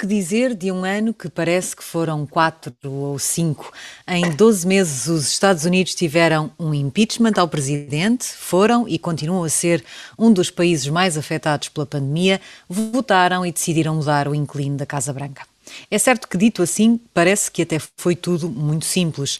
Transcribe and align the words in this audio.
que 0.00 0.06
dizer 0.06 0.54
de 0.54 0.72
um 0.72 0.82
ano 0.82 1.12
que 1.12 1.28
parece 1.28 1.76
que 1.76 1.84
foram 1.84 2.24
quatro 2.24 2.72
ou 2.82 3.18
cinco? 3.18 3.70
Em 4.08 4.30
12 4.30 4.66
meses, 4.66 5.06
os 5.06 5.28
Estados 5.28 5.66
Unidos 5.66 5.94
tiveram 5.94 6.50
um 6.58 6.72
impeachment 6.72 7.34
ao 7.36 7.46
presidente, 7.46 8.24
foram 8.24 8.88
e 8.88 8.98
continuam 8.98 9.44
a 9.44 9.50
ser 9.50 9.84
um 10.18 10.32
dos 10.32 10.50
países 10.50 10.88
mais 10.88 11.18
afetados 11.18 11.68
pela 11.68 11.84
pandemia, 11.84 12.40
votaram 12.66 13.44
e 13.44 13.52
decidiram 13.52 13.96
mudar 13.96 14.26
o 14.26 14.34
inclino 14.34 14.78
da 14.78 14.86
Casa 14.86 15.12
Branca. 15.12 15.42
É 15.90 15.98
certo 15.98 16.26
que, 16.26 16.38
dito 16.38 16.62
assim, 16.62 16.98
parece 17.12 17.50
que 17.50 17.60
até 17.60 17.78
foi 17.98 18.16
tudo 18.16 18.48
muito 18.48 18.86
simples. 18.86 19.38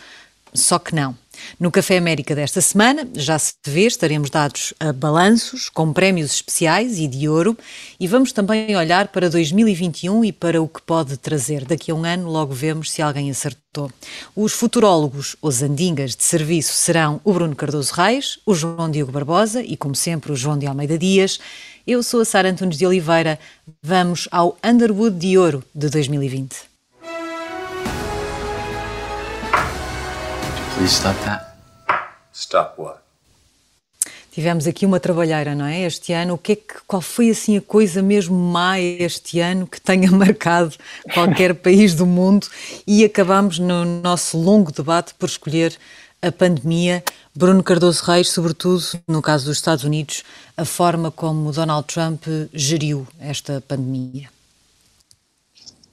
Só 0.52 0.78
que 0.78 0.94
não. 0.94 1.16
No 1.58 1.70
Café 1.70 1.98
América 1.98 2.34
desta 2.34 2.60
semana, 2.60 3.08
já 3.14 3.38
se 3.38 3.54
vê, 3.66 3.86
estaremos 3.86 4.30
dados 4.30 4.74
a 4.80 4.92
balanços 4.92 5.68
com 5.68 5.92
prémios 5.92 6.32
especiais 6.32 6.98
e 6.98 7.06
de 7.06 7.28
ouro 7.28 7.56
e 7.98 8.06
vamos 8.06 8.32
também 8.32 8.76
olhar 8.76 9.08
para 9.08 9.28
2021 9.28 10.24
e 10.24 10.32
para 10.32 10.62
o 10.62 10.68
que 10.68 10.82
pode 10.82 11.16
trazer. 11.16 11.64
Daqui 11.64 11.90
a 11.90 11.94
um 11.94 12.04
ano 12.04 12.30
logo 12.30 12.54
vemos 12.54 12.90
se 12.90 13.02
alguém 13.02 13.30
acertou. 13.30 13.90
Os 14.34 14.52
futurólogos, 14.52 15.36
os 15.40 15.62
andingas 15.62 16.16
de 16.16 16.24
serviço, 16.24 16.72
serão 16.72 17.20
o 17.24 17.32
Bruno 17.32 17.54
Cardoso 17.54 17.92
Reis, 17.94 18.38
o 18.44 18.54
João 18.54 18.90
Diogo 18.90 19.12
Barbosa 19.12 19.62
e, 19.62 19.76
como 19.76 19.94
sempre, 19.94 20.32
o 20.32 20.36
João 20.36 20.58
de 20.58 20.66
Almeida 20.66 20.98
Dias. 20.98 21.38
Eu 21.86 22.02
sou 22.02 22.20
a 22.20 22.24
Sara 22.24 22.50
Antunes 22.50 22.78
de 22.78 22.86
Oliveira. 22.86 23.38
Vamos 23.82 24.28
ao 24.30 24.56
Underwood 24.64 25.18
de 25.18 25.38
Ouro 25.38 25.64
de 25.74 25.88
2020. 25.88 26.69
Please 30.76 30.94
stop 30.94 31.16
that. 31.24 31.56
Stop 32.32 32.80
what? 32.80 33.00
Tivemos 34.32 34.66
aqui 34.66 34.86
uma 34.86 35.00
trabalheira, 35.00 35.54
não 35.54 35.66
é? 35.66 35.82
Este 35.82 36.12
ano, 36.12 36.34
o 36.34 36.38
que 36.38 36.52
é 36.52 36.56
que, 36.56 36.74
qual 36.86 37.02
foi 37.02 37.30
assim 37.30 37.56
a 37.56 37.60
coisa 37.60 38.00
mesmo 38.00 38.36
má 38.36 38.78
este 38.78 39.40
ano 39.40 39.66
que 39.66 39.80
tenha 39.80 40.10
marcado 40.12 40.74
qualquer 41.12 41.54
país 41.60 41.94
do 41.94 42.06
mundo? 42.06 42.46
E 42.86 43.04
acabamos 43.04 43.58
no 43.58 43.84
nosso 43.84 44.38
longo 44.38 44.70
debate 44.70 45.14
por 45.14 45.28
escolher 45.28 45.76
a 46.22 46.30
pandemia. 46.30 47.02
Bruno 47.34 47.62
Cardoso 47.62 48.04
Reis, 48.04 48.28
sobretudo 48.28 48.84
no 49.08 49.20
caso 49.20 49.46
dos 49.46 49.56
Estados 49.56 49.84
Unidos, 49.84 50.22
a 50.56 50.64
forma 50.64 51.10
como 51.10 51.52
Donald 51.52 51.86
Trump 51.86 52.24
geriu 52.52 53.06
esta 53.18 53.60
pandemia. 53.66 54.28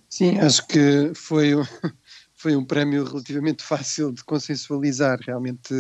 Sim, 0.10 0.40
acho 0.40 0.66
que 0.68 1.12
foi 1.16 1.54
foi 2.38 2.56
um 2.56 2.64
prémio 2.64 3.04
relativamente 3.04 3.64
fácil 3.64 4.14
de 4.14 4.24
consensualizar. 4.24 5.20
Realmente 5.26 5.74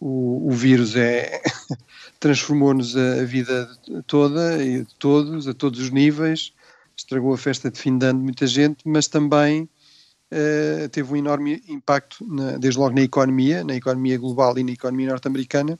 o, 0.00 0.48
o 0.48 0.50
vírus 0.50 0.96
é 0.96 1.40
transformou-nos 2.20 2.96
a, 2.96 3.24
vida 3.24 3.70
toda 4.06 4.62
e 4.62 4.84
de 4.84 4.94
todos, 4.98 5.46
a 5.46 5.54
todos 5.54 5.80
os 5.80 5.90
níveis, 5.90 6.52
estragou 6.96 7.32
a 7.32 7.38
festa 7.38 7.70
de 7.70 7.78
fim 7.78 7.96
de 7.96 8.06
ano 8.06 8.18
de 8.18 8.24
muita 8.24 8.46
gente, 8.46 8.78
mas 8.84 9.06
também 9.06 9.62
uh, 9.62 10.88
teve 10.90 11.12
um 11.12 11.16
enorme 11.16 11.62
impacto, 11.68 12.26
na, 12.26 12.58
desde 12.58 12.80
logo 12.80 12.94
na 12.94 13.02
economia, 13.02 13.62
na 13.62 13.76
economia 13.76 14.18
global 14.18 14.58
e 14.58 14.64
na 14.64 14.72
economia 14.72 15.10
norte-americana, 15.10 15.78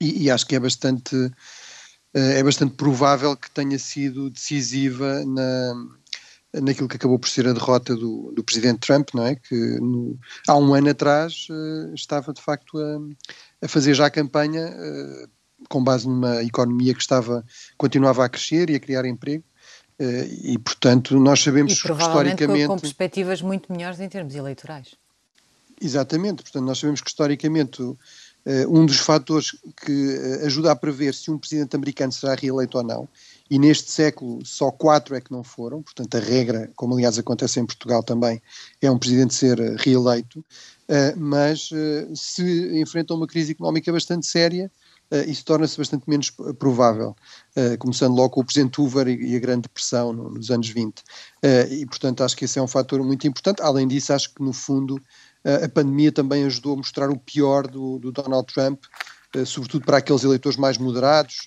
e, 0.00 0.24
e, 0.24 0.30
acho 0.30 0.46
que 0.46 0.56
é 0.56 0.60
bastante, 0.60 1.16
uh, 1.16 1.32
é 2.12 2.42
bastante 2.42 2.74
provável 2.74 3.36
que 3.36 3.50
tenha 3.50 3.78
sido 3.78 4.30
decisiva 4.30 5.24
na 5.24 5.74
naquilo 6.60 6.88
que 6.88 6.96
acabou 6.96 7.18
por 7.18 7.28
ser 7.28 7.46
a 7.48 7.52
derrota 7.52 7.96
do, 7.96 8.32
do 8.32 8.44
presidente 8.44 8.80
Trump, 8.80 9.08
não 9.14 9.26
é? 9.26 9.36
Que 9.36 9.54
no, 9.80 10.18
há 10.46 10.56
um 10.56 10.74
ano 10.74 10.90
atrás 10.90 11.46
uh, 11.50 11.94
estava 11.94 12.32
de 12.32 12.42
facto 12.42 12.78
a, 12.78 13.64
a, 13.64 13.68
fazer 13.68 13.94
já 13.94 14.06
a 14.06 14.10
campanha 14.10 14.68
uh, 14.68 15.28
com 15.68 15.82
base 15.82 16.06
numa 16.06 16.42
economia 16.42 16.92
que 16.92 17.00
estava, 17.00 17.44
continuava 17.78 18.24
a 18.24 18.28
crescer 18.28 18.68
e 18.68 18.74
a 18.74 18.80
criar 18.80 19.06
emprego. 19.06 19.44
Uh, 19.98 20.24
e 20.42 20.58
portanto 20.58 21.18
nós 21.18 21.40
sabemos 21.40 21.72
e, 21.72 21.82
que 21.82 21.92
historicamente 21.92 22.66
com, 22.66 22.74
com 22.74 22.80
perspectivas 22.80 23.40
muito 23.40 23.72
melhores 23.72 24.00
em 24.00 24.08
termos 24.08 24.34
eleitorais. 24.34 24.94
Exatamente, 25.80 26.42
portanto 26.42 26.64
nós 26.64 26.78
sabemos 26.78 27.00
que 27.00 27.08
historicamente 27.08 27.82
um 28.68 28.84
dos 28.84 28.98
fatores 28.98 29.56
que 29.84 30.18
ajuda 30.44 30.72
a 30.72 30.76
prever 30.76 31.14
se 31.14 31.30
um 31.30 31.38
presidente 31.38 31.76
americano 31.76 32.10
será 32.10 32.34
reeleito 32.34 32.76
ou 32.76 32.82
não 32.82 33.08
e 33.50 33.58
neste 33.58 33.90
século 33.90 34.44
só 34.44 34.70
quatro 34.70 35.14
é 35.14 35.20
que 35.20 35.32
não 35.32 35.44
foram, 35.44 35.82
portanto 35.82 36.14
a 36.16 36.20
regra, 36.20 36.70
como 36.74 36.94
aliás 36.94 37.18
acontece 37.18 37.60
em 37.60 37.66
Portugal 37.66 38.02
também, 38.02 38.40
é 38.80 38.90
um 38.90 38.98
presidente 38.98 39.34
ser 39.34 39.58
eh, 39.60 39.76
reeleito, 39.78 40.40
uh, 40.40 41.18
mas 41.18 41.70
uh, 41.70 42.14
se 42.14 42.80
enfrentam 42.80 43.16
uma 43.16 43.26
crise 43.26 43.52
económica 43.52 43.92
bastante 43.92 44.26
séria, 44.26 44.70
isso 45.26 45.44
torna-se 45.44 45.76
bastante 45.76 46.08
menos 46.08 46.30
provável, 46.58 47.14
começando 47.78 48.16
logo 48.16 48.30
com 48.30 48.40
o 48.40 48.44
presidente 48.46 48.80
Hoover 48.80 49.06
e, 49.08 49.36
a 49.36 49.38
Grande 49.38 49.64
Depressão 49.64 50.10
no, 50.10 50.30
nos 50.30 50.50
anos 50.50 50.70
20. 50.70 51.02
e 51.70 51.84
portanto 51.84 52.24
acho 52.24 52.34
que 52.34 52.46
esse 52.46 52.58
é 52.58 52.62
um 52.62 52.66
fator 52.66 53.04
muito 53.04 53.26
importante, 53.26 53.60
além 53.60 53.86
disso 53.86 54.14
acho 54.14 54.32
que 54.32 54.42
no 54.42 54.54
fundo 54.54 54.98
a 55.44 55.68
pandemia 55.68 56.10
também 56.10 56.44
ajudou 56.44 56.72
a 56.72 56.76
mostrar 56.78 57.10
o 57.10 57.18
pior 57.18 57.66
do, 57.66 57.98
do 57.98 58.10
Donald 58.10 58.50
Trump, 58.54 58.84
sobretudo 59.44 59.84
para 59.84 59.98
aqueles 59.98 60.24
eleitores 60.24 60.56
mais 60.56 60.78
moderados, 60.78 61.44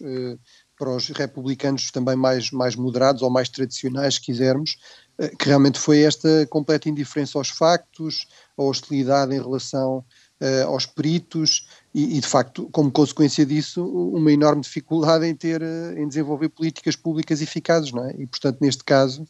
para 0.78 0.94
os 0.94 1.08
republicanos 1.10 1.92
também 1.92 2.16
mais, 2.16 2.52
mais 2.52 2.76
moderados 2.76 3.22
ou 3.22 3.30
mais 3.30 3.50
tradicionais, 3.50 4.16
se 4.16 4.22
quisermos, 4.22 4.78
eh, 5.18 5.30
que 5.30 5.48
realmente 5.48 5.80
foi 5.80 6.02
esta 6.02 6.46
completa 6.48 6.90
indiferença 6.90 7.38
aos 7.38 7.50
factos, 7.50 8.28
a 8.58 8.64
hostilidade 8.64 9.34
em 9.34 9.42
relação 9.42 10.04
uh, 10.42 10.68
aos 10.68 10.86
peritos 10.86 11.68
e, 11.94 12.18
e, 12.18 12.20
de 12.20 12.28
facto, 12.28 12.70
como 12.72 12.92
consequência 12.92 13.46
disso, 13.46 13.86
uma 13.86 14.32
enorme 14.32 14.62
dificuldade 14.62 15.26
em 15.26 15.36
ter, 15.36 15.62
uh, 15.62 15.98
em 15.98 16.08
desenvolver 16.08 16.50
políticas 16.50 16.96
públicas 16.96 17.42
eficazes, 17.42 17.92
não 17.92 18.06
é? 18.06 18.14
E, 18.18 18.28
portanto, 18.28 18.58
neste 18.62 18.84
caso, 18.84 19.26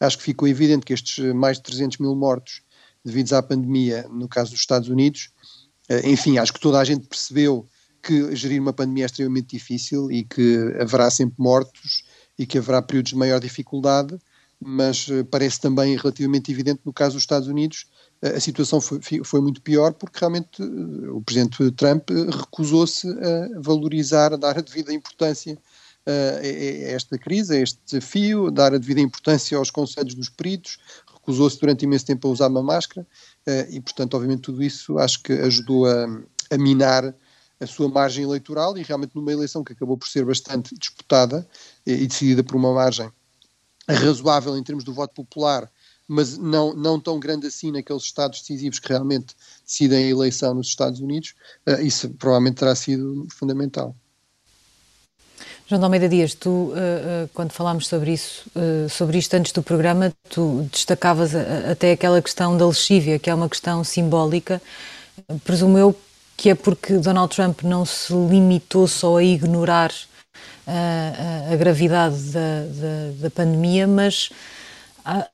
acho 0.00 0.18
que 0.18 0.24
ficou 0.24 0.48
evidente 0.48 0.86
que 0.86 0.92
estes 0.92 1.18
mais 1.34 1.58
de 1.58 1.64
300 1.64 1.98
mil 1.98 2.14
mortos 2.14 2.62
devidos 3.04 3.32
à 3.32 3.42
pandemia, 3.42 4.06
no 4.10 4.28
caso 4.28 4.50
dos 4.52 4.60
Estados 4.60 4.88
Unidos, 4.88 5.30
uh, 5.90 6.06
enfim, 6.06 6.38
acho 6.38 6.52
que 6.52 6.60
toda 6.60 6.78
a 6.78 6.84
gente 6.84 7.06
percebeu 7.06 7.68
que 8.06 8.36
gerir 8.36 8.60
uma 8.62 8.72
pandemia 8.72 9.04
é 9.04 9.06
extremamente 9.06 9.56
difícil 9.56 10.10
e 10.12 10.22
que 10.22 10.74
haverá 10.80 11.10
sempre 11.10 11.34
mortos 11.38 12.04
e 12.38 12.46
que 12.46 12.58
haverá 12.58 12.80
períodos 12.80 13.10
de 13.10 13.18
maior 13.18 13.40
dificuldade, 13.40 14.16
mas 14.60 15.08
eh, 15.10 15.24
parece 15.24 15.60
também 15.60 15.96
relativamente 15.96 16.52
evidente 16.52 16.80
no 16.84 16.92
caso 16.92 17.14
dos 17.14 17.24
Estados 17.24 17.48
Unidos 17.48 17.86
eh, 18.22 18.36
a 18.36 18.40
situação 18.40 18.80
foi, 18.80 19.00
foi 19.24 19.40
muito 19.40 19.60
pior 19.60 19.92
porque 19.92 20.20
realmente 20.20 20.62
eh, 20.62 21.10
o 21.10 21.20
presidente 21.20 21.70
Trump 21.72 22.08
recusou-se 22.10 23.08
a 23.08 23.60
valorizar, 23.60 24.32
a 24.32 24.36
dar 24.36 24.56
a 24.56 24.62
devida 24.62 24.92
importância 24.92 25.58
a 26.08 26.46
esta 26.92 27.18
crise, 27.18 27.52
a 27.52 27.60
este 27.60 27.80
desafio, 27.84 28.46
a 28.46 28.50
dar 28.50 28.72
a 28.72 28.78
devida 28.78 29.00
importância 29.00 29.58
aos 29.58 29.72
conselhos 29.72 30.14
dos 30.14 30.28
peritos, 30.28 30.78
recusou-se 31.12 31.58
durante 31.58 31.84
imenso 31.84 32.06
tempo 32.06 32.28
a 32.28 32.30
usar 32.30 32.46
uma 32.46 32.62
máscara 32.62 33.04
e, 33.68 33.80
portanto, 33.80 34.14
obviamente 34.14 34.42
tudo 34.42 34.62
isso 34.62 35.00
acho 35.00 35.20
que 35.20 35.32
ajudou 35.32 35.84
a, 35.84 36.06
a 36.52 36.56
minar 36.56 37.12
a 37.60 37.66
sua 37.66 37.88
margem 37.88 38.24
eleitoral 38.24 38.76
e 38.76 38.82
realmente 38.82 39.14
numa 39.14 39.32
eleição 39.32 39.64
que 39.64 39.72
acabou 39.72 39.96
por 39.96 40.08
ser 40.08 40.24
bastante 40.24 40.74
disputada 40.78 41.46
e, 41.86 41.92
e 41.92 42.06
decidida 42.06 42.44
por 42.44 42.56
uma 42.56 42.72
margem 42.72 43.10
razoável 43.88 44.56
em 44.56 44.62
termos 44.62 44.84
do 44.84 44.92
voto 44.92 45.14
popular, 45.14 45.70
mas 46.08 46.36
não, 46.36 46.74
não 46.74 47.00
tão 47.00 47.18
grande 47.18 47.46
assim 47.46 47.70
naqueles 47.70 48.02
estados 48.02 48.40
decisivos 48.40 48.78
que 48.78 48.88
realmente 48.88 49.34
decidem 49.64 50.04
a 50.04 50.08
eleição 50.08 50.54
nos 50.54 50.68
Estados 50.68 51.00
Unidos, 51.00 51.34
uh, 51.66 51.80
isso 51.80 52.10
provavelmente 52.10 52.56
terá 52.56 52.74
sido 52.74 53.26
fundamental. 53.30 53.94
João 55.68 55.80
de 55.80 55.84
Almeida 55.84 56.08
Dias, 56.08 56.34
tu, 56.34 56.50
uh, 56.50 57.28
quando 57.34 57.50
falámos 57.50 57.88
sobre 57.88 58.12
isso, 58.12 58.44
sobre 58.88 59.18
isto 59.18 59.34
antes 59.34 59.50
do 59.50 59.64
programa, 59.64 60.12
tu 60.30 60.68
destacavas 60.70 61.34
até 61.34 61.90
aquela 61.90 62.22
questão 62.22 62.56
da 62.56 62.66
lexívia, 62.66 63.18
que 63.18 63.28
é 63.28 63.34
uma 63.34 63.48
questão 63.48 63.82
simbólica, 63.82 64.62
presumo 65.44 65.76
eu, 65.76 65.96
que 66.36 66.50
é 66.50 66.54
porque 66.54 66.98
Donald 66.98 67.34
Trump 67.34 67.62
não 67.62 67.84
se 67.84 68.12
limitou 68.12 68.86
só 68.86 69.16
a 69.16 69.22
ignorar 69.22 69.90
uh, 70.66 71.52
a 71.52 71.56
gravidade 71.56 72.32
da, 72.32 72.40
da, 72.40 73.22
da, 73.22 73.30
pandemia, 73.30 73.86
mas 73.86 74.30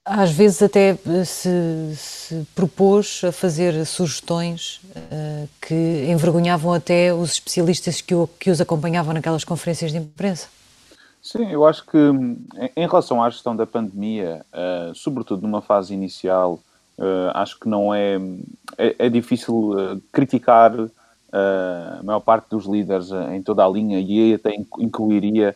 às 0.04 0.30
vezes 0.30 0.62
até 0.62 0.96
se, 1.24 1.94
se, 1.96 2.46
propôs 2.54 3.22
a 3.24 3.32
fazer 3.32 3.84
sugestões 3.86 4.80
uh, 4.94 5.48
que 5.60 6.06
envergonhavam 6.08 6.72
até 6.72 7.12
os 7.12 7.32
especialistas 7.32 8.00
que, 8.00 8.14
o, 8.14 8.28
que 8.38 8.50
os 8.50 8.60
acompanhavam 8.60 9.14
naquelas 9.14 9.44
conferências 9.44 9.90
de 9.90 9.98
imprensa. 9.98 10.48
Sim, 11.22 11.50
eu 11.50 11.64
acho 11.64 11.86
que 11.86 11.98
em 12.76 12.86
relação 12.86 13.22
à 13.22 13.30
gestão 13.30 13.54
da 13.56 13.66
pandemia, 13.66 14.44
uh, 14.52 14.94
sobretudo 14.94 15.42
numa 15.42 15.62
fase 15.62 15.94
inicial, 15.94 16.60
acho 17.34 17.58
que 17.58 17.68
não 17.68 17.94
é. 17.94 18.18
É, 18.78 19.06
é 19.06 19.08
difícil 19.08 19.70
uh, 19.72 20.00
criticar 20.12 20.74
uh, 20.78 20.90
a 21.32 22.02
maior 22.02 22.20
parte 22.20 22.48
dos 22.50 22.66
líderes 22.66 23.10
em 23.32 23.42
toda 23.42 23.64
a 23.64 23.68
linha 23.68 24.00
e 24.00 24.34
até 24.34 24.54
incluiria 24.78 25.54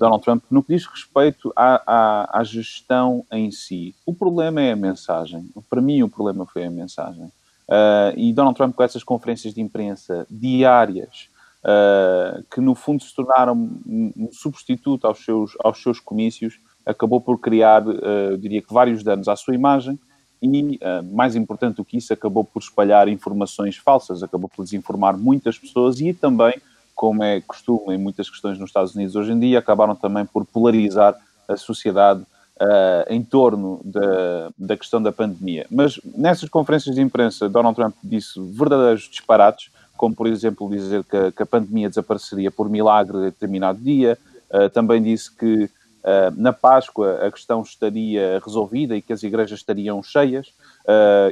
Donald 0.00 0.24
Trump 0.24 0.42
no 0.50 0.60
que 0.60 0.74
diz 0.74 0.84
respeito 0.86 1.52
à, 1.54 1.80
à, 1.86 2.40
à, 2.40 2.44
gestão 2.44 3.24
em 3.30 3.48
si. 3.52 3.94
O 4.04 4.12
problema 4.12 4.60
é 4.60 4.72
a 4.72 4.76
mensagem. 4.76 5.48
Para 5.70 5.80
mim, 5.80 6.02
o 6.02 6.08
problema 6.08 6.44
foi 6.44 6.64
a 6.64 6.70
mensagem. 6.70 7.30
e 8.16 8.32
Donald 8.32 8.56
Trump, 8.56 8.74
com 8.74 8.82
essas 8.82 9.04
conferências 9.04 9.54
de 9.54 9.60
imprensa 9.60 10.26
diárias, 10.28 11.28
que 12.50 12.60
no 12.60 12.74
fundo 12.74 13.04
se 13.04 13.14
tornaram 13.14 13.54
um 13.86 14.28
substituto 14.32 15.06
aos 15.06 15.24
seus, 15.24 15.52
aos 15.62 15.80
seus 15.80 16.00
comícios, 16.00 16.58
acabou 16.88 17.20
por 17.20 17.38
criar, 17.38 17.86
uh, 17.86 18.36
diria 18.38 18.62
que, 18.62 18.72
vários 18.72 19.02
danos 19.02 19.28
à 19.28 19.36
sua 19.36 19.54
imagem 19.54 19.98
e, 20.42 20.76
uh, 20.76 21.02
mais 21.14 21.34
importante 21.34 21.76
do 21.76 21.84
que 21.84 21.96
isso, 21.96 22.12
acabou 22.12 22.44
por 22.44 22.60
espalhar 22.60 23.08
informações 23.08 23.76
falsas, 23.76 24.22
acabou 24.22 24.48
por 24.48 24.64
desinformar 24.64 25.16
muitas 25.16 25.58
pessoas 25.58 26.00
e 26.00 26.12
também, 26.12 26.54
como 26.94 27.22
é 27.22 27.40
costume 27.40 27.94
em 27.94 27.98
muitas 27.98 28.30
questões 28.30 28.58
nos 28.58 28.70
Estados 28.70 28.94
Unidos 28.94 29.16
hoje 29.16 29.32
em 29.32 29.38
dia, 29.38 29.58
acabaram 29.58 29.94
também 29.94 30.24
por 30.24 30.44
polarizar 30.44 31.16
a 31.46 31.56
sociedade 31.56 32.24
Uh, 32.60 33.06
em 33.08 33.22
torno 33.22 33.80
da, 33.84 34.50
da 34.58 34.76
questão 34.76 35.00
da 35.00 35.12
pandemia. 35.12 35.64
Mas 35.70 36.00
nessas 36.04 36.48
conferências 36.48 36.96
de 36.96 37.00
imprensa, 37.00 37.48
Donald 37.48 37.76
Trump 37.76 37.94
disse 38.02 38.32
verdadeiros 38.50 39.08
disparates, 39.08 39.70
como 39.96 40.12
por 40.12 40.26
exemplo 40.26 40.68
dizer 40.68 41.04
que, 41.04 41.30
que 41.30 41.42
a 41.44 41.46
pandemia 41.46 41.88
desapareceria 41.88 42.50
por 42.50 42.68
milagre 42.68 43.16
a 43.16 43.20
determinado 43.20 43.78
dia, 43.78 44.18
uh, 44.50 44.68
também 44.70 45.00
disse 45.00 45.30
que 45.30 45.70
uh, 46.04 46.40
na 46.40 46.52
Páscoa 46.52 47.26
a 47.26 47.30
questão 47.30 47.62
estaria 47.62 48.40
resolvida 48.44 48.96
e 48.96 49.02
que 49.02 49.12
as 49.12 49.22
igrejas 49.22 49.58
estariam 49.58 50.02
cheias, 50.02 50.52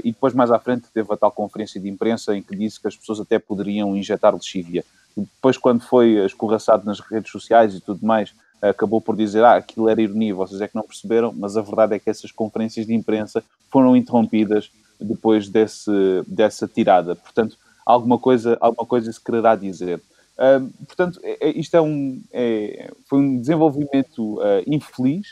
e 0.04 0.12
depois 0.12 0.34
mais 0.34 0.50
à 0.50 0.58
frente 0.58 0.88
teve 0.92 1.10
a 1.10 1.16
tal 1.16 1.32
conferência 1.32 1.80
de 1.80 1.88
imprensa 1.88 2.36
em 2.36 2.42
que 2.42 2.54
disse 2.54 2.78
que 2.78 2.86
as 2.86 2.94
pessoas 2.94 3.20
até 3.20 3.38
poderiam 3.38 3.96
injetar 3.96 4.34
lexívia. 4.34 4.84
Depois, 5.16 5.56
quando 5.56 5.80
foi 5.80 6.26
escorraçado 6.26 6.84
nas 6.84 7.00
redes 7.00 7.32
sociais 7.32 7.74
e 7.74 7.80
tudo 7.80 8.04
mais, 8.04 8.34
acabou 8.60 9.00
por 9.00 9.16
dizer 9.16 9.44
ah, 9.44 9.56
aquilo 9.56 9.88
era 9.88 10.00
ironia, 10.00 10.34
vocês 10.34 10.60
é 10.60 10.68
que 10.68 10.74
não 10.74 10.82
perceberam, 10.82 11.32
mas 11.34 11.56
a 11.56 11.62
verdade 11.62 11.94
é 11.94 11.98
que 11.98 12.10
essas 12.10 12.30
conferências 12.30 12.86
de 12.86 12.94
imprensa 12.94 13.42
foram 13.70 13.96
interrompidas 13.96 14.70
depois 15.00 15.48
desse, 15.48 15.90
dessa 16.26 16.66
tirada. 16.66 17.14
Portanto, 17.14 17.56
alguma 17.84 18.18
coisa, 18.18 18.56
alguma 18.60 18.86
coisa 18.86 19.12
se 19.12 19.22
quererá 19.22 19.54
dizer. 19.54 20.00
Uh, 20.36 20.70
portanto, 20.86 21.18
é, 21.22 21.48
é, 21.48 21.58
isto 21.58 21.76
é 21.76 21.80
um, 21.80 22.22
é, 22.32 22.90
foi 23.08 23.18
um 23.18 23.40
desenvolvimento 23.40 24.38
uh, 24.38 24.62
infeliz 24.66 25.26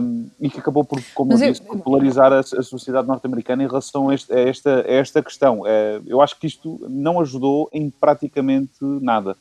um, 0.00 0.30
e 0.40 0.48
que 0.48 0.58
acabou 0.58 0.84
por, 0.84 1.02
como 1.14 1.32
eu 1.32 1.38
disse, 1.38 1.62
por 1.62 1.78
polarizar 1.80 2.32
a, 2.32 2.40
a 2.40 2.62
sociedade 2.62 3.06
norte-americana 3.06 3.62
em 3.62 3.66
relação 3.66 4.08
a, 4.08 4.14
este, 4.14 4.32
a, 4.32 4.40
esta, 4.40 4.80
a 4.80 4.92
esta 4.92 5.22
questão. 5.22 5.60
Uh, 5.60 6.02
eu 6.06 6.20
acho 6.20 6.38
que 6.38 6.46
isto 6.46 6.80
não 6.88 7.20
ajudou 7.20 7.68
em 7.72 7.90
praticamente 7.90 8.72
nada. 8.80 9.36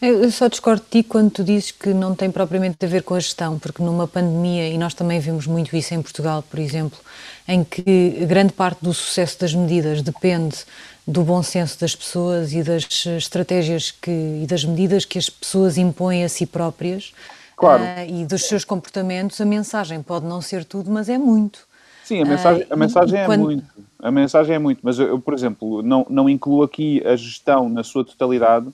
Eu 0.00 0.28
só 0.32 0.48
discordo 0.48 0.82
de 0.82 0.88
ti 0.88 1.02
quando 1.08 1.30
tu 1.30 1.44
dizes 1.44 1.70
que 1.70 1.94
não 1.94 2.12
tem 2.12 2.28
propriamente 2.28 2.84
a 2.84 2.88
ver 2.88 3.04
com 3.04 3.14
a 3.14 3.20
gestão, 3.20 3.56
porque 3.56 3.80
numa 3.84 4.08
pandemia, 4.08 4.68
e 4.68 4.76
nós 4.76 4.94
também 4.94 5.20
vimos 5.20 5.46
muito 5.46 5.76
isso 5.76 5.94
em 5.94 6.02
Portugal, 6.02 6.42
por 6.42 6.58
exemplo, 6.58 6.98
em 7.46 7.62
que 7.62 8.26
grande 8.26 8.52
parte 8.52 8.82
do 8.82 8.92
sucesso 8.92 9.38
das 9.38 9.54
medidas 9.54 10.02
depende 10.02 10.64
do 11.06 11.24
bom 11.24 11.42
senso 11.42 11.78
das 11.80 11.94
pessoas 11.94 12.52
e 12.52 12.62
das 12.62 13.06
estratégias 13.06 13.90
que, 13.90 14.10
e 14.10 14.46
das 14.46 14.64
medidas 14.64 15.04
que 15.04 15.18
as 15.18 15.28
pessoas 15.28 15.76
impõem 15.76 16.24
a 16.24 16.28
si 16.28 16.46
próprias 16.46 17.12
claro. 17.56 17.82
uh, 17.82 18.20
e 18.20 18.24
dos 18.24 18.44
seus 18.44 18.64
comportamentos, 18.64 19.40
a 19.40 19.44
mensagem 19.44 20.02
pode 20.02 20.26
não 20.26 20.40
ser 20.40 20.64
tudo, 20.64 20.90
mas 20.90 21.08
é 21.08 21.18
muito. 21.18 21.66
Sim, 22.04 22.22
a 22.22 22.24
mensagem, 22.24 22.62
a 22.62 22.66
ah, 22.74 22.76
mensagem 22.76 23.20
é 23.20 23.26
quando... 23.26 23.42
muito. 23.42 23.64
A 23.98 24.10
mensagem 24.10 24.56
é 24.56 24.58
muito, 24.58 24.80
mas 24.82 24.98
eu, 24.98 25.20
por 25.20 25.32
exemplo, 25.32 25.80
não, 25.82 26.04
não 26.10 26.28
incluo 26.28 26.64
aqui 26.64 27.00
a 27.06 27.14
gestão 27.14 27.68
na 27.68 27.84
sua 27.84 28.04
totalidade, 28.04 28.68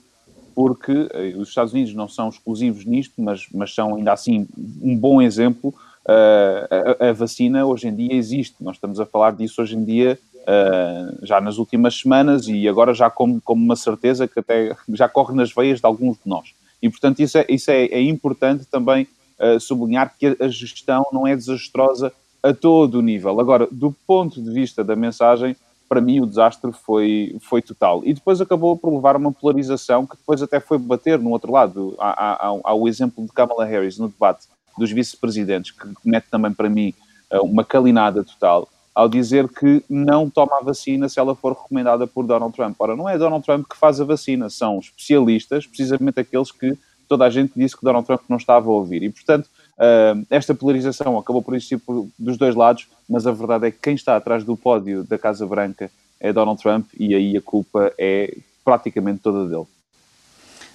porque 0.55 1.07
eh, 1.13 1.35
os 1.37 1.49
Estados 1.49 1.71
Unidos 1.71 1.93
não 1.93 2.07
são 2.07 2.29
exclusivos 2.29 2.83
nisto, 2.83 3.13
mas, 3.21 3.45
mas 3.53 3.73
são 3.73 3.95
ainda 3.95 4.11
assim 4.11 4.47
um 4.81 4.97
bom 4.97 5.21
exemplo. 5.21 5.69
Uh, 6.03 6.99
a, 6.99 7.09
a, 7.09 7.13
vacina 7.13 7.63
hoje 7.63 7.87
em 7.87 7.95
dia 7.95 8.13
existe, 8.13 8.55
nós 8.59 8.77
estamos 8.77 8.99
a 8.99 9.05
falar 9.05 9.33
disso 9.33 9.61
hoje 9.61 9.75
em 9.75 9.83
dia 9.83 10.17
uh, 10.49 11.25
já 11.25 11.39
nas 11.39 11.57
últimas 11.57 11.95
semanas 11.95 12.47
e 12.47 12.67
agora 12.67 12.93
já 12.93 13.09
como, 13.09 13.39
como 13.41 13.63
uma 13.63 13.75
certeza 13.75 14.27
que 14.27 14.39
até 14.39 14.75
já 14.89 15.07
corre 15.07 15.35
nas 15.35 15.53
veias 15.53 15.79
de 15.79 15.85
alguns 15.85 16.17
de 16.17 16.27
nós. 16.27 16.53
E 16.81 16.89
portanto 16.89 17.19
isso 17.19 17.37
é, 17.37 17.45
isso 17.47 17.69
é, 17.69 17.85
é 17.85 18.01
importante 18.01 18.65
também 18.65 19.07
uh, 19.39 19.59
sublinhar 19.59 20.13
que 20.17 20.37
a, 20.39 20.47
gestão 20.47 21.05
não 21.11 21.27
é 21.27 21.35
desastrosa 21.35 22.11
a 22.41 22.53
todo 22.53 22.95
o 22.95 23.01
nível. 23.01 23.39
Agora, 23.39 23.67
do 23.69 23.95
ponto 24.07 24.41
de 24.41 24.51
vista 24.51 24.83
da 24.83 24.95
mensagem, 24.95 25.55
para 25.87 25.99
mim 25.99 26.21
o 26.21 26.25
desastre 26.25 26.71
foi, 26.71 27.35
foi 27.41 27.61
total. 27.61 28.01
E 28.05 28.13
depois 28.13 28.39
acabou 28.39 28.77
por 28.77 28.93
levar 28.93 29.15
uma 29.17 29.31
polarização 29.31 30.05
que 30.05 30.15
depois 30.15 30.41
até 30.41 30.59
foi 30.59 30.77
bater 30.77 31.19
no 31.19 31.31
outro 31.31 31.51
lado. 31.51 31.95
Há, 31.99 32.47
há, 32.47 32.59
há 32.63 32.73
o 32.73 32.87
exemplo 32.87 33.25
de 33.25 33.31
Kamala 33.33 33.65
Harris 33.65 33.97
no 33.97 34.07
debate 34.07 34.47
dos 34.77 34.91
vice-presidentes, 34.91 35.71
que 35.71 35.85
mete 36.05 36.27
também 36.31 36.53
para 36.53 36.69
mim 36.69 36.93
eh, 37.29 37.39
uma 37.39 37.65
calinada 37.65 38.23
total, 38.23 38.69
ao 38.99 39.07
dizer 39.07 39.47
que 39.47 39.81
não 39.89 40.29
toma 40.29 40.57
a 40.57 40.63
vacina 40.63 41.07
se 41.07 41.19
ela 41.19 41.33
for 41.33 41.53
recomendada 41.53 42.05
por 42.05 42.25
Donald 42.25 42.53
Trump. 42.53 42.75
Ora, 42.79 42.95
não 42.95 43.07
é 43.07 43.17
Donald 43.17 43.45
Trump 43.45 43.65
que 43.69 43.77
faz 43.77 44.01
a 44.01 44.03
vacina, 44.03 44.49
são 44.49 44.77
especialistas, 44.79 45.65
precisamente 45.65 46.19
aqueles 46.19 46.51
que 46.51 46.77
toda 47.07 47.25
a 47.25 47.29
gente 47.29 47.53
disse 47.55 47.77
que 47.77 47.83
Donald 47.83 48.05
Trump 48.05 48.21
não 48.27 48.37
estava 48.37 48.67
a 48.67 48.73
ouvir. 48.73 49.03
E, 49.03 49.09
portanto, 49.09 49.49
Uh, 49.79 50.27
esta 50.29 50.53
polarização 50.53 51.17
acabou 51.17 51.41
por 51.41 51.55
existir 51.55 51.81
dos 52.19 52.35
dois 52.35 52.53
lados, 52.53 52.85
mas 53.07 53.25
a 53.25 53.31
verdade 53.31 53.67
é 53.67 53.71
que 53.71 53.77
quem 53.81 53.95
está 53.95 54.17
atrás 54.17 54.43
do 54.43 54.57
pódio 54.57 55.05
da 55.05 55.17
Casa 55.17 55.47
Branca 55.47 55.89
é 56.19 56.33
Donald 56.33 56.61
Trump 56.61 56.85
e 56.99 57.15
aí 57.15 57.37
a 57.37 57.41
culpa 57.41 57.93
é 57.97 58.35
praticamente 58.65 59.21
toda 59.21 59.47
dele. 59.47 59.65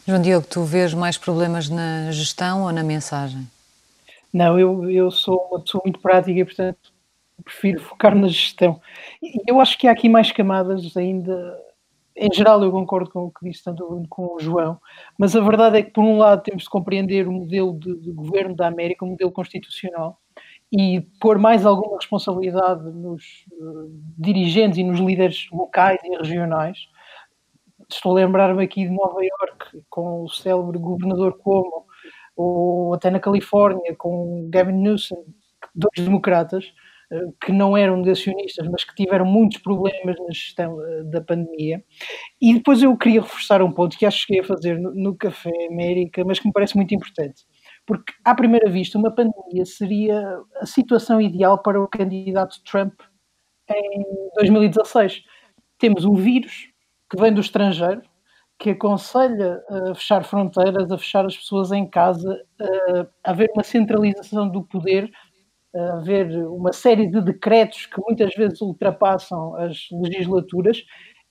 João 0.09 0.23
Diogo, 0.23 0.47
tu 0.49 0.65
vês 0.65 0.95
mais 0.95 1.19
problemas 1.19 1.69
na 1.69 2.11
gestão 2.13 2.63
ou 2.63 2.73
na 2.73 2.83
mensagem? 2.83 3.47
Não, 4.33 4.59
eu, 4.59 4.91
eu 4.91 5.11
sou 5.11 5.49
uma 5.51 5.61
pessoa 5.61 5.83
muito 5.85 5.99
prática 5.99 6.41
e, 6.41 6.45
portanto, 6.47 6.94
prefiro 7.43 7.81
focar 7.81 8.15
na 8.15 8.29
gestão. 8.29 8.81
Eu 9.47 9.61
acho 9.61 9.79
que 9.79 9.89
há 9.89 9.93
aqui 9.93 10.09
mais 10.09 10.31
camadas 10.31 10.97
ainda 10.97 11.59
em 12.17 12.33
geral 12.33 12.63
eu 12.63 12.71
concordo 12.71 13.11
com 13.11 13.25
o 13.25 13.31
que 13.31 13.49
disse 13.49 13.65
tanto 13.65 14.05
com 14.09 14.35
o 14.35 14.39
João, 14.39 14.81
mas 15.19 15.35
a 15.35 15.41
verdade 15.41 15.79
é 15.79 15.83
que 15.83 15.91
por 15.91 16.05
um 16.05 16.17
lado 16.19 16.43
temos 16.43 16.63
de 16.63 16.71
compreender 16.71 17.27
o 17.27 17.33
modelo 17.33 17.77
de, 17.79 17.97
de 17.99 18.13
governo 18.13 18.55
da 18.55 18.69
América, 18.69 19.05
o 19.05 19.09
modelo 19.09 19.33
constitucional, 19.33 20.21
e 20.73 21.01
pôr 21.21 21.39
mais 21.39 21.67
alguma 21.67 21.97
responsabilidade 21.97 22.85
nos 22.85 23.45
uh, 23.53 23.91
dirigentes 24.17 24.79
e 24.79 24.85
nos 24.85 25.01
líderes 25.01 25.49
locais 25.51 26.01
e 26.05 26.17
regionais. 26.17 26.79
Estou 27.91 28.13
a 28.13 28.15
lembrar-me 28.15 28.63
aqui 28.63 28.85
de 28.85 28.95
Nova 28.95 29.21
York 29.21 29.85
com 29.91 30.23
o 30.23 30.29
célebre 30.29 30.79
governador 30.79 31.37
Cuomo, 31.39 31.85
ou 32.37 32.95
até 32.95 33.11
na 33.11 33.21
Califórnia 33.21 33.95
com 33.97 34.49
Gavin 34.51 34.73
Newsom, 34.73 35.25
dois 35.75 36.05
democratas, 36.07 36.73
que 37.41 37.53
não 37.53 37.77
eram 37.77 37.97
negacionistas, 37.97 38.67
mas 38.69 38.85
que 38.85 38.95
tiveram 38.95 39.25
muitos 39.25 39.59
problemas 39.59 40.17
na 40.19 40.33
gestão 40.33 40.81
eh, 40.83 41.05
da 41.05 41.21
pandemia. 41.21 41.83
E 42.41 42.55
depois 42.55 42.83
eu 42.83 42.97
queria 42.97 43.23
reforçar 43.23 43.63
um 43.63 43.73
ponto 43.73 43.97
que 43.99 44.07
acho 44.07 44.21
que 44.21 44.35
cheguei 44.35 44.41
a 44.43 44.47
fazer 44.47 44.79
no, 44.79 44.95
no 44.95 45.17
Café 45.17 45.53
América, 45.71 46.25
mas 46.25 46.39
que 46.39 46.47
me 46.47 46.53
parece 46.53 46.77
muito 46.77 46.95
importante. 46.95 47.45
Porque, 47.87 48.13
à 48.25 48.35
primeira 48.35 48.71
vista, 48.71 48.99
uma 48.99 49.15
pandemia 49.15 49.65
seria 49.65 50.39
a 50.57 50.67
situação 50.67 51.21
ideal 51.21 51.63
para 51.63 51.81
o 51.81 51.89
candidato 51.89 52.63
Trump 52.65 52.95
em 53.71 54.03
2016. 54.37 55.23
Temos 55.79 56.05
um 56.05 56.15
vírus 56.15 56.69
que 57.11 57.21
vem 57.21 57.33
do 57.33 57.41
estrangeiro, 57.41 58.03
que 58.59 58.71
aconselha 58.71 59.63
a 59.69 59.95
fechar 59.95 60.25
fronteiras, 60.25 60.91
a 60.91 60.99
fechar 60.99 61.27
as 61.27 61.37
pessoas 61.37 61.73
em 61.73 61.87
casa, 61.87 62.41
a 63.25 63.31
haver 63.31 63.51
uma 63.55 63.65
centralização 63.65 64.49
do 64.49 64.63
poder 64.63 65.11
haver 65.75 66.29
uma 66.49 66.73
série 66.73 67.09
de 67.11 67.21
decretos 67.21 67.87
que 67.87 68.01
muitas 68.07 68.35
vezes 68.35 68.61
ultrapassam 68.61 69.57
as 69.57 69.89
legislaturas, 69.93 70.83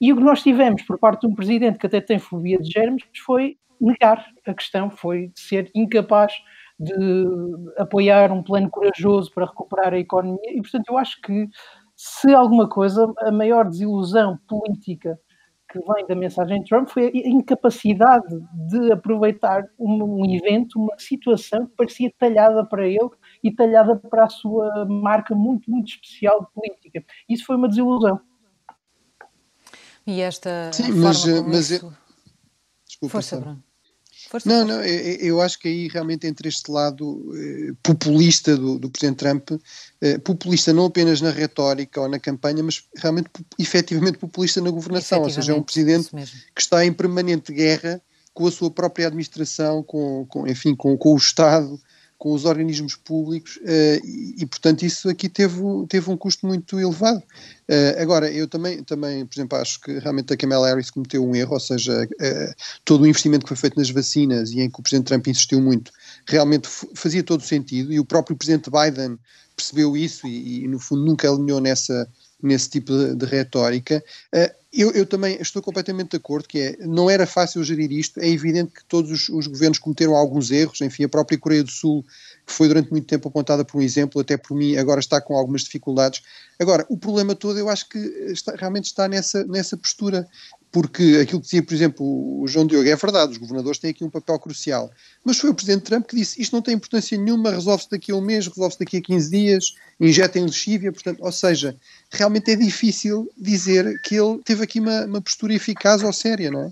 e 0.02 0.12
o 0.12 0.18
que 0.18 0.24
nós 0.24 0.44
tivemos 0.44 0.82
por 0.84 1.00
parte 1.00 1.22
de 1.22 1.28
um 1.28 1.36
presidente 1.36 1.80
que 1.80 1.88
até 1.88 2.02
tem 2.02 2.20
fobia 2.20 2.58
de 2.60 2.70
germes 2.70 3.04
foi 3.26 3.58
negar 3.80 4.26
a 4.46 4.54
questão, 4.54 4.90
foi 4.90 5.32
ser 5.36 5.72
incapaz 5.74 6.34
de 6.80 6.94
apoiar 7.78 8.32
um 8.32 8.44
plano 8.44 8.70
corajoso 8.70 9.32
para 9.34 9.46
recuperar 9.46 9.94
a 9.94 10.00
economia, 10.00 10.52
e 10.52 10.62
portanto 10.62 10.90
eu 10.90 10.98
acho 10.98 11.22
que 11.22 11.48
se 11.96 12.34
alguma 12.34 12.68
coisa, 12.68 13.12
a 13.20 13.32
maior 13.32 13.70
desilusão 13.70 14.38
política 14.48 15.18
que 15.72 15.80
vem 15.80 16.06
da 16.08 16.16
mensagem 16.16 16.62
de 16.62 16.70
Trump 16.70 16.90
foi 16.90 17.08
a 17.08 17.30
incapacidade 17.30 18.28
de 18.70 18.92
aproveitar 18.92 19.64
um, 19.80 20.26
evento, 20.36 20.80
uma 20.80 20.94
situação 20.98 21.66
que 21.66 21.76
parecia 21.76 22.12
talhada 22.18 22.66
para 22.66 22.88
ele 22.88 23.10
e 23.44 23.52
talhada 23.52 23.96
para 23.96 24.26
a 24.26 24.30
sua 24.30 24.86
marca 24.86 25.36
muito, 25.36 25.70
muito 25.70 25.90
especial 25.90 26.42
de 26.42 26.48
política. 26.54 27.04
Isso 27.28 27.46
foi 27.46 27.56
uma 27.58 27.68
desilusão. 27.68 28.20
E 30.08 30.22
esta. 30.22 30.72
Sim, 30.72 30.92
mas. 30.94 31.26
mas 31.26 31.72
isso... 31.72 31.86
eu... 31.86 31.94
Desculpa, 32.86 33.12
Força, 33.12 33.40
Bruno. 33.40 33.64
Força, 34.30 34.50
não, 34.50 34.68
força. 34.68 34.74
não, 34.78 34.84
eu, 34.84 35.16
eu, 35.18 35.42
acho 35.42 35.60
que 35.60 35.68
aí 35.68 35.88
realmente 35.88 36.26
entre 36.26 36.48
este 36.48 36.72
lado 36.72 37.24
eh, 37.36 37.74
populista 37.84 38.56
do, 38.56 38.80
do 38.80 38.90
Presidente 38.90 39.18
Trump, 39.18 39.52
eh, 40.02 40.18
populista 40.20 40.72
não 40.72 40.86
apenas 40.86 41.22
na 41.22 41.30
retórica 41.30 42.02
ou 42.02 42.08
na 42.08 42.20
campanha, 42.20 42.64
mas 42.64 42.84
realmente 42.96 43.30
efetivamente 43.60 44.18
populista 44.18 44.62
na 44.62 44.72
governação, 44.72 45.22
ou 45.22 45.30
seja, 45.30 45.52
é 45.52 45.56
um 45.56 45.64
Presidente 45.64 46.10
que 46.56 46.62
está 46.62 46.86
em 46.86 46.94
permanente 46.94 47.52
guerra 47.54 48.02
com 48.34 48.48
a 48.48 48.52
sua 48.52 48.72
própria 48.72 49.08
administração, 49.08 49.84
com, 49.84 50.26
com 50.28 50.48
enfim, 50.48 50.76
com, 50.76 50.98
com 50.98 51.14
o 51.14 51.18
Estado, 51.18 51.80
com 52.24 52.32
os 52.32 52.46
organismos 52.46 52.96
públicos 52.96 53.58
uh, 53.58 54.06
e, 54.06 54.36
e, 54.38 54.46
portanto, 54.46 54.84
isso 54.84 55.10
aqui 55.10 55.27
teve, 55.27 55.62
teve 55.89 56.10
um 56.10 56.15
custo 56.15 56.48
muito 56.48 56.80
elevado. 56.80 57.22
Uh, 57.68 58.01
agora, 58.01 58.32
eu 58.32 58.48
também, 58.48 58.82
também, 58.82 59.25
por 59.25 59.36
exemplo, 59.36 59.58
acho 59.58 59.82
que 59.82 60.00
realmente 60.00 60.32
a 60.32 60.38
Kamala 60.38 60.70
Harris 60.70 60.89
cometeu 60.89 61.22
um 61.22 61.36
erro, 61.36 61.53
ou 61.53 61.60
seja, 61.60 62.01
uh, 62.01 62.56
todo 62.86 63.01
o 63.01 63.08
investimento 63.08 63.44
que 63.44 63.50
foi 63.50 63.58
feito 63.58 63.77
nas 63.77 63.89
vacinas 63.89 64.51
e 64.51 64.62
em 64.62 64.70
que 64.70 64.80
o 64.80 64.82
Presidente 64.82 65.08
Trump 65.08 65.27
insistiu 65.27 65.60
muito, 65.60 65.92
realmente 66.25 66.70
fazia 66.96 67.22
todo 67.22 67.42
o 67.42 67.44
sentido 67.44 67.92
e 67.92 68.00
o 68.00 68.06
próprio 68.06 68.38
Presidente 68.38 68.72
Biden 68.72 69.20
percebeu 69.53 69.98
isso 69.98 70.25
e, 70.25 70.63
e 70.63 70.68
no 70.70 70.80
fundo, 70.80 71.03
nunca 71.03 71.30
alinhou 71.30 71.60
nessa, 71.60 72.08
nesse 72.42 72.70
tipo 72.70 72.98
de, 72.98 73.15
de 73.18 73.25
retórica. 73.25 74.01
Uh, 74.34 74.62
eu, 74.74 74.92
eu, 74.92 75.06
também 75.06 75.38
estou 75.39 75.62
completamente 75.62 76.12
de 76.12 76.18
acordo 76.18 76.48
que 76.48 76.60
é, 76.60 76.77
não 76.80 77.10
era 77.10 77.27
fácil 77.27 77.63
gerir 77.63 77.92
isto, 77.92 78.20
é 78.20 78.27
evidente 78.27 78.74
que 78.74 78.84
todos 78.86 79.12
os, 79.12 79.30
os, 79.30 79.46
governos 79.46 79.77
cometeram 79.77 80.15
alguns 80.15 80.50
erros, 80.50 80.82
enfim, 80.82 81.03
a 81.03 81.10
própria 81.10 81.38
Coreia 81.38 81.63
do 81.63 81.70
Sul, 81.70 82.03
que 82.46 82.51
foi 82.51 82.68
durante 82.68 82.89
muito 82.89 83.06
tempo 83.06 83.27
apontada 83.27 83.63
por 83.63 83.77
um 83.77 83.82
exemplo, 83.82 84.20
até 84.20 84.36
por 84.36 84.56
mim, 84.56 84.75
agora 84.75 85.00
está 85.00 85.22
com 85.22 85.38
algumas 85.38 85.62
dificuldades. 85.62 86.24
Agora, 86.60 86.86
o 86.89 86.98
problema 86.98 87.36
todo 87.36 87.60
eu 87.60 87.70
acho 87.70 87.88
que 87.88 88.00
está, 88.32 88.56
realmente 88.56 88.86
está 88.86 89.08
nessa, 89.08 89.44
nessa 89.46 89.77
postura. 89.77 90.27
Porque 90.74 91.20
aquilo 91.22 91.39
que 91.39 91.46
dizia, 91.46 91.62
por 91.62 91.74
exemplo, 91.75 92.42
o 92.42 92.48
João 92.48 92.65
Diogo 92.65 92.89
é 92.89 92.96
verdade, 92.96 93.34
os 93.34 93.38
governadores 93.38 93.77
têm 93.77 93.92
aqui 93.92 94.03
um 94.03 94.10
papel 94.10 94.39
crucial, 94.39 94.89
mas 95.24 95.38
foi 95.38 95.51
o 95.51 95.53
Presidente 95.53 95.84
Trump 95.84 96.08
que 96.08 96.15
disse 96.15 96.42
isto 96.42 96.51
não 96.51 96.63
tem 96.63 96.74
importância 96.74 97.15
nenhuma, 97.15 97.51
resolve-se 97.51 97.92
daqui 97.92 98.12
a 98.12 98.15
um 98.15 98.22
mês, 98.22 98.48
resolve-se 98.48 98.80
daqui 98.80 98.98
a 98.98 99.01
15 99.01 99.30
dias, 99.30 99.75
injetem 100.00 100.44
lexívia, 100.44 100.92
portanto, 100.92 101.20
ou 101.22 101.32
seja, 101.32 101.77
realmente 102.10 102.50
é 102.50 102.56
difícil 102.56 103.30
dizer 103.38 104.01
que 104.01 104.15
ele 104.15 104.39
teve 104.44 104.62
aqui 104.63 104.79
uma, 104.79 105.05
uma 105.05 105.22
postura 105.22 105.53
eficaz 105.53 106.03
ou 106.03 106.13
séria, 106.13 106.50
não 106.50 106.65
é? 106.65 106.72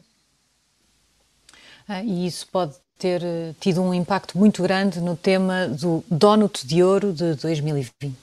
Ah, 1.87 2.03
e 2.03 2.25
isso 2.25 2.47
pode 2.47 2.73
ter 2.97 3.23
eh, 3.23 3.53
tido 3.59 3.81
um 3.81 3.93
impacto 3.93 4.37
muito 4.37 4.61
grande 4.61 5.01
no 5.01 5.17
tema 5.17 5.67
do 5.67 6.03
Donut 6.09 6.65
de 6.65 6.83
Ouro 6.83 7.11
de 7.11 7.33
2020. 7.35 8.15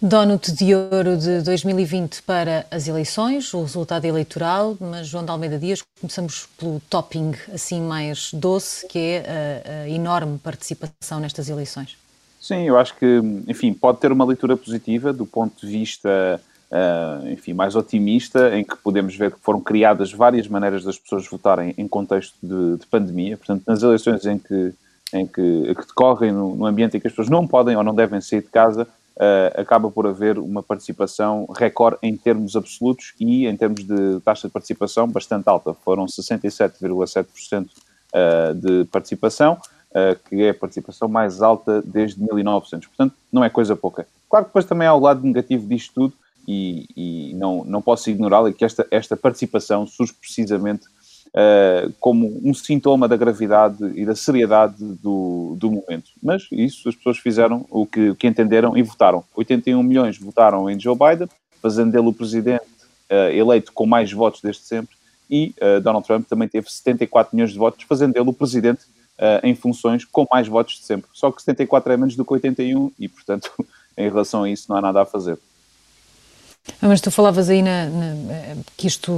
Donut 0.00 0.52
de 0.52 0.74
Ouro 0.74 1.16
de 1.16 1.40
2020 1.40 2.22
para 2.22 2.66
as 2.70 2.86
eleições, 2.86 3.54
o 3.54 3.62
resultado 3.62 4.04
eleitoral, 4.04 4.76
mas 4.78 5.06
João 5.06 5.24
de 5.24 5.30
Almeida 5.30 5.58
Dias, 5.58 5.82
começamos 5.98 6.46
pelo 6.58 6.82
topping 6.90 7.32
assim 7.52 7.80
mais 7.80 8.30
doce, 8.34 8.86
que 8.88 8.98
é 8.98 9.62
a, 9.64 9.84
a 9.84 9.88
enorme 9.88 10.38
participação 10.38 11.18
nestas 11.18 11.48
eleições. 11.48 11.96
Sim, 12.38 12.64
eu 12.64 12.76
acho 12.76 12.94
que, 12.96 13.20
enfim, 13.48 13.72
pode 13.72 13.98
ter 13.98 14.12
uma 14.12 14.26
leitura 14.26 14.54
positiva 14.54 15.14
do 15.14 15.24
ponto 15.24 15.66
de 15.66 15.72
vista, 15.72 16.38
uh, 16.70 17.28
enfim, 17.30 17.54
mais 17.54 17.74
otimista, 17.74 18.54
em 18.54 18.62
que 18.62 18.76
podemos 18.76 19.16
ver 19.16 19.32
que 19.32 19.40
foram 19.40 19.62
criadas 19.62 20.12
várias 20.12 20.46
maneiras 20.46 20.84
das 20.84 20.98
pessoas 20.98 21.26
votarem 21.26 21.74
em 21.78 21.88
contexto 21.88 22.36
de, 22.42 22.76
de 22.76 22.86
pandemia. 22.86 23.38
Portanto, 23.38 23.62
nas 23.66 23.82
eleições 23.82 24.26
em 24.26 24.38
que, 24.38 24.74
em 25.14 25.26
que, 25.26 25.74
que 25.74 25.86
decorrem 25.86 26.32
no, 26.32 26.54
no 26.54 26.66
ambiente 26.66 26.98
em 26.98 27.00
que 27.00 27.06
as 27.06 27.14
pessoas 27.14 27.30
não 27.30 27.46
podem 27.46 27.74
ou 27.74 27.82
não 27.82 27.94
devem 27.94 28.20
sair 28.20 28.42
de 28.42 28.48
casa, 28.48 28.86
uh, 29.16 29.60
acaba 29.60 29.90
por 29.90 30.06
haver 30.06 30.38
uma 30.38 30.62
participação 30.62 31.46
recorde 31.56 31.98
em 32.02 32.16
termos 32.16 32.56
absolutos 32.56 33.14
e 33.18 33.46
em 33.46 33.56
termos 33.56 33.84
de 33.84 34.20
taxa 34.24 34.48
de 34.48 34.52
participação 34.52 35.08
bastante 35.08 35.48
alta. 35.48 35.74
Foram 35.74 36.06
67,7% 36.06 37.66
uh, 37.66 38.54
de 38.54 38.84
participação, 38.86 39.54
uh, 39.90 40.28
que 40.28 40.42
é 40.42 40.50
a 40.50 40.54
participação 40.54 41.08
mais 41.08 41.42
alta 41.42 41.82
desde 41.82 42.22
1900. 42.22 42.88
Portanto, 42.88 43.14
não 43.32 43.42
é 43.42 43.50
coisa 43.50 43.74
pouca. 43.74 44.06
Claro 44.28 44.44
que 44.44 44.50
depois 44.50 44.64
também 44.64 44.86
há 44.86 44.94
o 44.94 45.00
lado 45.00 45.22
negativo 45.22 45.66
disto 45.66 45.94
tudo 45.94 46.14
e, 46.46 46.86
e 46.96 47.34
não, 47.34 47.64
não 47.64 47.82
posso 47.82 48.08
ignorá-lo, 48.10 48.48
é 48.48 48.52
que 48.52 48.64
esta, 48.64 48.86
esta 48.90 49.16
participação 49.16 49.86
surge 49.86 50.12
precisamente 50.12 50.86
uh, 51.28 51.92
como 52.00 52.40
um 52.44 52.54
sintoma 52.54 53.08
da 53.08 53.16
gravidade 53.16 53.84
e 53.94 54.04
da 54.04 54.14
seriedade 54.14 54.76
do, 54.78 55.56
do 55.58 55.70
momento. 55.70 56.10
Mas 56.22 56.46
isso 56.50 56.88
as 56.88 56.94
pessoas 56.94 57.18
fizeram 57.18 57.66
o 57.70 57.86
que, 57.86 58.10
o 58.10 58.16
que 58.16 58.26
entenderam 58.26 58.76
e 58.76 58.82
votaram. 58.82 59.24
81 59.34 59.82
milhões 59.82 60.18
votaram 60.18 60.68
em 60.70 60.78
Joe 60.78 60.96
Biden, 60.96 61.28
fazendo 61.62 61.92
dele 61.92 62.08
o 62.08 62.12
presidente 62.12 62.64
uh, 63.10 63.30
eleito 63.32 63.72
com 63.72 63.86
mais 63.86 64.12
votos 64.12 64.40
desde 64.40 64.62
sempre, 64.62 64.96
e 65.28 65.54
uh, 65.60 65.80
Donald 65.80 66.06
Trump 66.06 66.26
também 66.28 66.48
teve 66.48 66.70
74 66.70 67.34
milhões 67.34 67.52
de 67.52 67.58
votos, 67.58 67.84
fazendo 67.88 68.14
dele 68.14 68.28
o 68.28 68.32
presidente 68.32 68.82
em 69.42 69.54
funções 69.54 70.04
com 70.04 70.26
mais 70.30 70.46
votos 70.46 70.74
de 70.74 70.84
sempre. 70.84 71.08
Só 71.14 71.32
que 71.32 71.40
74 71.40 71.90
é 71.90 71.96
menos 71.96 72.14
do 72.16 72.22
que 72.22 72.34
81 72.34 72.92
e, 72.98 73.08
portanto, 73.08 73.50
em 73.96 74.10
relação 74.10 74.42
a 74.42 74.50
isso 74.50 74.66
não 74.68 74.76
há 74.76 74.82
nada 74.82 75.00
a 75.00 75.06
fazer. 75.06 75.38
Ah, 76.80 76.88
mas 76.88 77.00
tu 77.00 77.10
falavas 77.10 77.48
aí 77.48 77.62
na, 77.62 77.86
na, 77.86 78.14
que 78.76 78.86
isto, 78.86 79.12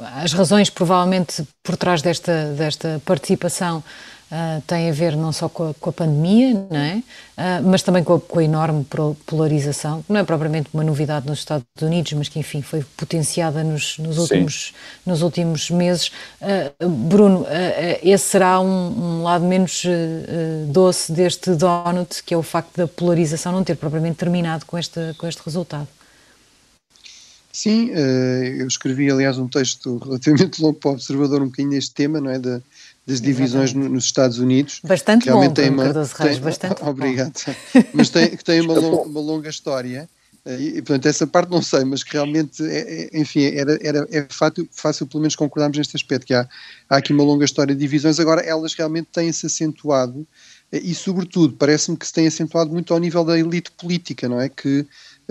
eh, 0.00 0.04
as 0.22 0.32
razões 0.32 0.70
provavelmente 0.70 1.44
por 1.62 1.76
trás 1.76 2.00
desta, 2.02 2.52
desta 2.56 3.00
participação 3.04 3.82
uh, 4.30 4.60
têm 4.66 4.88
a 4.88 4.92
ver 4.92 5.16
não 5.16 5.32
só 5.32 5.48
com 5.48 5.70
a, 5.70 5.74
com 5.74 5.90
a 5.90 5.92
pandemia, 5.92 6.54
não 6.70 6.78
é? 6.78 7.02
Uh, 7.36 7.68
mas 7.68 7.82
também 7.82 8.04
com 8.04 8.14
a, 8.14 8.20
com 8.20 8.38
a, 8.38 8.44
enorme 8.44 8.86
polarização, 9.26 10.02
que 10.02 10.12
não 10.12 10.20
é 10.20 10.24
propriamente 10.24 10.70
uma 10.72 10.84
novidade 10.84 11.26
nos 11.26 11.40
Estados 11.40 11.66
Unidos, 11.80 12.12
mas 12.12 12.28
que 12.28 12.38
enfim 12.38 12.62
foi 12.62 12.84
potenciada 12.96 13.64
nos, 13.64 13.98
nos, 13.98 14.18
últimos, 14.18 14.72
nos 15.04 15.22
últimos 15.22 15.70
meses. 15.70 16.12
Uh, 16.40 16.88
Bruno, 16.88 17.46
esse 18.02 18.24
será 18.24 18.60
um, 18.60 19.18
um 19.18 19.22
lado 19.22 19.44
menos 19.44 19.84
doce 20.68 21.12
deste 21.12 21.50
donut, 21.54 22.22
que 22.22 22.34
é 22.34 22.36
o 22.36 22.42
facto 22.42 22.76
da 22.76 22.86
polarização 22.86 23.52
não 23.52 23.64
ter 23.64 23.76
propriamente 23.76 24.16
terminado 24.16 24.64
com 24.66 24.78
este, 24.78 25.14
com 25.18 25.26
este 25.26 25.42
resultado. 25.44 25.88
Sim, 27.60 27.90
eh, 27.92 28.56
eu 28.58 28.66
escrevi, 28.66 29.10
aliás, 29.10 29.36
um 29.36 29.46
texto 29.46 29.98
relativamente 29.98 30.62
longo 30.62 30.78
para 30.78 30.92
o 30.92 30.94
Observador, 30.94 31.42
um 31.42 31.46
bocadinho 31.46 31.74
neste 31.74 31.92
tema, 31.92 32.18
não 32.18 32.30
é? 32.30 32.38
Da, 32.38 32.62
das 33.06 33.20
divisões 33.20 33.74
no, 33.74 33.86
nos 33.86 34.06
Estados 34.06 34.38
Unidos. 34.38 34.80
Bastante 34.82 35.28
longo, 35.28 35.52
tem 35.52 35.68
uma, 35.68 35.84
Cardoso 35.84 36.14
Reis, 36.16 36.36
tem, 36.36 36.40
bastante 36.42 36.80
Obrigado. 36.88 37.34
Mas 37.92 38.08
tem, 38.08 38.34
que 38.34 38.42
tem 38.42 38.62
uma, 38.62 38.72
long, 38.72 39.02
uma 39.02 39.20
longa 39.20 39.50
história. 39.50 40.08
Eh, 40.46 40.58
e, 40.58 40.72
portanto, 40.76 41.04
essa 41.04 41.26
parte 41.26 41.50
não 41.50 41.60
sei, 41.60 41.84
mas 41.84 42.02
que 42.02 42.14
realmente, 42.14 42.64
é, 42.64 43.10
é, 43.14 43.20
enfim, 43.20 43.44
era, 43.44 43.78
era, 43.82 44.08
é 44.10 44.26
fácil, 44.30 44.66
fácil 44.72 45.06
pelo 45.06 45.20
menos 45.20 45.36
concordarmos 45.36 45.76
neste 45.76 45.94
aspecto, 45.94 46.24
que 46.24 46.32
há, 46.32 46.48
há 46.88 46.96
aqui 46.96 47.12
uma 47.12 47.24
longa 47.24 47.44
história 47.44 47.74
de 47.74 47.80
divisões, 47.80 48.18
agora 48.18 48.40
elas 48.40 48.72
realmente 48.72 49.08
têm-se 49.12 49.44
acentuado 49.44 50.26
e, 50.72 50.94
sobretudo, 50.94 51.56
parece-me 51.56 51.96
que 51.98 52.06
se 52.06 52.12
tem 52.14 52.26
acentuado 52.26 52.70
muito 52.70 52.94
ao 52.94 53.00
nível 53.00 53.22
da 53.22 53.38
elite 53.38 53.70
política, 53.72 54.28
não 54.30 54.40
é? 54.40 54.48
Que 54.48 54.86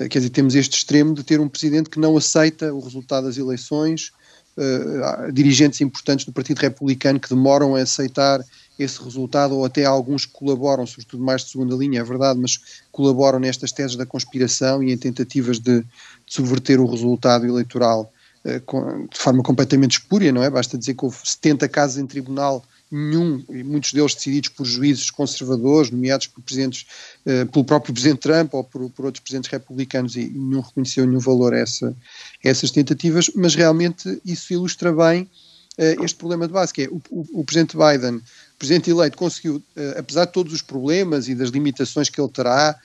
quer 0.08 0.20
dizer, 0.20 0.30
temos 0.30 0.56
este 0.56 0.78
extremo 0.78 1.14
de 1.14 1.24
ter 1.24 1.40
um 1.40 1.50
presidente 1.50 1.90
que 1.90 2.00
não 2.00 2.16
aceita 2.16 2.74
o 2.74 2.80
resultado 2.80 3.26
das 3.26 3.38
eleições, 3.38 4.12
uh, 4.56 5.32
dirigentes 5.32 5.82
importantes 5.82 6.26
do 6.26 6.32
Partido 6.32 6.60
Republicano 6.60 7.20
que 7.20 7.30
demoram 7.30 7.76
a 7.76 7.82
aceitar 7.82 8.44
esse 8.78 9.02
resultado, 9.04 9.56
ou 9.56 9.66
até 9.66 9.84
alguns 9.84 10.26
que 10.26 10.32
colaboram, 10.32 10.88
sobretudo 10.88 11.22
mais 11.22 11.44
de 11.44 11.52
segunda 11.52 11.76
linha, 11.76 12.00
é 12.00 12.04
verdade, 12.04 12.40
mas 12.40 12.60
colaboram 12.92 13.38
nestas 13.38 13.74
teses 13.74 13.98
da 13.98 14.06
conspiração 14.06 14.82
e 14.82 14.94
em 14.94 14.98
tentativas 14.98 15.60
de, 15.60 15.82
de 15.82 15.88
subverter 16.28 16.80
o 16.80 16.86
resultado 16.86 17.46
eleitoral 17.46 18.12
uh, 18.46 18.62
com, 18.66 19.06
de 19.08 19.18
forma 19.18 19.44
completamente 19.44 20.00
espúria, 20.00 20.32
não 20.32 20.44
é? 20.44 20.50
Basta 20.50 20.78
dizer 20.78 20.94
que 20.94 21.04
houve 21.04 21.18
70 21.24 21.68
casos 21.68 21.98
em 21.98 22.08
tribunal 22.08 22.64
nenhum, 22.92 23.44
e 23.50 23.64
muitos 23.64 23.94
deles 23.94 24.16
decididos 24.16 24.50
por 24.50 24.66
juízes 24.66 25.12
conservadores, 25.12 25.92
nomeados 25.92 26.28
por 26.28 26.42
presidentes, 26.42 26.86
uh, 27.26 27.46
pelo 27.48 27.64
próprio 27.64 27.94
presidente 27.94 28.22
Trump 28.22 28.54
ou 28.54 28.64
por, 28.64 28.90
por 28.90 29.06
outros 29.06 29.24
presidentes 29.24 29.52
republicanos, 29.52 30.16
e, 30.16 30.30
não 30.30 30.62
reconheceu 30.62 31.06
nenhum 31.06 31.20
valor 31.20 31.54
a, 31.54 31.60
essa, 31.60 31.90
a 31.90 32.50
essas 32.50 32.72
tentativas, 32.72 33.30
mas 33.36 33.56
realmente 33.56 34.20
isso 34.26 34.54
ilustra 34.54 34.92
bem 34.92 35.24
uh, 35.24 36.04
este 36.04 36.18
problema 36.18 36.48
de 36.48 36.54
base, 36.54 36.74
que 36.74 36.84
é 36.84 36.88
o, 36.88 37.02
o, 37.10 37.42
o 37.42 37.44
presidente 37.44 37.78
Biden, 37.78 38.16
o 38.16 38.58
presidente 38.58 38.90
eleito, 38.90 39.18
conseguiu, 39.18 39.58
uh, 39.58 40.00
apesar 40.00 40.26
de 40.26 40.34
todos 40.34 40.52
os 40.52 40.62
problemas 40.62 41.28
e 41.28 41.36
das 41.36 41.50
limitações 41.50 42.10
que 42.10 42.20
ele 42.20 42.30
terá, 42.30 42.78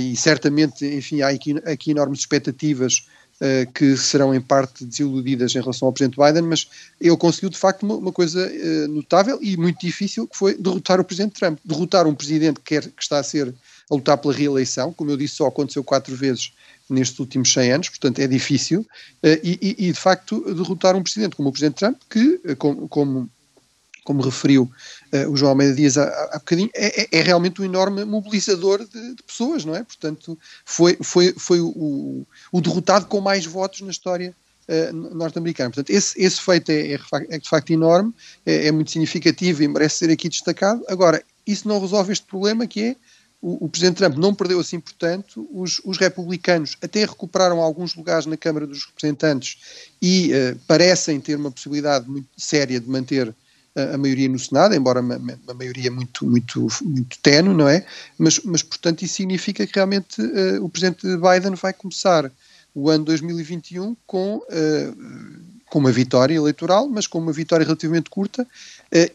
e 0.00 0.16
certamente, 0.16 0.86
enfim, 0.86 1.20
há 1.20 1.28
aqui, 1.28 1.56
aqui 1.66 1.90
enormes 1.90 2.20
expectativas 2.20 3.02
uh, 3.40 3.72
que 3.72 3.96
serão 3.96 4.34
em 4.34 4.40
parte 4.40 4.84
desiludidas 4.84 5.54
em 5.54 5.60
relação 5.60 5.86
ao 5.86 5.92
Presidente 5.92 6.18
Biden, 6.18 6.42
mas 6.42 6.68
ele 7.00 7.16
conseguiu 7.16 7.50
de 7.50 7.58
facto 7.58 7.82
uma, 7.82 7.96
uma 7.96 8.12
coisa 8.12 8.46
uh, 8.46 8.88
notável 8.88 9.38
e 9.40 9.56
muito 9.56 9.80
difícil, 9.80 10.26
que 10.26 10.36
foi 10.36 10.56
derrotar 10.56 11.00
o 11.00 11.04
Presidente 11.04 11.34
Trump. 11.34 11.58
Derrotar 11.64 12.06
um 12.06 12.14
Presidente 12.14 12.60
que, 12.60 12.74
quer, 12.74 12.82
que 12.82 13.02
está 13.02 13.18
a 13.18 13.22
ser 13.22 13.54
a 13.90 13.94
lutar 13.94 14.18
pela 14.18 14.34
reeleição, 14.34 14.92
como 14.92 15.10
eu 15.10 15.16
disse, 15.16 15.36
só 15.36 15.46
aconteceu 15.46 15.82
quatro 15.82 16.14
vezes 16.14 16.52
nestes 16.90 17.18
últimos 17.18 17.52
100 17.52 17.72
anos, 17.72 17.88
portanto 17.88 18.18
é 18.18 18.26
difícil, 18.26 18.80
uh, 18.80 18.86
e, 19.42 19.58
e, 19.60 19.88
e, 19.88 19.92
de 19.92 19.98
facto 19.98 20.42
derrotar 20.54 20.96
um 20.96 21.02
Presidente 21.02 21.36
como 21.36 21.48
o 21.48 21.52
Presidente 21.52 21.76
Trump, 21.76 21.98
que, 22.08 22.38
como, 22.56 22.88
como 22.88 23.30
como 24.08 24.22
referiu 24.22 24.62
uh, 25.12 25.30
o 25.30 25.36
João 25.36 25.50
Almeida 25.50 25.74
Dias 25.74 25.98
há, 25.98 26.08
há 26.32 26.38
bocadinho, 26.38 26.70
é, 26.74 27.02
é, 27.02 27.08
é, 27.12 27.20
realmente 27.20 27.60
um 27.60 27.64
enorme 27.66 28.06
mobilizador 28.06 28.78
de, 28.78 29.14
de, 29.16 29.22
pessoas, 29.22 29.66
não 29.66 29.76
é? 29.76 29.84
Portanto, 29.84 30.38
foi, 30.64 30.96
foi, 31.02 31.34
foi 31.36 31.60
o, 31.60 32.26
o 32.50 32.60
derrotado 32.62 33.04
com 33.04 33.20
mais 33.20 33.44
votos 33.44 33.82
na 33.82 33.90
história 33.90 34.34
uh, 34.66 34.96
norte-americana. 35.14 35.68
Portanto, 35.68 35.90
esse, 35.90 36.18
esse 36.18 36.40
feito 36.40 36.70
é, 36.70 36.94
é, 36.94 36.98
é, 37.28 37.38
de 37.38 37.46
facto 37.46 37.70
enorme, 37.70 38.14
é, 38.46 38.68
é, 38.68 38.72
muito 38.72 38.90
significativo 38.90 39.62
e 39.62 39.68
merece 39.68 39.96
ser 39.96 40.10
aqui 40.10 40.30
destacado. 40.30 40.82
Agora, 40.88 41.22
isso 41.46 41.68
não 41.68 41.78
resolve 41.78 42.10
este 42.10 42.24
problema 42.24 42.66
que 42.66 42.82
é 42.82 42.96
o, 43.42 43.66
o, 43.66 43.68
Presidente 43.68 43.98
Trump 43.98 44.16
não 44.16 44.34
perdeu 44.34 44.58
assim, 44.58 44.80
portanto, 44.80 45.46
os, 45.52 45.82
os, 45.84 45.98
republicanos 45.98 46.78
até 46.82 47.04
recuperaram 47.04 47.60
alguns 47.60 47.94
lugares 47.94 48.24
na 48.24 48.38
Câmara 48.38 48.66
dos 48.66 48.86
Representantes 48.86 49.58
e 50.00 50.32
uh, 50.32 50.58
parecem 50.66 51.20
ter 51.20 51.36
uma 51.36 51.50
possibilidade 51.50 52.08
muito 52.08 52.26
séria 52.36 52.80
de 52.80 52.88
manter 52.88 53.32
a, 53.94 53.98
maioria 53.98 54.28
no 54.28 54.38
Senado, 54.38 54.74
embora 54.74 55.00
uma, 55.00 55.16
uma, 55.16 55.54
maioria 55.54 55.90
muito, 55.90 56.26
muito, 56.26 56.66
muito 56.82 57.18
tenue, 57.22 57.54
não 57.54 57.68
é? 57.68 57.84
Mas, 58.18 58.40
mas 58.44 58.62
portanto, 58.62 59.02
isso 59.02 59.14
significa 59.14 59.66
que 59.66 59.74
realmente 59.74 60.20
uh, 60.20 60.64
o 60.64 60.68
Presidente 60.68 61.06
Biden 61.06 61.54
vai 61.54 61.72
começar 61.72 62.30
o 62.74 62.88
ano 62.90 63.04
2021 63.04 63.96
com, 64.06 64.36
uh, 64.36 64.96
com 65.70 65.78
uma 65.78 65.92
vitória 65.92 66.34
eleitoral, 66.34 66.88
mas 66.88 67.06
com 67.06 67.18
uma 67.18 67.32
vitória 67.32 67.64
relativamente 67.64 68.10
curta 68.10 68.46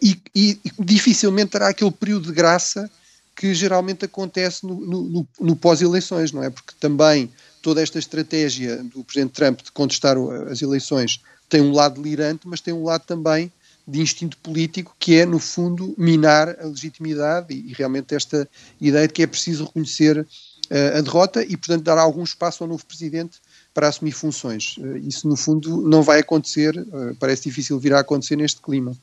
e, 0.01 0.19
e, 0.35 0.59
e 0.63 0.71
dificilmente 0.79 1.51
terá 1.51 1.69
aquele 1.69 1.91
período 1.91 2.27
de 2.27 2.33
graça 2.33 2.89
que 3.35 3.53
geralmente 3.55 4.05
acontece 4.05 4.65
no, 4.65 4.75
no, 4.79 5.27
no 5.39 5.55
pós-eleições, 5.55 6.31
não 6.31 6.43
é? 6.43 6.51
Porque 6.51 6.73
também 6.79 7.31
toda 7.61 7.81
esta 7.81 7.97
estratégia 7.97 8.83
do 8.83 9.03
Presidente 9.03 9.31
Trump 9.31 9.61
de 9.61 9.71
contestar 9.71 10.15
as 10.51 10.61
eleições 10.61 11.19
tem 11.49 11.61
um 11.61 11.71
lado 11.71 12.01
delirante, 12.01 12.47
mas 12.47 12.61
tem 12.61 12.73
um 12.73 12.83
lado 12.83 13.05
também 13.05 13.51
de 13.87 14.01
instinto 14.01 14.37
político, 14.37 14.95
que 14.97 15.19
é, 15.19 15.25
no 15.25 15.39
fundo, 15.39 15.93
minar 15.97 16.49
a 16.59 16.65
legitimidade 16.65 17.53
e, 17.53 17.71
e 17.71 17.73
realmente 17.73 18.15
esta 18.15 18.47
ideia 18.79 19.07
de 19.07 19.13
que 19.13 19.23
é 19.23 19.27
preciso 19.27 19.65
reconhecer 19.65 20.19
uh, 20.19 20.97
a 20.97 21.01
derrota 21.01 21.43
e, 21.43 21.57
portanto, 21.57 21.83
dar 21.83 21.97
algum 21.97 22.23
espaço 22.23 22.63
ao 22.63 22.69
novo 22.69 22.85
Presidente 22.85 23.39
para 23.73 23.87
assumir 23.87 24.11
funções. 24.11 24.77
Uh, 24.77 24.97
isso, 24.97 25.27
no 25.27 25.35
fundo, 25.35 25.81
não 25.87 26.01
vai 26.01 26.19
acontecer, 26.19 26.77
uh, 26.77 27.15
parece 27.19 27.43
difícil 27.43 27.77
vir 27.77 27.93
a 27.93 27.99
acontecer 27.99 28.35
neste 28.35 28.61
clima. 28.61 28.95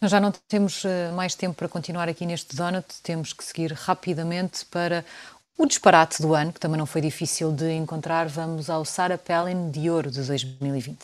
Nós 0.00 0.10
já 0.10 0.20
não 0.20 0.30
temos 0.46 0.82
mais 1.16 1.34
tempo 1.34 1.54
para 1.54 1.66
continuar 1.66 2.06
aqui 2.06 2.26
neste 2.26 2.54
Donut, 2.54 2.86
temos 3.02 3.32
que 3.32 3.42
seguir 3.42 3.72
rapidamente 3.72 4.66
para 4.66 5.04
o 5.56 5.66
disparate 5.66 6.20
do 6.20 6.34
ano, 6.34 6.52
que 6.52 6.60
também 6.60 6.78
não 6.78 6.86
foi 6.86 7.00
difícil 7.00 7.50
de 7.50 7.72
encontrar. 7.72 8.28
Vamos 8.28 8.68
ao 8.68 8.84
Sarah 8.84 9.16
Palin 9.16 9.70
de 9.70 9.88
Ouro 9.88 10.10
de 10.10 10.22
2020. 10.22 10.98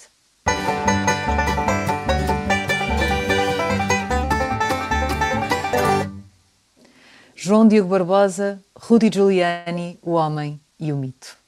João 7.46 7.68
Diogo 7.68 7.90
Barbosa, 7.90 8.60
Rudy 8.76 9.08
Giuliani, 9.08 10.00
o 10.02 10.14
homem 10.14 10.60
e 10.80 10.92
o 10.92 10.96
mito 10.96 11.38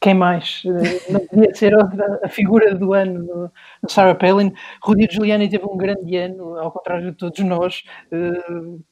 quem 0.00 0.12
mais? 0.12 0.62
Eh, 0.66 1.12
não 1.12 1.20
podia 1.20 1.54
ser 1.54 1.74
outra, 1.74 2.20
a 2.22 2.28
figura 2.28 2.74
do 2.74 2.92
ano 2.92 3.24
do, 3.24 3.88
Sarah 3.88 4.14
Palin. 4.14 4.52
Rudy 4.82 5.08
Giuliani 5.10 5.48
teve 5.48 5.64
um 5.64 5.78
grande 5.78 6.14
ano, 6.16 6.58
ao 6.58 6.70
contrário 6.70 7.10
de 7.10 7.16
todos 7.16 7.38
nós. 7.38 7.84
Uh, 8.12 8.84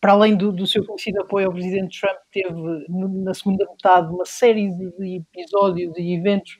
para 0.00 0.12
além 0.12 0.34
do, 0.34 0.50
do, 0.50 0.66
seu 0.66 0.82
conhecido 0.86 1.20
apoio 1.20 1.48
ao 1.48 1.52
presidente 1.52 2.00
Trump, 2.00 2.16
teve 2.32 2.54
na 2.88 3.34
segunda 3.34 3.66
metade 3.66 4.10
uma 4.10 4.24
série 4.24 4.70
de, 4.70 5.16
episódios 5.16 5.92
e 5.98 6.14
eventos 6.14 6.56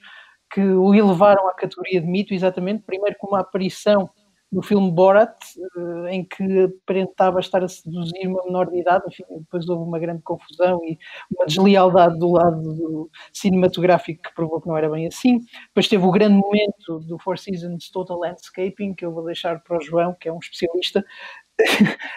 que 0.53 0.61
o 0.61 0.95
elevaram 0.95 1.49
à 1.49 1.55
categoria 1.55 1.99
de 1.99 2.07
mito, 2.07 2.35
exatamente. 2.35 2.83
Primeiro, 2.83 3.17
com 3.19 3.29
uma 3.29 3.41
aparição 3.41 4.11
no 4.53 4.63
filme 4.63 4.91
Borat, 4.93 5.37
eh, 6.07 6.15
em 6.15 6.25
que 6.25 6.43
aparentava 6.83 7.41
estar 7.41 7.63
a 7.65 7.69
seduzir 7.69 8.27
uma 8.29 8.45
menor 8.45 8.71
de 8.71 8.79
idade, 8.81 9.05
enfim, 9.09 9.25
depois 9.41 9.69
houve 9.69 9.83
uma 9.85 9.99
grande 9.99 10.23
confusão 10.23 10.81
e 10.85 10.99
uma 11.37 11.47
deslealdade 11.47 12.19
do 12.19 12.31
lado 12.33 12.63
do 12.63 13.11
cinematográfico 13.33 14.23
que 14.23 14.35
provou 14.35 14.61
que 14.61 14.69
não 14.69 14.77
era 14.77 14.89
bem 14.89 15.07
assim. 15.07 15.41
Depois 15.69 15.89
teve 15.89 16.05
o 16.05 16.11
grande 16.11 16.37
momento 16.37 17.01
do 17.01 17.19
Four 17.19 17.39
Seasons 17.39 17.91
Total 17.91 18.19
Landscaping, 18.19 18.95
que 18.95 19.05
eu 19.05 19.13
vou 19.13 19.25
deixar 19.25 19.61
para 19.63 19.79
o 19.79 19.81
João, 19.81 20.15
que 20.19 20.29
é 20.29 20.33
um 20.33 20.39
especialista, 20.39 21.05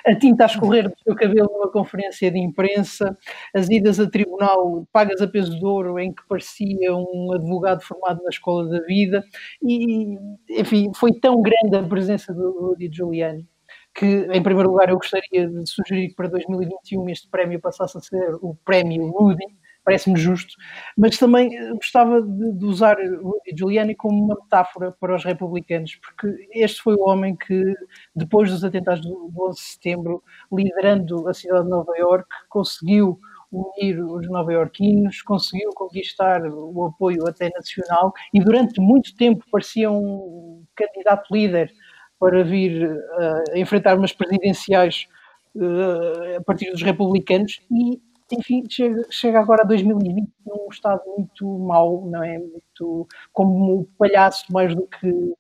a 0.06 0.16
tinta 0.16 0.44
a 0.44 0.48
escorrer 0.48 0.90
do 0.90 0.96
seu 1.04 1.16
cabelo 1.16 1.50
numa 1.52 1.72
conferência 1.72 2.30
de 2.32 2.40
imprensa, 2.40 3.18
as 3.56 3.70
idas 3.70 4.00
a 4.00 4.10
tribunal 4.10 4.88
pagas 4.92 5.22
a 5.22 5.28
peso 5.28 5.58
de 5.58 5.66
ouro 5.66 6.00
em 6.00 6.14
que 6.14 6.22
parecia 6.28 6.96
um 6.96 7.34
advogado 7.34 7.82
formado 7.82 8.22
na 8.24 8.30
escola 8.30 8.68
da 8.70 8.82
vida 8.86 9.24
e, 9.62 10.18
enfim, 10.50 10.92
foi 10.96 11.14
tão 11.14 11.42
grande 11.42 11.76
a 11.78 11.84
presença 11.84 12.34
do 12.34 12.52
Rudy 12.60 12.90
Giuliani 12.92 13.48
que, 13.94 14.06
em 14.06 14.42
primeiro 14.42 14.70
lugar, 14.70 14.90
eu 14.90 14.96
gostaria 14.96 15.48
de 15.48 15.70
sugerir 15.70 16.10
que 16.10 16.16
para 16.16 16.30
2021 16.30 17.10
este 17.10 17.28
prémio 17.30 17.60
passasse 17.60 17.98
a 17.98 18.02
ser 18.02 18.36
o 18.42 18.56
prémio 18.64 19.08
Rudy, 19.08 19.44
parece-me 19.90 20.20
justo, 20.20 20.54
mas 20.96 21.18
também 21.18 21.58
eh, 21.58 21.74
gostava 21.74 22.22
de, 22.22 22.54
de 22.54 22.66
usar 22.66 22.96
Rudy 22.96 23.58
Giuliani 23.58 23.96
como 23.96 24.24
uma 24.24 24.36
metáfora 24.36 24.92
para 24.92 25.16
os 25.16 25.26
republicanos, 25.26 25.96
porque 25.96 26.48
este 26.54 26.80
foi 26.80 26.94
o 26.94 27.10
homem 27.10 27.36
que, 27.36 27.74
depois 28.16 28.52
dos 28.52 28.64
atentados 28.64 29.02
do 29.02 29.34
11 29.36 29.60
de 29.60 29.66
setembro, 29.66 30.24
liderando 30.54 31.28
a 31.28 31.34
cidade 31.34 31.64
de 31.64 31.72
Nova 31.72 31.92
York, 31.98 32.30
conseguiu 32.50 33.20
unir 33.52 34.00
os 34.00 34.30
nova-iorquinos, 34.30 35.24
conseguiu 35.24 35.72
conquistar 35.74 36.46
o 36.46 36.86
apoio 36.86 37.28
até 37.28 37.50
nacional 37.50 38.14
e 38.32 38.40
durante 38.40 38.80
muito 38.80 39.16
tempo 39.16 39.44
parecia 39.52 39.90
um 39.90 40.64
candidato 40.76 41.34
líder 41.34 41.74
para 42.20 42.44
vir 42.44 42.86
uh, 42.86 43.58
enfrentar 43.58 43.98
umas 43.98 44.14
presidenciais 44.14 45.08
uh, 45.56 46.38
a 46.38 46.44
partir 46.44 46.70
dos 46.70 46.84
republicanos 46.84 47.60
e 47.72 48.00
enfim, 48.36 48.64
chega, 48.70 49.06
chega 49.10 49.40
agora 49.40 49.64
a 49.64 49.66
2020 49.66 50.30
num 50.46 50.68
estado 50.72 51.02
muito 51.18 51.48
mau, 51.60 52.06
não 52.06 52.24
é? 52.24 52.38
Muito 52.38 53.08
como 53.32 53.88
palhaço 53.98 54.46
mais 54.52 54.76
do 54.76 54.88
que 54.88 55.34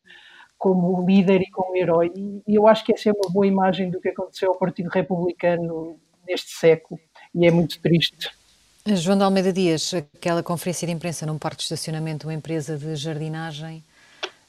como 0.58 1.06
líder 1.06 1.41
e 1.41 1.49
como 1.49 1.75
herói. 1.75 2.12
E 2.47 2.56
eu 2.56 2.67
acho 2.67 2.84
que 2.84 2.93
essa 2.93 3.10
é 3.10 3.13
uma 3.13 3.32
boa 3.32 3.47
imagem 3.47 3.89
do 3.89 3.99
que 4.02 4.10
aconteceu 4.10 4.49
ao 4.49 4.58
Partido 4.58 4.89
Republicano 4.89 5.97
neste 6.28 6.52
século 6.52 6.99
e 7.34 7.47
é 7.47 7.52
muito 7.52 7.80
triste. 7.82 8.30
João 8.86 9.17
de 9.17 9.23
Almeida 9.23 9.54
Dias, 9.54 9.93
aquela 9.93 10.41
conferência 10.41 10.88
de 10.88 10.93
imprensa 10.93 11.25
num 11.25 11.38
parque 11.38 11.58
de 11.58 11.63
estacionamento, 11.63 12.28
uma 12.28 12.34
empresa 12.34 12.78
de 12.78 12.95
jardinagem, 12.95 13.84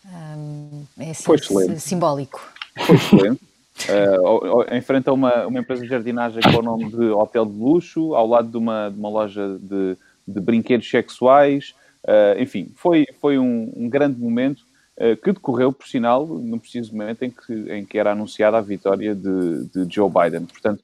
hum, 0.06 0.84
é 0.98 1.10
assim, 1.10 1.78
simbólico. 1.78 2.40
Foi 2.86 2.96
excelente. 2.96 3.49
Uh, 3.88 4.74
enfrenta 4.74 5.12
uma, 5.12 5.46
uma 5.46 5.58
empresa 5.58 5.82
de 5.82 5.88
jardinagem 5.88 6.42
com 6.42 6.58
o 6.58 6.62
nome 6.62 6.90
de 6.90 7.04
Hotel 7.10 7.46
de 7.46 7.56
Luxo, 7.56 8.14
ao 8.14 8.26
lado 8.26 8.48
de 8.48 8.56
uma, 8.56 8.90
de 8.90 8.98
uma 8.98 9.08
loja 9.08 9.58
de, 9.60 9.96
de 10.26 10.40
brinquedos 10.40 10.88
sexuais. 10.88 11.74
Uh, 12.04 12.40
enfim, 12.40 12.72
foi, 12.76 13.06
foi 13.20 13.38
um, 13.38 13.72
um 13.76 13.88
grande 13.88 14.20
momento 14.20 14.60
uh, 14.96 15.16
que 15.22 15.32
decorreu, 15.32 15.72
por 15.72 15.86
sinal, 15.86 16.26
no 16.26 16.58
preciso 16.58 16.92
momento 16.92 17.22
em 17.22 17.30
que, 17.30 17.52
em 17.72 17.84
que 17.84 17.98
era 17.98 18.12
anunciada 18.12 18.58
a 18.58 18.62
vitória 18.62 19.14
de, 19.14 19.66
de 19.66 19.94
Joe 19.94 20.10
Biden. 20.10 20.46
Portanto, 20.46 20.82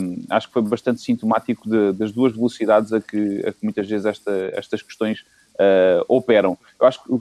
um, 0.00 0.24
acho 0.30 0.46
que 0.46 0.52
foi 0.52 0.62
bastante 0.62 1.00
sintomático 1.00 1.68
de, 1.68 1.92
das 1.92 2.10
duas 2.12 2.32
velocidades 2.32 2.92
a 2.92 3.00
que, 3.00 3.44
a 3.46 3.52
que 3.52 3.58
muitas 3.62 3.86
vezes 3.88 4.06
esta, 4.06 4.32
estas 4.54 4.82
questões 4.82 5.24
uh, 5.58 6.04
operam. 6.08 6.56
Eu 6.80 6.86
acho 6.86 7.02
que 7.02 7.10
o, 7.10 7.20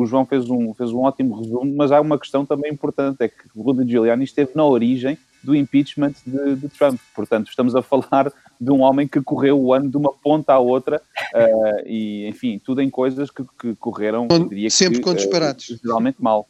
o, 0.00 0.06
João 0.06 0.24
fez 0.24 0.48
um, 0.48 0.72
fez 0.74 0.90
um 0.90 1.02
ótimo 1.02 1.38
resumo, 1.38 1.74
mas 1.76 1.92
há 1.92 2.00
uma 2.00 2.18
questão 2.18 2.44
também 2.44 2.72
importante, 2.72 3.18
é 3.20 3.28
que 3.28 3.44
o 3.54 3.62
Rudy 3.62 3.90
Giuliani 3.90 4.24
esteve 4.24 4.52
na 4.54 4.64
origem 4.64 5.18
do 5.42 5.54
impeachment 5.54 6.14
de, 6.26 6.56
de, 6.56 6.68
Trump. 6.70 6.98
Portanto, 7.14 7.48
estamos 7.48 7.76
a 7.76 7.82
falar 7.82 8.32
de 8.58 8.70
um 8.70 8.80
homem 8.80 9.06
que 9.06 9.20
correu 9.20 9.60
o 9.60 9.74
ano 9.74 9.90
de 9.90 9.96
uma 9.96 10.10
ponta 10.10 10.54
à 10.54 10.58
outra 10.58 11.02
uh, 11.34 11.86
e, 11.86 12.26
enfim, 12.26 12.58
tudo 12.58 12.80
em 12.80 12.88
coisas 12.88 13.30
que, 13.30 13.44
que 13.60 13.74
correram, 13.76 14.26
diria 14.48 14.70
sempre 14.70 14.98
que, 14.98 15.04
com 15.04 15.14
disparates. 15.14 15.68
Uh, 15.70 15.80
geralmente 15.82 16.16
mal. 16.18 16.48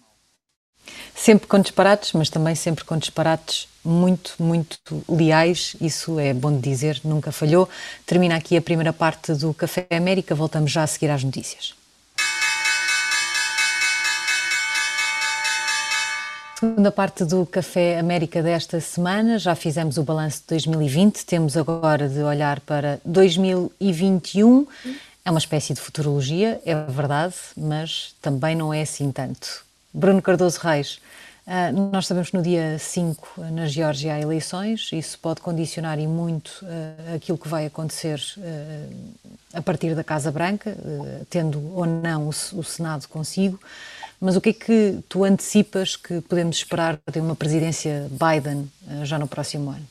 Sempre 1.14 1.48
com 1.48 1.58
disparates, 1.58 2.12
mas 2.12 2.30
também 2.30 2.54
sempre 2.54 2.84
com 2.84 2.96
disparates 2.96 3.68
muito, 3.84 4.34
muito 4.38 4.78
leais, 5.08 5.76
isso 5.80 6.18
é 6.18 6.32
bom 6.32 6.52
de 6.52 6.60
dizer, 6.60 7.00
nunca 7.04 7.30
falhou. 7.30 7.68
Termina 8.06 8.36
aqui 8.36 8.56
a 8.56 8.62
primeira 8.62 8.92
parte 8.92 9.34
do 9.34 9.52
Café 9.52 9.86
América, 9.90 10.34
voltamos 10.34 10.72
já 10.72 10.82
a 10.82 10.86
seguir 10.86 11.10
às 11.10 11.22
notícias. 11.22 11.74
Segunda 16.58 16.90
parte 16.90 17.26
do 17.26 17.44
Café 17.44 17.98
América 17.98 18.42
desta 18.42 18.80
semana, 18.80 19.38
já 19.38 19.54
fizemos 19.54 19.98
o 19.98 20.02
balanço 20.02 20.38
de 20.38 20.46
2020, 20.48 21.26
temos 21.26 21.56
agora 21.58 22.08
de 22.08 22.20
olhar 22.20 22.58
para 22.60 22.98
2021. 23.04 24.66
É 25.26 25.30
uma 25.30 25.38
espécie 25.38 25.74
de 25.74 25.80
futurologia, 25.80 26.60
é 26.64 26.74
verdade, 26.74 27.34
mas 27.54 28.14
também 28.22 28.56
não 28.56 28.72
é 28.72 28.80
assim 28.80 29.12
tanto. 29.12 29.62
Bruno 29.92 30.22
Cardoso 30.22 30.58
Reis, 30.60 31.00
uh, 31.46 31.90
nós 31.92 32.06
sabemos 32.06 32.30
que 32.30 32.36
no 32.36 32.42
dia 32.42 32.78
5 32.78 33.40
na 33.52 33.66
Geórgia 33.66 34.14
há 34.14 34.20
eleições, 34.20 34.90
isso 34.92 35.18
pode 35.18 35.40
condicionar 35.40 35.98
e 35.98 36.06
muito 36.06 36.64
uh, 36.64 37.14
aquilo 37.14 37.38
que 37.38 37.48
vai 37.48 37.66
acontecer 37.66 38.20
uh, 38.38 39.30
a 39.52 39.62
partir 39.62 39.94
da 39.94 40.02
Casa 40.02 40.32
Branca, 40.32 40.76
tendo 41.30 41.60
ou 41.74 41.86
não 41.86 42.24
o, 42.24 42.28
o, 42.28 42.64
Senado 42.64 43.06
consigo. 43.06 43.60
Mas 44.20 44.34
o 44.36 44.40
que 44.40 44.50
é 44.50 44.52
que 44.52 44.98
tu 45.08 45.22
antecipas 45.22 45.94
que 45.94 46.20
podemos 46.22 46.56
esperar 46.56 46.98
de 47.12 47.20
uma 47.20 47.36
presidência 47.36 48.08
Biden 48.10 48.68
já 49.04 49.16
no 49.16 49.28
próximo 49.28 49.70
ano? 49.70 49.86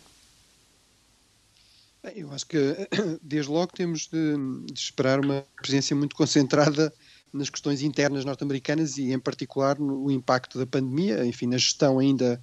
Eu 2.16 2.34
acho 2.34 2.46
que 2.46 2.76
desde 3.24 3.50
logo 3.50 3.72
temos 3.74 4.08
de, 4.08 4.36
de 4.66 4.80
esperar 4.80 5.20
uma 5.20 5.46
presidência 5.56 5.96
muito 5.96 6.16
concentrada 6.16 6.94
nas 7.34 7.50
questões 7.50 7.82
internas 7.82 8.24
norte-americanas 8.24 8.98
e, 8.98 9.12
em 9.12 9.20
particular, 9.20 9.80
no 9.80 10.12
impacto 10.12 10.60
da 10.60 10.68
pandemia, 10.68 11.26
enfim, 11.26 11.48
na 11.48 11.58
gestão 11.58 11.98
ainda 11.98 12.42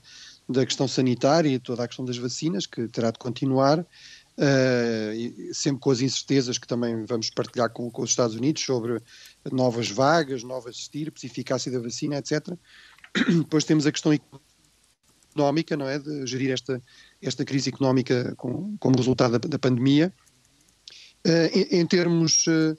da 0.48 0.66
questão 0.66 0.88
sanitária 0.88 1.48
e 1.48 1.58
toda 1.58 1.84
a 1.84 1.86
questão 1.86 2.04
das 2.04 2.18
vacinas, 2.18 2.66
que 2.66 2.88
terá 2.88 3.12
de 3.12 3.18
continuar, 3.18 3.78
uh, 3.78 5.54
sempre 5.54 5.80
com 5.80 5.90
as 5.90 6.00
incertezas 6.00 6.58
que 6.58 6.66
também 6.66 7.04
vamos 7.04 7.30
partilhar 7.30 7.70
com, 7.70 7.88
com, 7.90 8.02
os 8.02 8.10
Estados 8.10 8.34
Unidos 8.34 8.62
sobre 8.62 9.00
novas 9.52 9.88
vagas, 9.88 10.42
novas 10.42 10.76
estirpes, 10.76 11.22
eficácia 11.22 11.70
da 11.70 11.78
vacina, 11.78 12.16
etc. 12.16 12.48
Depois 13.28 13.64
temos 13.64 13.86
a 13.86 13.92
questão 13.92 14.12
económica, 15.32 15.76
não 15.76 15.88
é? 15.88 15.98
De 15.98 16.26
gerir 16.26 16.50
esta, 16.50 16.82
esta 17.22 17.44
crise 17.44 17.68
económica 17.68 18.34
com, 18.36 18.76
como 18.78 18.96
resultado 18.96 19.38
da, 19.38 19.48
da 19.48 19.58
pandemia. 19.58 20.12
Uh, 21.26 21.46
em, 21.52 21.80
em, 21.80 21.86
termos, 21.86 22.46
uh, 22.46 22.76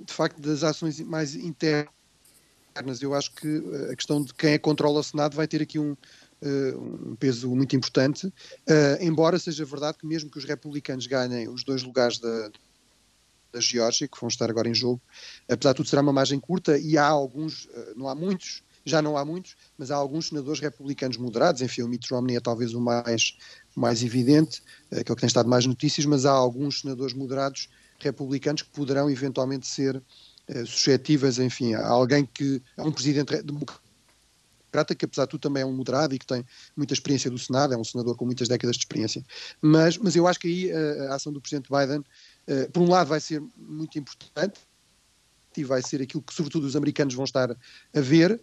de 0.00 0.12
facto, 0.12 0.40
das 0.40 0.62
ações 0.62 1.00
mais 1.00 1.34
internas, 1.34 1.90
eu 3.00 3.14
acho 3.14 3.32
que 3.34 3.62
a 3.90 3.96
questão 3.96 4.22
de 4.22 4.34
quem 4.34 4.52
é 4.52 4.58
que 4.58 4.64
controla 4.64 5.00
o 5.00 5.04
Senado 5.04 5.36
vai 5.36 5.46
ter 5.46 5.62
aqui 5.62 5.78
um, 5.78 5.92
uh, 5.92 7.10
um 7.10 7.16
peso 7.16 7.48
muito 7.54 7.76
importante, 7.76 8.32
embora 9.00 9.38
seja 9.38 9.64
verdade 9.64 9.98
que 9.98 10.06
mesmo 10.06 10.30
que 10.30 10.38
os 10.38 10.44
republicanos 10.44 11.06
ganhem 11.06 11.48
os 11.48 11.62
dois 11.62 11.82
lugares 11.82 12.18
da, 12.18 12.50
da 13.52 13.60
Geórgia, 13.60 14.08
que 14.08 14.20
vão 14.20 14.28
estar 14.28 14.50
agora 14.50 14.68
em 14.68 14.74
jogo, 14.74 15.00
apesar 15.48 15.72
de 15.72 15.76
tudo 15.76 15.88
será 15.88 16.02
uma 16.02 16.12
margem 16.12 16.40
curta 16.40 16.76
e 16.76 16.98
há 16.98 17.06
alguns, 17.06 17.68
não 17.94 18.08
há 18.08 18.14
muitos, 18.14 18.64
já 18.84 19.00
não 19.00 19.16
há 19.16 19.24
muitos, 19.24 19.56
mas 19.78 19.90
há 19.90 19.96
alguns 19.96 20.28
senadores 20.28 20.60
republicanos 20.60 21.16
moderados, 21.16 21.62
enfim, 21.62 21.82
o 21.82 21.88
Mitt 21.88 22.12
Romney 22.12 22.36
é 22.36 22.40
talvez 22.40 22.74
o 22.74 22.80
mais, 22.80 23.36
mais 23.74 24.02
evidente, 24.02 24.62
aquele 24.90 25.04
que 25.04 25.20
tem 25.20 25.26
estado 25.26 25.48
mais 25.48 25.64
notícias, 25.64 26.04
mas 26.04 26.26
há 26.26 26.32
alguns 26.32 26.80
senadores 26.80 27.14
moderados 27.14 27.68
republicanos 28.04 28.62
que 28.62 28.70
poderão 28.70 29.10
eventualmente 29.10 29.66
ser 29.66 29.96
uh, 29.96 30.66
suscetíveis, 30.66 31.38
enfim, 31.38 31.74
a 31.74 31.86
alguém 31.86 32.24
que, 32.24 32.62
a 32.76 32.84
um 32.84 32.92
presidente 32.92 33.42
democrata 33.42 33.82
que 34.98 35.04
apesar 35.04 35.24
de 35.24 35.30
tudo 35.30 35.40
também 35.40 35.62
é 35.62 35.66
um 35.66 35.72
moderado 35.72 36.16
e 36.16 36.18
que 36.18 36.26
tem 36.26 36.44
muita 36.76 36.94
experiência 36.94 37.30
do 37.30 37.38
Senado, 37.38 37.72
é 37.72 37.76
um 37.76 37.84
senador 37.84 38.16
com 38.16 38.24
muitas 38.24 38.48
décadas 38.48 38.74
de 38.74 38.82
experiência. 38.82 39.24
Mas, 39.62 39.96
mas 39.96 40.16
eu 40.16 40.26
acho 40.26 40.40
que 40.40 40.48
aí 40.48 40.72
uh, 40.72 41.12
a 41.12 41.14
ação 41.14 41.32
do 41.32 41.40
presidente 41.40 41.68
Biden, 41.70 42.00
uh, 42.00 42.70
por 42.72 42.82
um 42.82 42.90
lado 42.90 43.08
vai 43.08 43.20
ser 43.20 43.40
muito 43.56 43.98
importante, 43.98 44.60
e 45.56 45.62
vai 45.62 45.80
ser 45.82 46.02
aquilo 46.02 46.20
que, 46.20 46.34
sobretudo, 46.34 46.66
os 46.66 46.74
americanos 46.74 47.14
vão 47.14 47.24
estar 47.24 47.48
a 47.48 48.00
ver, 48.00 48.42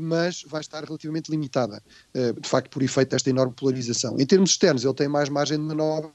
mas 0.00 0.42
vai 0.42 0.60
estar 0.60 0.82
relativamente 0.82 1.30
limitada, 1.30 1.80
de 2.12 2.48
facto, 2.48 2.68
por 2.68 2.82
efeito 2.82 3.10
desta 3.10 3.30
enorme 3.30 3.54
polarização. 3.54 4.18
Em 4.18 4.26
termos 4.26 4.50
externos, 4.50 4.84
ele 4.84 4.92
tem 4.92 5.06
mais 5.06 5.28
margem 5.28 5.56
de 5.56 5.62
manobra 5.62 6.12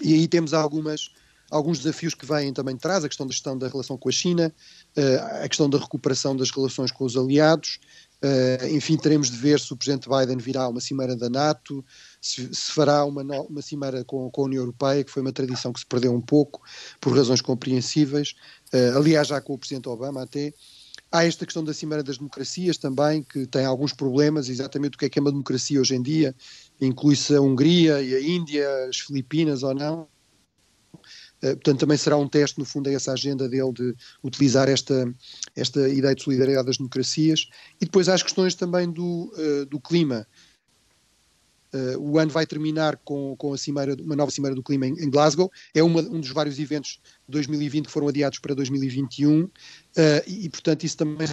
e 0.00 0.14
aí 0.14 0.28
temos 0.28 0.54
algumas, 0.54 1.10
alguns 1.50 1.78
desafios 1.78 2.14
que 2.14 2.26
vêm 2.26 2.52
também 2.52 2.74
de 2.74 2.80
trás, 2.80 3.04
a 3.04 3.08
questão 3.08 3.26
da 3.26 3.32
gestão 3.32 3.58
da 3.58 3.68
relação 3.68 3.96
com 3.96 4.08
a 4.08 4.12
China, 4.12 4.52
uh, 4.96 5.44
a 5.44 5.48
questão 5.48 5.68
da 5.68 5.78
recuperação 5.78 6.36
das 6.36 6.50
relações 6.50 6.90
com 6.90 7.04
os 7.04 7.16
aliados, 7.16 7.80
uh, 8.22 8.66
enfim, 8.68 8.96
teremos 8.96 9.30
de 9.30 9.36
ver 9.36 9.60
se 9.60 9.72
o 9.72 9.76
Presidente 9.76 10.08
Biden 10.08 10.38
virá 10.38 10.62
a 10.62 10.68
uma 10.68 10.80
cimeira 10.80 11.16
da 11.16 11.28
NATO, 11.28 11.84
se, 12.20 12.54
se 12.54 12.72
fará 12.72 13.04
uma, 13.04 13.22
uma 13.22 13.62
cimeira 13.62 14.04
com, 14.04 14.30
com, 14.30 14.42
a 14.42 14.44
União 14.44 14.62
Europeia, 14.62 15.04
que 15.04 15.10
foi 15.10 15.22
uma 15.22 15.32
tradição 15.32 15.72
que 15.72 15.80
se 15.80 15.86
perdeu 15.86 16.14
um 16.14 16.20
pouco, 16.20 16.62
por 17.00 17.16
razões 17.16 17.40
compreensíveis, 17.40 18.34
uh, 18.72 18.96
aliás 18.96 19.28
já 19.28 19.40
com 19.40 19.54
o 19.54 19.58
Presidente 19.58 19.88
Obama 19.88 20.22
até, 20.22 20.52
Há 21.12 21.24
esta 21.24 21.44
questão 21.44 21.64
da 21.64 21.74
Cimeira 21.74 22.04
das 22.04 22.18
Democracias 22.18 22.78
também, 22.78 23.22
que 23.22 23.44
tem 23.44 23.64
alguns 23.64 23.92
problemas, 23.92 24.48
exatamente 24.48 24.94
o 24.94 24.98
que 24.98 25.06
é 25.06 25.08
que 25.08 25.18
é 25.18 25.22
uma 25.22 25.32
democracia 25.32 25.80
hoje 25.80 25.96
em 25.96 26.02
dia, 26.02 26.34
inclui-se 26.80 27.34
a 27.34 27.40
Hungria 27.40 28.00
e 28.00 28.14
a 28.14 28.20
Índia, 28.20 28.68
as 28.88 28.98
Filipinas 28.98 29.64
ou 29.64 29.74
não. 29.74 30.08
Uh, 31.42 31.56
portanto, 31.56 31.80
também 31.80 31.96
será 31.96 32.16
um 32.16 32.28
teste, 32.28 32.58
no 32.58 32.64
fundo, 32.64 32.88
a 32.88 32.92
essa 32.92 33.12
agenda 33.12 33.48
dele 33.48 33.72
de 33.72 33.94
utilizar 34.22 34.68
esta, 34.68 35.12
esta 35.56 35.88
ideia 35.88 36.14
de 36.14 36.22
solidariedade 36.22 36.66
das 36.66 36.76
democracias. 36.76 37.48
E 37.80 37.86
depois 37.86 38.08
há 38.08 38.14
as 38.14 38.22
questões 38.22 38.54
também 38.54 38.88
do, 38.90 39.32
uh, 39.36 39.66
do 39.66 39.80
clima. 39.80 40.26
Uh, 41.72 41.98
o 41.98 42.18
ano 42.18 42.30
vai 42.30 42.46
terminar 42.46 42.96
com, 43.04 43.36
com 43.36 43.52
a 43.52 43.58
cimeira, 43.58 43.96
uma 44.02 44.16
nova 44.16 44.30
Cimeira 44.30 44.54
do 44.54 44.62
Clima 44.62 44.86
em, 44.86 44.92
em 44.94 45.10
Glasgow. 45.10 45.50
É 45.74 45.82
uma, 45.82 46.00
um 46.00 46.20
dos 46.20 46.30
vários 46.30 46.58
eventos 46.58 47.00
de 47.28 47.32
2020 47.32 47.86
que 47.86 47.92
foram 47.92 48.08
adiados 48.08 48.38
para 48.38 48.54
2021 48.54 49.48
e, 50.26 50.46
e, 50.46 50.48
portanto, 50.48 50.84
isso 50.84 50.96
também 50.96 51.28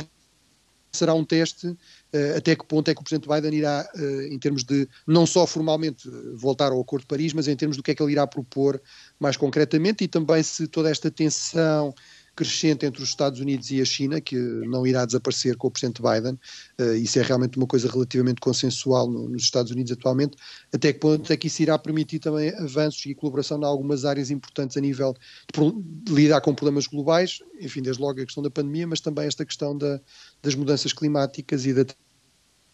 será 0.98 1.14
um 1.14 1.24
teste 1.24 1.68
uh, 1.68 2.38
até 2.38 2.56
que 2.56 2.66
ponto 2.66 2.90
é 2.90 2.96
que 2.96 3.02
o 3.02 3.04
Presidente 3.04 3.30
Biden 3.30 3.54
irá, 3.60 3.90
uh, 3.96 4.22
em 4.24 4.38
termos 4.40 4.64
de 4.64 4.88
não 5.06 5.26
só 5.26 5.46
formalmente 5.46 6.10
voltar 6.36 6.72
ao 6.72 6.82
Acordo 6.82 7.04
de 7.04 7.08
Paris, 7.08 7.34
mas 7.34 7.48
em 7.48 7.56
termos 7.56 7.78
do 7.78 7.84
que 7.84 7.92
é 7.92 7.96
que 7.96 8.02
ele 8.02 8.14
irá 8.14 8.26
propor 8.26 8.82
mais 9.20 9.38
concretamente 9.38 10.04
e 10.04 10.08
também 10.08 10.42
se 10.42 10.68
toda 10.68 10.90
esta 10.90 11.12
tensão 11.12 11.94
crescente 12.38 12.86
entre 12.86 13.02
os 13.02 13.10
Estados 13.10 13.40
Unidos 13.40 13.72
e 13.72 13.82
a 13.82 13.86
China, 13.86 14.22
que 14.22 14.36
não 14.36 14.86
irá 14.86 15.04
desaparecer 15.06 15.58
com 15.58 15.68
o 15.68 15.72
Presidente 15.72 16.04
Biden, 16.04 16.40
uh, 16.80 16.94
isso 16.94 17.18
é 17.18 17.24
realmente 17.24 17.58
uma 17.58 17.66
coisa 17.66 17.90
relativamente 17.90 18.40
consensual 18.40 19.10
no, 19.10 19.28
nos 19.28 19.42
Estados 19.42 19.72
Unidos 19.72 19.92
atualmente, 19.92 20.38
até 20.72 20.94
que 20.94 21.00
ponto 21.00 21.34
é 21.34 21.36
que 21.36 21.48
isso 21.48 21.64
irá 21.64 21.78
permitir 21.80 22.20
também 22.20 22.50
avanços 22.56 23.04
e 23.08 23.16
colaboração 23.16 23.60
em 23.60 23.66
algumas 23.66 24.06
áreas 24.06 24.30
importantes 24.30 24.78
a 24.78 24.82
nível 24.82 25.16
de, 25.52 26.14
lidar 26.14 26.40
com 26.42 26.54
problemas 26.54 26.86
globais, 26.86 27.40
enfim, 27.60 27.82
desde 27.82 28.02
logo 28.02 28.22
a 28.22 28.26
questão 28.26 28.44
da 28.44 28.52
pandemia, 28.52 28.86
mas 28.86 29.02
também 29.02 29.26
esta 29.26 29.44
questão 29.44 29.76
da, 29.76 30.00
das 30.44 30.54
mudanças 30.54 30.94
climáticas 30.94 31.66
e 31.66 31.74
da 31.74 31.86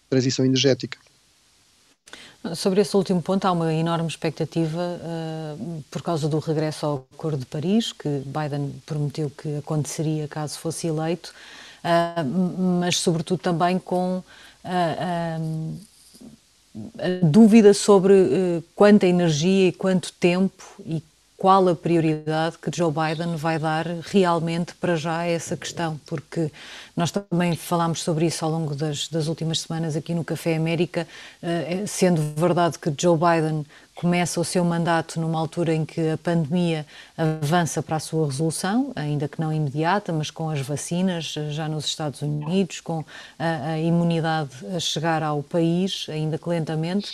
transição 0.09 0.43
energética. 0.45 0.99
Sobre 2.55 2.81
esse 2.81 2.95
último 2.97 3.21
ponto, 3.21 3.45
há 3.45 3.51
uma 3.53 3.73
enorme 3.73 4.07
expectativa 4.07 4.81
uh, 4.81 5.83
por 5.89 6.01
causa 6.01 6.27
do 6.27 6.39
regresso 6.39 6.85
ao 6.85 7.05
Acordo 7.13 7.37
de 7.37 7.45
Paris, 7.45 7.93
que 7.93 8.21
Biden 8.25 8.75
prometeu 8.85 9.29
que 9.29 9.57
aconteceria 9.59 10.27
caso 10.27 10.59
fosse 10.59 10.87
eleito, 10.87 11.33
uh, 11.83 12.79
mas 12.81 12.97
sobretudo 12.97 13.39
também 13.39 13.79
com 13.79 14.17
uh, 14.17 14.23
a 16.99 17.25
dúvida 17.25 17.73
sobre 17.73 18.63
quanta 18.75 19.05
energia 19.05 19.69
e 19.69 19.71
quanto 19.71 20.11
tempo 20.11 20.63
e 20.85 21.01
qual 21.43 21.67
a 21.67 21.75
prioridade 21.75 22.57
que 22.57 22.71
Joe 22.73 22.89
Biden 22.89 23.35
vai 23.35 23.59
dar 23.59 23.85
realmente 23.85 24.73
para 24.75 24.95
já 24.95 25.17
a 25.17 25.27
essa 25.27 25.57
questão, 25.57 25.99
porque 26.05 26.49
nós 26.95 27.11
também 27.11 27.53
falámos 27.53 28.01
sobre 28.01 28.27
isso 28.27 28.45
ao 28.45 28.51
longo 28.51 28.73
das, 28.73 29.09
das 29.09 29.27
últimas 29.27 29.59
semanas 29.59 29.97
aqui 29.97 30.15
no 30.15 30.23
Café 30.23 30.55
América, 30.55 31.05
uh, 31.43 31.85
sendo 31.85 32.21
verdade 32.39 32.79
que 32.79 32.89
Joe 32.97 33.17
Biden 33.17 33.65
começa 33.93 34.39
o 34.39 34.45
seu 34.45 34.63
mandato 34.63 35.19
numa 35.19 35.37
altura 35.37 35.73
em 35.73 35.83
que 35.83 36.11
a 36.11 36.17
pandemia 36.17 36.85
avança 37.17 37.83
para 37.83 37.97
a 37.97 37.99
sua 37.99 38.25
resolução, 38.27 38.93
ainda 38.95 39.27
que 39.27 39.41
não 39.41 39.51
imediata, 39.51 40.13
mas 40.13 40.31
com 40.31 40.49
as 40.49 40.61
vacinas 40.61 41.35
já 41.49 41.67
nos 41.67 41.83
Estados 41.83 42.21
Unidos, 42.21 42.79
com 42.79 43.03
a, 43.37 43.71
a 43.73 43.79
imunidade 43.79 44.49
a 44.73 44.79
chegar 44.79 45.21
ao 45.21 45.43
país, 45.43 46.05
ainda 46.07 46.37
que 46.37 46.47
lentamente, 46.47 47.11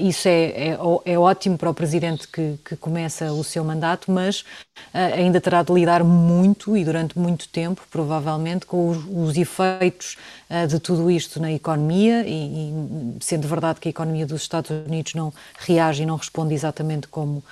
isso 0.00 0.28
é, 0.28 0.44
é, 0.44 0.78
é, 1.06 1.18
ótimo 1.18 1.58
para 1.58 1.68
o 1.68 1.74
presidente 1.74 2.28
que, 2.28 2.56
que 2.64 2.76
começa 2.76 3.32
o 3.32 3.42
seu 3.42 3.64
mandato, 3.64 4.12
mas 4.12 4.40
uh, 4.40 5.14
ainda 5.16 5.40
terá 5.40 5.60
de 5.64 5.72
lidar 5.72 6.04
muito 6.04 6.76
e 6.76 6.84
durante 6.84 7.18
muito 7.18 7.48
tempo, 7.48 7.82
provavelmente, 7.90 8.64
com 8.64 8.90
os, 8.90 8.98
os 9.10 9.36
efeitos 9.36 10.16
uh, 10.48 10.68
de 10.68 10.78
tudo 10.78 11.10
isto 11.10 11.40
na 11.40 11.52
economia, 11.52 12.24
e, 12.24 12.30
e, 12.30 13.16
sendo 13.20 13.48
verdade 13.48 13.80
que 13.80 13.88
a 13.88 13.90
economia 13.90 14.24
dos 14.24 14.42
Estados 14.42 14.70
Unidos 14.70 15.14
não 15.14 15.32
reage 15.58 16.04
e 16.04 16.06
não 16.06 16.14
responde 16.14 16.54
exatamente 16.54 17.08
como 17.08 17.42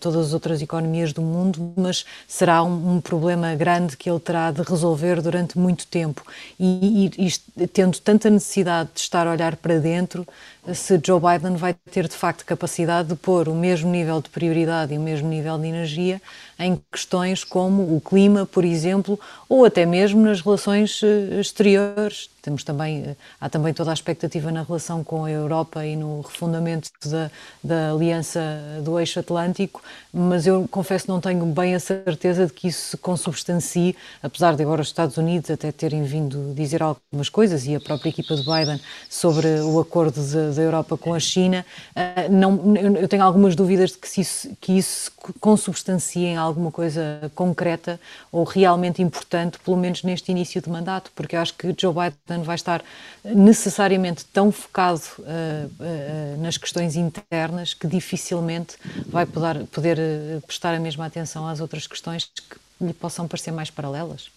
todas 0.00 0.28
as 0.28 0.32
outras 0.32 0.62
economias 0.62 1.12
do 1.12 1.20
mundo, 1.20 1.74
mas 1.76 2.06
será 2.26 2.62
um, 2.62 2.94
um, 2.94 3.00
problema 3.02 3.54
grande 3.54 3.98
que 3.98 4.08
ele 4.08 4.18
terá 4.18 4.50
de 4.50 4.62
resolver 4.62 5.20
durante 5.20 5.58
muito 5.58 5.86
tempo. 5.86 6.22
E, 6.58 7.10
e, 7.18 7.32
e 7.62 7.66
tendo 7.66 7.98
tanta 7.98 8.30
necessidade 8.30 8.88
de 8.94 9.00
estar 9.00 9.26
a 9.26 9.30
olhar 9.30 9.56
para 9.56 9.78
dentro, 9.78 10.26
se 10.74 11.00
Joe 11.04 11.20
Biden 11.20 11.56
vai 11.56 11.74
ter 11.90 12.06
de 12.06 12.14
facto 12.14 12.44
capacidade 12.44 13.08
de 13.08 13.14
pôr 13.14 13.48
o 13.48 13.54
mesmo 13.54 13.90
nível 13.90 14.20
de 14.20 14.28
prioridade 14.28 14.92
e 14.92 14.98
o 14.98 15.00
mesmo 15.00 15.28
nível 15.28 15.58
de 15.58 15.66
energia 15.66 16.20
em 16.58 16.80
questões 16.90 17.44
como 17.44 17.96
o 17.96 18.00
clima, 18.00 18.44
por 18.44 18.64
exemplo, 18.64 19.18
ou 19.48 19.64
até 19.64 19.86
mesmo 19.86 20.20
nas 20.20 20.40
relações 20.40 21.00
eh, 21.02 21.40
exteriores. 21.40 22.28
Temos 22.42 22.64
também, 22.64 23.04
eh, 23.04 23.16
há 23.40 23.48
também 23.48 23.72
toda 23.72 23.90
a 23.90 23.94
expectativa 23.94 24.50
na 24.50 24.62
relação 24.62 25.04
com 25.04 25.24
a 25.24 25.30
Europa 25.30 25.86
e 25.86 25.94
no 25.94 26.20
refundamento 26.20 26.90
da, 27.04 27.30
da 27.62 27.92
aliança 27.92 28.40
do 28.82 28.98
eixo 28.98 29.20
atlântico, 29.20 29.82
mas 30.12 30.46
eu 30.46 30.66
confesso 30.68 31.04
que 31.04 31.10
não 31.10 31.20
tenho 31.20 31.46
bem 31.46 31.74
a 31.74 31.80
certeza 31.80 32.46
de 32.46 32.52
que 32.52 32.68
isso 32.68 32.90
se 32.90 32.96
consubstancie, 32.96 33.94
apesar 34.22 34.56
de 34.56 34.62
agora 34.62 34.82
os 34.82 34.88
Estados 34.88 35.16
Unidos 35.16 35.50
até 35.50 35.70
terem 35.70 36.02
vindo 36.02 36.52
dizer 36.54 36.82
algumas 36.82 37.28
coisas 37.28 37.66
e 37.66 37.76
a 37.76 37.80
própria 37.80 38.10
equipa 38.10 38.34
de 38.34 38.44
Biden 38.44 38.80
sobre 39.08 39.60
o 39.60 39.78
acordo 39.78 40.20
da 40.54 40.62
Europa 40.62 40.96
com 40.96 41.14
a 41.14 41.20
China, 41.20 41.64
eh, 41.94 42.28
não, 42.28 42.74
eu 42.96 43.06
tenho 43.06 43.22
algumas 43.22 43.54
dúvidas 43.54 43.90
de 43.90 43.98
que 43.98 44.20
isso, 44.20 44.50
que 44.60 44.72
isso 44.72 45.12
consubstancie 45.40 46.24
em 46.24 46.36
alguma 46.48 46.72
coisa 46.72 47.30
concreta 47.34 48.00
ou 48.32 48.44
realmente 48.44 49.00
importante, 49.00 49.58
pelo 49.60 49.76
menos 49.76 50.02
neste 50.02 50.30
início 50.32 50.60
de 50.60 50.68
mandato, 50.68 51.10
porque 51.14 51.36
eu 51.36 51.40
acho 51.40 51.54
que 51.54 51.74
Joe 51.78 51.94
Biden 51.94 52.42
vai 52.42 52.56
estar 52.56 52.82
necessariamente 53.24 54.24
tão 54.26 54.50
focado 54.50 55.02
uh, 55.18 55.22
uh, 55.22 56.42
nas 56.42 56.56
questões 56.56 56.96
internas 56.96 57.74
que 57.74 57.86
dificilmente 57.86 58.76
vai 59.06 59.26
poder, 59.26 59.66
poder 59.66 59.98
prestar 60.46 60.74
a 60.74 60.80
mesma 60.80 61.06
atenção 61.06 61.46
às 61.46 61.60
outras 61.60 61.86
questões 61.86 62.24
que 62.24 62.84
lhe 62.84 62.92
possam 62.92 63.28
parecer 63.28 63.52
mais 63.52 63.70
paralelas. 63.70 64.30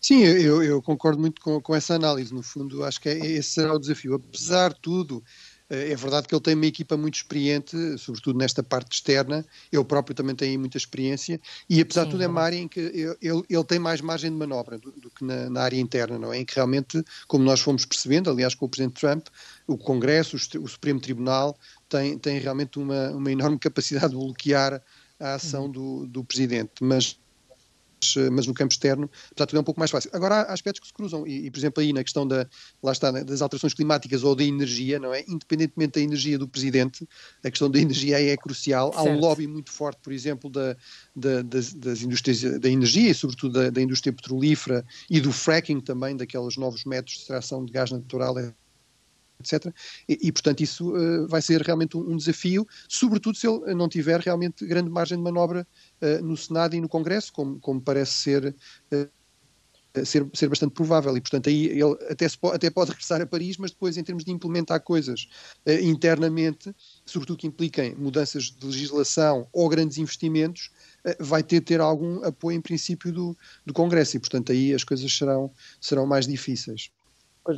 Sim, 0.00 0.22
eu, 0.22 0.62
eu 0.62 0.80
concordo 0.80 1.18
muito 1.18 1.40
com, 1.40 1.60
com, 1.60 1.74
essa 1.74 1.94
análise. 1.94 2.32
No 2.32 2.42
fundo, 2.42 2.84
acho 2.84 3.00
que 3.00 3.08
é, 3.08 3.16
esse 3.18 3.50
será 3.50 3.74
o 3.74 3.78
desafio. 3.78 4.14
Apesar 4.14 4.72
de 4.72 4.80
tudo, 4.80 5.24
Eh, 5.24 5.45
é 5.68 5.96
verdade 5.96 6.28
que 6.28 6.34
ele 6.34 6.42
tem 6.42 6.54
uma 6.54 6.66
equipa 6.66 6.96
muito 6.96 7.16
experiente, 7.16 7.76
sobretudo 7.98 8.38
nesta 8.38 8.62
parte 8.62 8.94
externa. 8.94 9.44
Eu 9.72 9.84
próprio 9.84 10.14
também 10.14 10.34
tenho 10.34 10.58
muita 10.60 10.76
experiência. 10.76 11.40
E 11.68 11.80
apesar 11.80 12.02
Sim, 12.02 12.06
de 12.06 12.10
tudo, 12.12 12.22
é 12.22 12.28
uma 12.28 12.42
área 12.42 12.56
em 12.56 12.68
que 12.68 12.80
ele, 12.80 13.42
ele 13.48 13.64
tem 13.64 13.78
mais 13.78 14.00
margem 14.00 14.30
de 14.30 14.36
manobra 14.36 14.78
do, 14.78 14.92
do 14.92 15.10
que 15.10 15.24
na, 15.24 15.50
na, 15.50 15.62
área 15.62 15.78
interna, 15.78 16.18
não 16.18 16.32
é? 16.32 16.38
Em 16.38 16.44
que 16.44 16.54
realmente, 16.54 17.02
como 17.26 17.44
nós 17.44 17.60
fomos 17.60 17.84
percebendo, 17.84 18.30
aliás, 18.30 18.54
com 18.54 18.66
o 18.66 18.68
Presidente 18.68 19.00
Trump, 19.00 19.26
o 19.66 19.76
Congresso, 19.76 20.36
o, 20.36 20.62
o 20.62 20.68
Supremo 20.68 21.00
Tribunal, 21.00 21.58
tem, 21.88 22.16
tem 22.18 22.38
realmente 22.38 22.78
uma, 22.78 23.10
uma 23.10 23.32
enorme 23.32 23.58
capacidade 23.60 24.10
de 24.10 24.16
bloquear 24.16 24.80
a 25.18 25.34
ação 25.34 25.64
uhum. 25.64 25.72
do, 25.72 26.06
do 26.06 26.24
Presidente. 26.24 26.72
Mas 26.80 27.18
eh, 27.18 27.25
mas 28.32 28.46
no 28.46 28.54
campo 28.54 28.72
externo, 28.72 29.10
tudo 29.34 29.56
é 29.56 29.60
um 29.60 29.64
pouco 29.64 29.80
mais 29.80 29.90
fácil. 29.90 30.10
Agora 30.12 30.36
há 30.36 30.52
aspectos 30.52 30.80
que 30.80 30.86
se 30.86 30.92
cruzam, 30.92 31.26
e, 31.26 31.46
e, 31.46 31.50
por 31.50 31.58
exemplo 31.58 31.82
aí 31.82 31.92
na 31.92 32.02
questão 32.02 32.26
da, 32.26 32.46
lá 32.82 32.92
está, 32.92 33.10
das 33.10 33.42
alterações 33.42 33.74
climáticas 33.74 34.22
ou 34.24 34.34
da 34.34 34.44
energia, 34.44 34.98
não 34.98 35.12
é? 35.12 35.24
Independentemente 35.26 35.94
da 35.94 36.00
energia 36.00 36.38
do 36.38 36.48
Presidente, 36.48 37.06
a 37.44 37.50
questão 37.50 37.70
da 37.70 37.78
energia 37.78 38.20
é 38.20 38.36
crucial. 38.36 38.92
Certo. 38.92 39.06
Há 39.06 39.10
um 39.10 39.18
lobby 39.18 39.46
muito 39.46 39.70
forte, 39.70 39.98
por 40.02 40.12
exemplo, 40.12 40.50
da, 40.50 40.76
da, 41.14 41.42
das, 41.42 41.72
das, 41.74 42.02
indústrias 42.02 42.42
da 42.60 42.68
energia 42.68 43.10
e 43.10 43.14
sobretudo 43.14 43.52
da, 43.52 43.70
da 43.70 43.80
indústria 43.80 44.12
petrolífera 44.12 44.84
e 45.08 45.20
do 45.20 45.32
fracking 45.32 45.80
também, 45.80 46.16
daqueles 46.16 46.56
novos 46.56 46.84
métodos 46.84 47.14
de 47.14 47.20
extração 47.20 47.64
de 47.64 47.72
gás 47.72 47.90
natural 47.90 48.36
etc. 49.40 49.72
E, 50.08 50.18
e, 50.22 50.32
portanto, 50.32 50.62
isso 50.62 50.94
uh, 50.94 51.26
vai 51.28 51.42
ser 51.42 51.60
realmente 51.62 51.96
um, 51.96 52.12
um, 52.12 52.16
desafio, 52.16 52.66
sobretudo 52.88 53.36
se 53.36 53.46
ele 53.46 53.74
não 53.74 53.88
tiver 53.88 54.20
realmente 54.20 54.66
grande 54.66 54.90
margem 54.90 55.16
de 55.16 55.22
manobra 55.22 55.66
uh, 56.02 56.24
no 56.24 56.36
Senado 56.36 56.74
e 56.74 56.80
no 56.80 56.88
Congresso, 56.88 57.32
como, 57.32 57.58
como 57.60 57.80
parece 57.80 58.12
ser. 58.12 58.56
Uh, 58.92 59.08
ser, 60.04 60.28
ser 60.34 60.46
bastante 60.50 60.74
provável 60.74 61.16
e 61.16 61.20
portanto 61.22 61.48
aí 61.48 61.68
ele 61.68 61.96
até, 62.10 62.26
até 62.52 62.68
pode 62.68 62.90
regressar 62.90 63.22
a 63.22 63.24
Paris 63.24 63.56
mas 63.56 63.70
depois 63.70 63.96
em 63.96 64.04
termos 64.04 64.26
de 64.26 64.30
implementar 64.30 64.78
coisas 64.82 65.26
internamente, 65.82 66.76
sobretudo 67.06 67.38
que 67.38 67.46
impliquem 67.46 67.94
mudanças 67.94 68.50
de 68.50 68.66
legislação 68.66 69.48
ou 69.50 69.66
grandes 69.70 69.96
investimentos 69.96 70.70
vai 71.18 71.42
ter 71.42 71.62
ter 71.62 71.80
algum 71.80 72.22
apoio 72.22 72.58
em 72.58 72.60
princípio 72.60 73.10
do, 73.10 73.34
do 73.64 73.72
Congresso 73.72 74.18
e 74.18 74.20
portanto 74.20 74.52
aí 74.52 74.74
as 74.74 74.84
coisas 74.84 75.10
serão, 75.10 75.50
serão 75.80 76.06
mais 76.06 76.26
difíceis. 76.26 76.90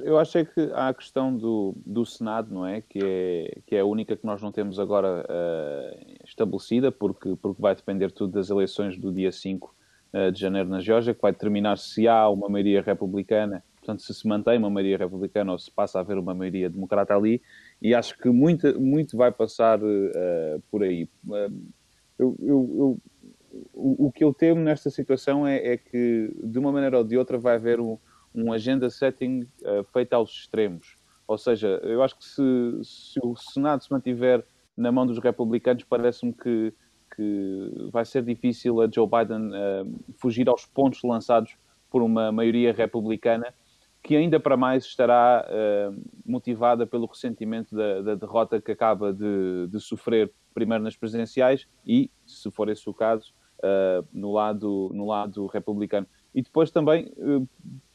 Eu 0.05 0.19
acho 0.19 0.39
é 0.39 0.45
que 0.45 0.61
há 0.75 0.89
a 0.89 0.95
questão 0.95 1.35
do, 1.35 1.75
do 1.85 2.05
Senado, 2.05 2.53
não 2.53 2.67
é? 2.67 2.83
Que, 2.83 2.99
é? 3.03 3.61
que 3.67 3.77
é 3.77 3.81
a 3.81 3.85
única 3.85 4.17
que 4.17 4.27
nós 4.27 4.43
não 4.43 4.53
temos 4.53 4.79
agora 4.79 5.25
uh, 5.25 6.15
estabelecida, 6.25 6.93
porque, 6.93 7.35
porque 7.41 7.61
vai 7.61 7.75
depender 7.75 8.11
tudo 8.11 8.35
das 8.35 8.51
eleições 8.51 8.99
do 8.99 9.13
dia 9.13 9.33
5 9.33 9.67
uh, 9.67 10.17
eh, 10.17 10.31
de 10.31 10.41
janeiro 10.41 10.69
na 10.69 10.81
Geórgia, 10.81 11.15
que 11.15 11.23
vai 11.23 11.33
determinar 11.33 11.79
se 11.79 12.07
há 12.07 12.29
uma 12.29 12.49
maioria 12.49 12.83
republicana, 12.83 13.65
portanto, 13.77 14.03
se 14.03 14.13
se 14.13 14.29
mantém 14.29 14.59
uma 14.59 14.69
maioria 14.69 14.99
republicana 14.99 15.53
ou 15.53 15.59
se 15.59 15.71
passa 15.71 15.99
a 15.99 16.01
haver 16.03 16.19
uma 16.19 16.35
maioria 16.35 16.69
democrata 16.69 17.15
ali, 17.15 17.41
e 17.81 17.95
acho 17.95 18.19
que 18.19 18.29
muito, 18.29 18.79
muito 18.79 19.17
vai 19.17 19.33
passar 19.33 19.81
uh, 19.83 20.63
por 20.71 20.83
aí. 20.83 21.09
Eu, 22.19 22.37
eu, 22.39 22.39
eu, 22.43 22.99
o, 23.73 24.07
o, 24.07 24.13
que 24.13 24.23
eu 24.23 24.35
temo 24.35 24.61
nesta 24.61 24.91
situação 24.91 25.47
é, 25.47 25.73
é, 25.73 25.77
que, 25.77 26.31
de 26.43 26.59
uma 26.59 26.73
maneira 26.73 26.99
ou 26.99 27.05
de 27.05 27.17
outra, 27.17 27.39
vai 27.39 27.55
haver 27.55 27.81
um 27.81 27.97
um 28.43 28.53
agenda 28.53 28.89
setting 28.89 29.47
uh, 29.63 29.85
feito 29.93 30.13
aos 30.13 30.31
extremos. 30.31 30.97
Ou 31.27 31.37
seja, 31.37 31.69
eu 31.83 32.03
acho 32.03 32.17
que 32.17 32.25
se, 32.25 32.43
se 32.83 33.21
o 33.23 33.37
Senado 33.37 33.85
se 33.85 33.93
mantiver 33.93 34.45
na 34.75 34.91
mão 34.91 35.07
dos 35.07 35.19
republicanos, 35.19 35.85
parece-me 35.85 36.33
que, 36.33 36.73
que 37.15 37.89
vai 37.93 38.05
ser 38.05 38.23
difícil 38.23 38.81
a 38.81 38.89
Joe 38.91 39.07
Biden 39.07 39.49
uh, 39.49 40.15
fugir 40.17 40.49
aos 40.49 40.65
pontos 40.65 41.03
lançados 41.03 41.57
por 41.91 42.03
uma 42.03 42.33
maioria 42.33 42.73
republicana, 42.73 43.53
que 44.03 44.17
ainda 44.17 44.39
para 44.41 44.57
mais 44.57 44.85
estará 44.85 45.47
uh, 45.49 46.03
motivada 46.25 46.87
pelo 46.87 47.07
ressentimento 47.07 47.75
da, 47.75 48.01
da 48.01 48.15
derrota 48.15 48.61
que 48.61 48.73
acaba 48.73 49.13
de, 49.13 49.67
de, 49.67 49.81
sofrer 49.81 50.33
primeiro 50.55 50.83
nas 50.83 50.97
presidenciais 50.97 51.67
e, 51.87 52.11
se 52.25 52.51
for 52.51 52.69
esse 52.69 52.89
o 52.89 52.95
caso, 52.95 53.35
uh, 53.59 54.07
no, 54.13 54.33
lado, 54.33 54.91
no 54.95 55.07
lado 55.07 55.47
republicano. 55.47 56.07
E 56.35 56.41
depois 56.41 56.71
também 56.71 57.13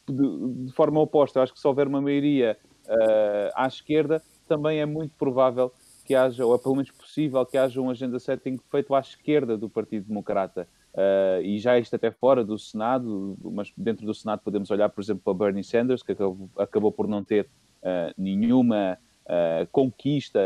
de, 0.08 0.66
de 0.66 0.74
forma 0.74 1.00
oposta. 1.00 1.40
Eu 1.40 1.44
acho 1.44 1.54
que 1.54 1.60
se 1.60 1.68
houver 1.68 1.88
uma 1.88 2.02
maioria 2.02 2.58
uh, 2.88 3.52
à 3.56 3.68
esquerda, 3.68 4.22
também 4.48 4.80
é 4.80 4.86
muito 4.86 5.14
provável 5.18 5.72
que 6.06 6.16
haja, 6.16 6.46
ou 6.46 6.54
é 6.54 6.58
pelo 6.58 6.76
menos 6.76 6.92
possível, 6.92 7.46
que 7.46 7.58
haja 7.58 7.82
um 7.82 7.90
agenda 7.90 8.20
setting 8.20 8.58
feito 8.70 8.94
à 8.94 9.00
esquerda 9.00 9.58
do 9.58 9.70
Partido 9.70 10.08
Democrata. 10.08 10.68
Uh, 10.94 11.42
e 11.42 11.58
já 11.58 11.80
isto 11.80 11.96
até 11.96 12.12
fora 12.12 12.44
do 12.44 12.60
Senado, 12.60 13.36
mas 13.42 13.72
dentro 13.76 14.06
do 14.06 14.14
Senado 14.14 14.42
podemos 14.44 14.70
olhar, 14.70 14.90
por 14.90 15.02
exemplo, 15.02 15.24
para 15.24 15.34
Bernie 15.34 15.64
Sanders, 15.64 16.04
que 16.04 16.12
acabou, 16.12 16.50
acabou 16.58 16.92
por 16.92 17.08
não 17.08 17.24
ter 17.24 17.50
uh, 17.82 18.14
nenhuma 18.16 18.98
uh, 19.26 19.68
conquista, 19.72 20.40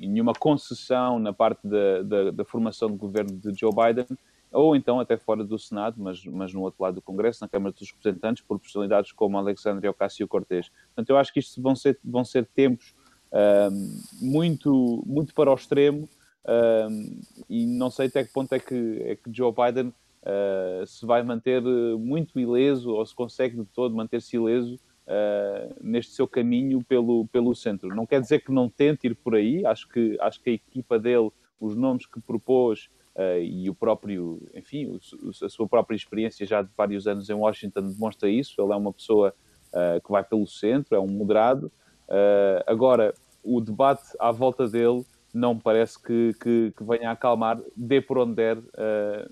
nenhuma 0.00 0.32
concessão 0.32 1.18
na 1.18 1.32
parte 1.32 1.66
da, 1.66 2.30
da, 2.30 2.44
formação 2.44 2.88
do 2.88 2.96
governo 2.96 3.36
de 3.36 3.58
Joe 3.58 3.72
Biden, 3.74 4.06
ou 4.52 4.74
então 4.74 4.98
até 4.98 5.16
fora 5.16 5.44
do 5.44 5.58
Senado, 5.58 5.96
mas, 5.98 6.24
mas 6.24 6.52
no 6.52 6.62
outro 6.62 6.82
lado 6.82 6.96
do 6.96 7.02
Congresso, 7.02 7.42
na 7.42 7.48
Câmara 7.48 7.72
dos 7.72 7.90
Representantes, 7.90 8.42
por 8.42 8.58
personalidades 8.58 9.12
como 9.12 9.38
Alexandre 9.38 9.88
Ocasio-Cortez. 9.88 10.70
Portanto, 10.88 11.10
eu 11.10 11.16
acho 11.16 11.32
que 11.32 11.40
isto 11.40 11.60
vão 11.62 11.76
ser, 11.76 11.98
vão 12.04 12.24
ser 12.24 12.46
tempos 12.46 12.94
um, 13.32 14.00
muito, 14.20 15.02
muito 15.06 15.32
para 15.34 15.50
o 15.50 15.54
extremo 15.54 16.08
um, 16.44 17.20
e 17.48 17.66
não 17.66 17.90
sei 17.90 18.06
até 18.06 18.24
que 18.24 18.32
ponto 18.32 18.52
é 18.52 18.58
que, 18.58 19.02
é 19.04 19.16
que 19.16 19.30
Joe 19.32 19.52
Biden 19.52 19.88
uh, 19.88 20.86
se 20.86 21.04
vai 21.06 21.22
manter 21.22 21.62
muito 21.62 22.38
ileso 22.40 22.90
ou 22.90 23.04
se 23.04 23.14
consegue 23.14 23.56
de 23.56 23.64
todo 23.66 23.94
manter-se 23.94 24.36
ileso 24.36 24.74
uh, 24.74 25.74
neste 25.80 26.12
seu 26.12 26.26
caminho 26.26 26.82
pelo, 26.82 27.26
pelo 27.28 27.54
centro. 27.54 27.94
Não 27.94 28.06
quer 28.06 28.20
dizer 28.20 28.40
que 28.40 28.52
não 28.52 28.68
tente 28.68 29.06
ir 29.06 29.14
por 29.14 29.34
aí, 29.34 29.64
acho 29.64 29.88
que, 29.88 30.16
acho 30.20 30.42
que 30.42 30.50
a 30.50 30.54
equipa 30.54 30.98
dele, 30.98 31.30
os 31.60 31.76
nomes 31.76 32.06
que 32.06 32.20
propôs, 32.20 32.88
Uh, 33.14 33.42
e 33.42 33.68
o 33.68 33.74
próprio, 33.74 34.40
enfim, 34.54 34.86
o, 34.86 35.44
a 35.44 35.48
sua 35.48 35.68
própria 35.68 35.96
experiência 35.96 36.46
já 36.46 36.62
de 36.62 36.70
vários 36.76 37.06
anos 37.06 37.28
em 37.28 37.34
Washington 37.34 37.82
demonstra 37.82 38.28
isso. 38.28 38.60
Ele 38.60 38.72
é 38.72 38.76
uma 38.76 38.92
pessoa 38.92 39.34
uh, 39.68 40.00
que 40.00 40.10
vai 40.10 40.22
pelo 40.22 40.46
centro, 40.46 40.94
é 40.94 41.00
um 41.00 41.08
moderado. 41.08 41.72
Uh, 42.08 42.62
agora, 42.66 43.12
o 43.42 43.60
debate 43.60 44.04
à 44.18 44.30
volta 44.30 44.68
dele 44.68 45.04
não 45.34 45.58
parece 45.58 46.00
que, 46.00 46.34
que, 46.40 46.72
que 46.76 46.84
venha 46.84 47.10
a 47.10 47.12
acalmar, 47.12 47.60
dê 47.76 48.00
por 48.00 48.18
onde 48.18 48.34
der 48.34 48.58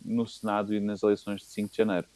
no 0.04 0.24
Senado 0.28 0.72
e 0.72 0.78
nas 0.78 1.02
eleições 1.02 1.40
de 1.40 1.48
5 1.48 1.70
de 1.72 1.76
janeiro. 1.76 2.06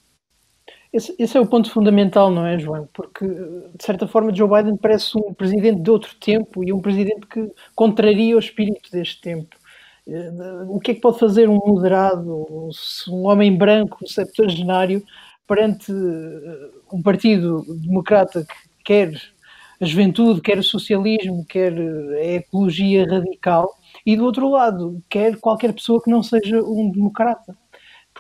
Esse, 0.93 1.17
esse, 1.19 1.37
é 1.37 1.41
o 1.41 1.47
ponto 1.47 1.69
fundamental, 1.69 2.31
não 2.31 2.47
é, 2.47 2.57
João? 2.61 2.89
Porque, 2.95 3.27
de 3.27 3.85
certa 3.85 4.07
forma, 4.07 4.33
Joe 4.33 4.49
Biden 4.49 4.77
parece 4.77 5.19
um 5.19 5.35
presidente 5.35 5.83
de 5.83 5.91
outro 5.91 6.15
tempo 6.15 6.63
e 6.63 6.73
um 6.73 6.81
presidente 6.81 7.27
que 7.27 7.51
contraria 7.75 8.37
o 8.37 8.39
espírito 8.39 8.89
deste 8.93 9.21
tempo 9.21 9.57
o 10.69 10.81
que 10.81 10.93
é 10.93 10.95
que 10.95 11.01
pode 11.01 11.19
fazer 11.19 11.49
um 11.49 11.61
moderado, 11.65 12.47
um 13.09 13.27
homem 13.27 13.57
branco, 13.57 14.07
septuagenário, 14.07 15.03
perante 15.47 15.93
eh, 15.93 16.71
um 16.93 17.03
partido 17.03 17.65
democrata 17.81 18.45
que 18.45 18.85
quer 18.85 19.13
a 19.81 19.85
juventude, 19.85 20.41
quer 20.41 20.59
o 20.59 20.63
socialismo, 20.63 21.45
quer 21.47 21.73
a 21.73 22.25
ecologia 22.35 23.07
radical, 23.07 23.75
e 24.07 24.17
do 24.17 24.25
outro 24.25 24.49
lado, 24.49 25.03
quer 25.09 25.37
qualquer 25.39 25.73
pessoa 25.73 26.03
que 26.03 26.11
não 26.11 26.23
seja 26.23 26.63
um 26.63 26.91
democrata. 26.91 27.57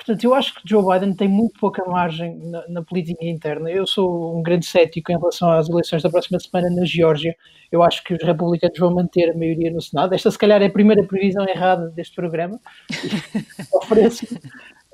Portanto, 0.05 0.25
eu 0.25 0.35
acho 0.35 0.55
que 0.55 0.69
Joe 0.69 0.85
Biden 0.85 1.15
tem 1.15 1.29
muito 1.29 1.61
pouca 1.61 1.85
margem 1.85 2.37
na, 2.51 2.69
na, 2.69 2.83
política 2.83 3.25
interna. 3.25 3.71
Eu 3.71 3.87
sou 3.87 4.37
um 4.37 4.43
grande 4.43 4.67
cético 4.67 5.13
em 5.13 5.17
relação 5.17 5.53
às 5.53 5.69
eleições 5.69 6.03
da 6.03 6.11
próxima 6.11 6.41
semana 6.41 6.75
na 6.75 6.85
Geórgia. 6.85 7.37
Eu 7.71 7.85
acho 7.85 8.03
que 8.03 8.13
os 8.13 8.23
republicanos 8.23 8.77
vão 8.77 8.93
manter 8.93 9.31
a 9.31 9.39
maioria 9.39 9.71
no 9.71 9.81
Senado. 9.81 10.13
Esta, 10.13 10.29
se 10.29 10.37
calhar, 10.37 10.61
é 10.61 10.67
a 10.67 10.71
primeira 10.71 11.05
previsão 11.05 11.47
errada 11.49 11.89
deste 11.91 12.17
programa. 12.17 12.59
Ofereço. 13.73 14.27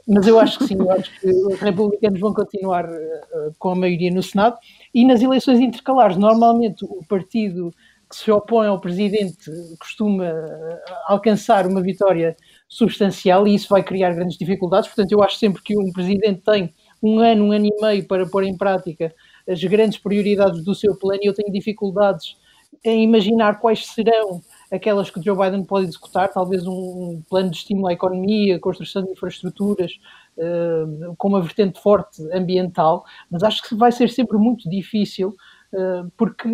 Mas 0.07 0.27
eu 0.27 0.38
acho 0.38 0.59
que 0.59 0.66
sim, 0.66 0.77
eu 0.79 0.90
acho 0.90 1.11
que 1.21 1.27
os 1.27 1.59
republicanos 1.59 2.21
vão 2.21 2.35
continuar 2.35 2.85
uh, 2.85 3.55
com 3.59 3.71
a 3.71 3.75
maioria 3.75 4.11
no 4.11 4.23
Senado. 4.23 4.59
E 4.92 5.07
nas 5.07 5.23
eleições 5.23 5.59
intercalares, 5.59 6.18
normalmente 6.18 6.85
o 6.85 7.03
partido 7.09 7.71
que 8.11 8.16
se 8.16 8.31
opõe 8.31 8.66
ao 8.66 8.81
presidente 8.81 9.51
costuma 9.79 10.25
uh, 10.25 10.79
alcançar 11.07 11.66
uma 11.66 11.81
vitória 11.81 12.37
substancial 12.69 13.49
e 13.49 13.55
isso 13.55 13.69
vai 13.71 13.83
criar 13.83 14.13
grandes 14.13 14.37
dificuldades. 14.37 14.89
Portanto, 14.89 15.13
eu 15.13 15.23
acho 15.23 15.39
sempre 15.39 15.63
que 15.63 15.79
um 15.79 15.91
presidente 15.93 16.43
tem 16.43 16.75
um 17.03 17.19
ano, 17.19 17.47
um 17.47 17.53
ano 17.53 17.67
e 17.67 17.81
meio 17.81 18.07
para 18.07 18.27
pôr 18.27 18.45
em 18.45 18.57
prática 18.57 19.15
as 19.49 19.63
grandes 19.65 19.99
prioridades 19.99 20.63
do 20.63 20.75
seu 20.75 20.97
plano 20.97 21.21
e 21.23 21.27
eu 21.27 21.35
tenho 21.35 21.53
dificuldades 21.53 22.37
em 22.85 23.03
imaginar 23.03 23.59
quais 23.59 23.87
serão 23.87 24.41
aquelas 24.71 25.11
que 25.11 25.23
Joe 25.23 25.37
Biden 25.37 25.65
pode 25.65 25.87
executar, 25.87 26.31
talvez 26.31 26.67
um 26.67 27.23
plano 27.29 27.51
de 27.51 27.57
estímulo 27.57 27.89
à 27.89 27.93
economia, 27.93 28.61
construção 28.61 29.03
de 29.03 29.11
infraestruturas, 29.11 29.99
uh, 30.37 31.15
com 31.17 31.29
uma 31.29 31.41
vertente 31.41 31.81
forte 31.81 32.23
ambiental, 32.33 33.05
mas 33.31 33.43
acho 33.43 33.67
que 33.67 33.75
vai 33.75 33.91
ser 33.91 34.09
sempre 34.11 34.37
muito 34.37 34.69
difícil, 34.69 35.35
uh, 35.73 36.11
porque 36.17 36.49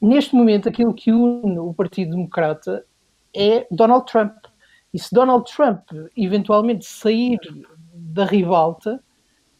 neste 0.00 0.34
momento 0.34 0.68
aquilo 0.68 0.94
que 0.94 1.10
une 1.10 1.58
o 1.58 1.72
Partido 1.74 2.12
Democrata 2.12 2.84
é 3.34 3.66
Donald 3.70 4.06
Trump. 4.06 4.32
E 4.98 5.00
se 5.00 5.14
Donald 5.14 5.48
Trump 5.54 5.84
eventualmente 6.16 6.84
sair 6.84 7.38
da 7.94 8.24
rivalta, 8.24 9.00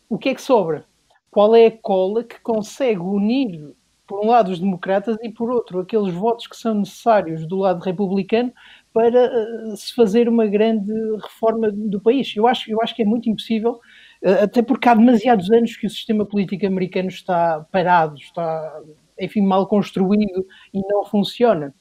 o 0.09 0.19
que 0.19 0.31
é 0.31 0.35
que 0.35 0.43
sobra? 0.43 0.85
Qual 1.31 1.55
é 1.55 1.67
a 1.67 1.79
cola 1.79 2.25
que 2.25 2.41
consegue 2.41 2.99
unir 2.99 3.73
por 4.05 4.25
um 4.25 4.31
lado 4.31 4.51
os 4.51 4.59
democratas 4.59 5.17
e 5.23 5.31
por 5.31 5.49
outro 5.49 5.79
aqueles 5.79 6.13
votos 6.13 6.49
que 6.49 6.57
são 6.57 6.75
necessários 6.75 7.47
do 7.47 7.55
lado 7.55 7.85
republicano 7.85 8.53
para 8.93 9.31
uh, 9.31 9.77
se 9.77 9.95
fazer 9.95 10.29
uma 10.29 10.45
grande 10.49 10.93
reforma 11.23 11.71
do 11.71 12.01
país. 12.01 12.35
Eu 12.35 12.49
acho, 12.49 12.69
eu 12.69 12.83
acho 12.83 12.97
que 12.97 13.03
é 13.03 13.05
muito 13.05 13.31
impossível, 13.31 13.79
uh, 14.25 14.43
até 14.43 14.61
porque 14.61 14.89
há 14.89 14.95
demasiados 14.95 15.53
anos 15.53 15.77
que 15.77 15.87
o 15.87 15.91
sistema 15.91 16.27
político 16.27 16.67
americano 16.67 17.11
está 17.11 17.65
parado, 17.71 18.17
está, 18.17 18.81
enfim, 19.21 19.43
mal 19.43 19.69
construído 19.69 20.45
e 20.75 20.81
não 20.89 21.05
funciona. 21.05 21.73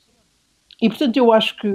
E, 0.79 0.89
portanto, 0.89 1.17
eu 1.17 1.33
acho 1.33 1.57
que 1.57 1.67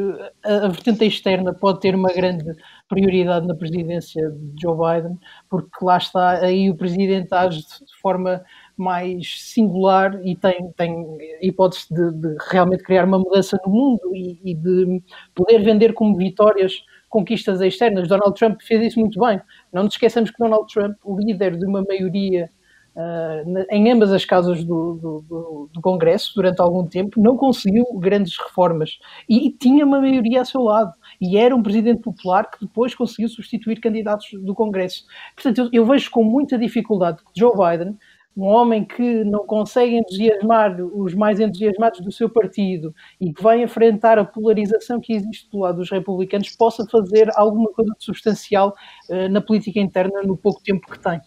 a, 0.44 0.66
a 0.66 0.68
vertente 0.68 1.04
externa 1.04 1.52
pode 1.52 1.80
ter 1.80 1.94
uma 1.94 2.12
grande 2.12 2.54
prioridade 2.88 3.46
na 3.46 3.54
presidência 3.54 4.30
de 4.30 4.62
Joe 4.62 4.76
Biden, 4.76 5.18
porque 5.50 5.84
lá 5.84 5.96
está, 5.96 6.38
aí 6.38 6.70
o 6.70 6.76
presidente 6.76 7.34
age 7.34 7.60
de 7.60 8.00
forma 8.00 8.44
mais 8.76 9.40
singular 9.40 10.20
e 10.24 10.36
tem, 10.36 10.70
tem 10.76 11.18
hipótese 11.40 11.86
de, 11.90 12.12
de 12.12 12.36
realmente 12.50 12.84
criar 12.84 13.04
uma 13.04 13.18
mudança 13.18 13.58
no 13.66 13.72
mundo 13.72 14.14
e, 14.14 14.40
e, 14.44 14.54
de 14.54 15.02
poder 15.34 15.62
vender 15.62 15.94
como 15.94 16.16
vitórias 16.16 16.72
conquistas 17.08 17.60
externas. 17.60 18.08
Donald 18.08 18.34
Trump 18.38 18.60
fez 18.62 18.86
isso 18.86 19.00
muito 19.00 19.18
bem. 19.20 19.40
Não 19.72 19.82
nos 19.82 19.94
esqueçamos 19.94 20.30
que 20.30 20.38
Donald 20.38 20.72
Trump, 20.72 20.96
o 21.04 21.18
líder 21.18 21.56
de 21.56 21.66
uma 21.66 21.82
maioria 21.82 22.50
uh, 22.96 23.66
em 23.70 23.90
ambas 23.90 24.12
as 24.12 24.24
casas 24.24 24.64
do, 24.64 24.94
do, 24.94 25.24
do, 25.28 25.70
do, 25.72 25.80
Congresso 25.80 26.32
durante 26.34 26.60
algum 26.60 26.86
tempo, 26.86 27.20
não 27.20 27.36
conseguiu 27.36 27.84
grandes 27.94 28.36
reformas 28.38 28.98
e, 29.28 29.46
e 29.46 29.50
tinha 29.50 29.84
uma 29.84 30.00
maioria 30.00 30.42
a 30.42 30.44
seu 30.44 30.62
lado 30.62 30.92
e 31.20 31.36
era 31.36 31.54
um 31.54 31.62
presidente 31.62 32.02
popular 32.02 32.50
que 32.50 32.64
depois 32.64 32.94
conseguiu 32.94 33.28
substituir 33.28 33.80
candidatos 33.80 34.28
do 34.32 34.54
Congresso. 34.54 35.04
Portanto, 35.34 35.58
eu, 35.58 35.68
eu 35.72 35.86
vejo 35.86 36.10
com 36.10 36.22
muita 36.22 36.58
dificuldade 36.58 37.18
que 37.18 37.40
Joe 37.40 37.52
Biden 37.56 37.96
um 38.36 38.44
homem 38.44 38.84
que 38.84 39.24
não 39.24 39.46
consegue 39.46 39.96
entusiasmar 39.96 40.80
os 40.80 41.14
mais 41.14 41.38
entusiasmados 41.38 42.00
do 42.00 42.10
seu 42.10 42.30
partido 42.30 42.94
e 43.20 43.32
que 43.32 43.42
vai 43.42 43.62
enfrentar 43.62 44.18
a 44.18 44.24
polarização 44.24 45.00
que 45.00 45.12
existe 45.12 45.50
do 45.50 45.58
lado 45.58 45.76
dos 45.76 45.90
republicanos, 45.90 46.50
possa 46.56 46.86
fazer 46.86 47.30
alguma 47.34 47.70
coisa 47.72 47.92
de 47.98 48.04
substancial 48.04 48.74
uh, 49.10 49.28
na 49.28 49.40
política 49.40 49.80
interna 49.80 50.22
no 50.22 50.36
pouco 50.36 50.62
tempo 50.62 50.90
que 50.90 50.98
tem. 50.98 51.20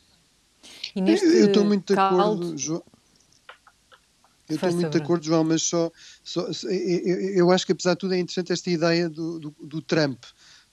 E 0.95 1.01
neste 1.01 1.25
eu 1.25 1.47
estou 1.47 1.65
muito 1.65 1.93
de 1.93 1.99
acordo, 1.99 2.57
João. 2.57 2.83
Eu 4.47 4.55
estou 4.55 4.71
muito 4.71 4.89
de 4.91 4.97
acordo, 4.97 5.25
João, 5.25 5.43
mas 5.43 5.63
só, 5.63 5.91
só 6.23 6.47
eu, 6.69 7.19
eu, 7.35 7.51
acho 7.51 7.65
que 7.65 7.71
apesar 7.71 7.95
de 7.95 7.99
tudo 7.99 8.13
é 8.13 8.19
interessante 8.19 8.53
esta 8.53 8.69
ideia 8.69 9.09
do, 9.09 9.39
do, 9.39 9.55
do 9.59 9.81
Trump. 9.81 10.23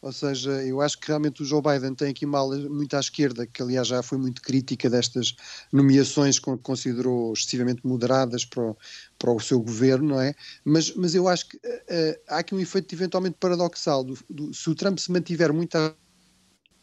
Ou 0.03 0.13
seja, 0.13 0.51
eu 0.65 0.81
acho 0.81 0.99
que 0.99 1.07
realmente 1.07 1.43
o 1.43 1.45
Joe 1.45 1.63
Biden 1.63 1.95
tem 1.95 2.11
aqui 2.11 2.27
uma 2.27 2.41
ala 2.41 2.59
muito 2.69 2.95
à 2.97 3.01
esquerda, 3.01 3.47
que 3.47 3.63
aliás 3.63 3.87
já 3.87 4.03
foi 4.03 4.19
muito 4.19 4.43
crítica 4.43 4.91
destas 4.91 5.35
nomeações 5.73 6.41
que 6.41 6.57
considerou 6.59 7.33
excessivamente 7.33 7.87
moderadas 7.87 8.45
para 8.45 8.63
o, 8.63 8.77
para 9.17 9.33
o 9.33 9.39
seu 9.39 9.61
governo, 9.61 10.09
não 10.09 10.21
é? 10.21 10.35
Mas, 10.65 10.93
mas 10.97 11.15
eu 11.15 11.29
acho 11.29 11.49
que 11.49 11.57
uh, 11.57 12.21
há 12.29 12.39
aqui 12.39 12.53
um 12.53 12.59
efeito 12.59 12.93
eventualmente 12.93 13.37
paradoxal. 13.39 14.03
Do, 14.03 14.19
do, 14.29 14.53
se 14.53 14.69
o 14.69 14.75
Trump 14.75 14.99
se 14.99 15.11
mantiver 15.11 15.53
muito 15.53 15.77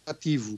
ativo, 0.06 0.58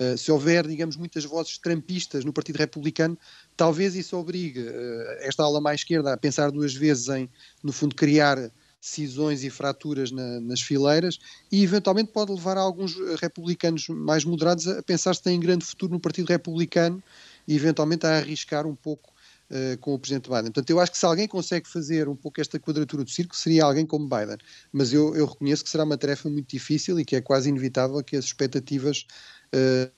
uh, 0.00 0.16
se 0.16 0.32
houver, 0.32 0.66
digamos, 0.66 0.96
muitas 0.96 1.24
vozes 1.24 1.58
trampistas 1.58 2.24
no 2.24 2.32
Partido 2.32 2.56
Republicano, 2.56 3.16
talvez 3.56 3.94
isso 3.94 4.16
obrigue 4.16 4.60
uh, 4.60 5.04
esta 5.20 5.42
ala 5.42 5.60
mais 5.60 5.80
esquerda 5.80 6.12
a 6.12 6.16
pensar 6.16 6.50
duas 6.50 6.74
vezes 6.74 7.08
em, 7.08 7.28
no 7.62 7.72
fundo, 7.72 7.94
criar 7.94 8.50
cisões 8.80 9.44
e 9.44 9.50
fraturas 9.50 10.10
na, 10.10 10.40
nas 10.40 10.62
fileiras 10.62 11.18
e 11.52 11.62
eventualmente 11.62 12.10
pode 12.12 12.32
levar 12.32 12.56
alguns 12.56 12.96
republicanos 13.20 13.86
mais 13.88 14.24
moderados 14.24 14.66
a 14.66 14.82
pensar 14.82 15.14
se 15.14 15.22
têm 15.22 15.38
grande 15.38 15.66
futuro 15.66 15.92
no 15.92 16.00
Partido 16.00 16.28
Republicano 16.28 17.02
e 17.46 17.54
eventualmente 17.54 18.06
a 18.06 18.16
arriscar 18.16 18.66
um 18.66 18.74
pouco 18.74 19.12
uh, 19.50 19.78
com 19.78 19.94
o 19.94 19.98
Presidente 19.98 20.28
Biden. 20.28 20.44
Portanto, 20.44 20.70
eu 20.70 20.80
acho 20.80 20.92
que 20.92 20.98
se 20.98 21.06
alguém 21.06 21.28
consegue 21.28 21.68
fazer 21.68 22.08
um 22.08 22.16
pouco 22.16 22.40
esta 22.40 22.58
quadratura 22.58 23.04
do 23.04 23.10
círculo 23.10 23.38
seria 23.38 23.64
alguém 23.64 23.84
como 23.84 24.08
Biden. 24.08 24.38
Mas 24.72 24.92
eu, 24.92 25.14
eu 25.14 25.26
reconheço 25.26 25.64
que 25.64 25.70
será 25.70 25.84
uma 25.84 25.98
tarefa 25.98 26.28
muito 26.28 26.48
difícil 26.48 26.98
e 27.00 27.04
que 27.04 27.16
é 27.16 27.20
quase 27.20 27.48
inevitável 27.48 28.02
que 28.02 28.16
as 28.16 28.24
expectativas 28.24 29.06
uh, 29.54 29.90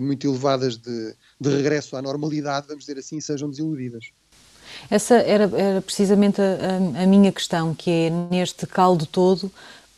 muito 0.00 0.26
elevadas 0.26 0.76
de, 0.76 1.14
de 1.40 1.50
regresso 1.50 1.96
à 1.96 2.02
normalidade, 2.02 2.66
vamos 2.68 2.84
dizer 2.84 2.98
assim, 2.98 3.20
sejam 3.20 3.50
desiludidas. 3.50 4.06
Essa 4.90 5.16
era, 5.16 5.44
era 5.58 5.82
precisamente 5.82 6.40
a, 6.40 7.02
a, 7.02 7.06
minha 7.06 7.30
questão, 7.32 7.74
que 7.74 7.90
é 7.90 8.10
neste 8.10 8.66
caldo 8.66 9.06
todo, 9.06 9.52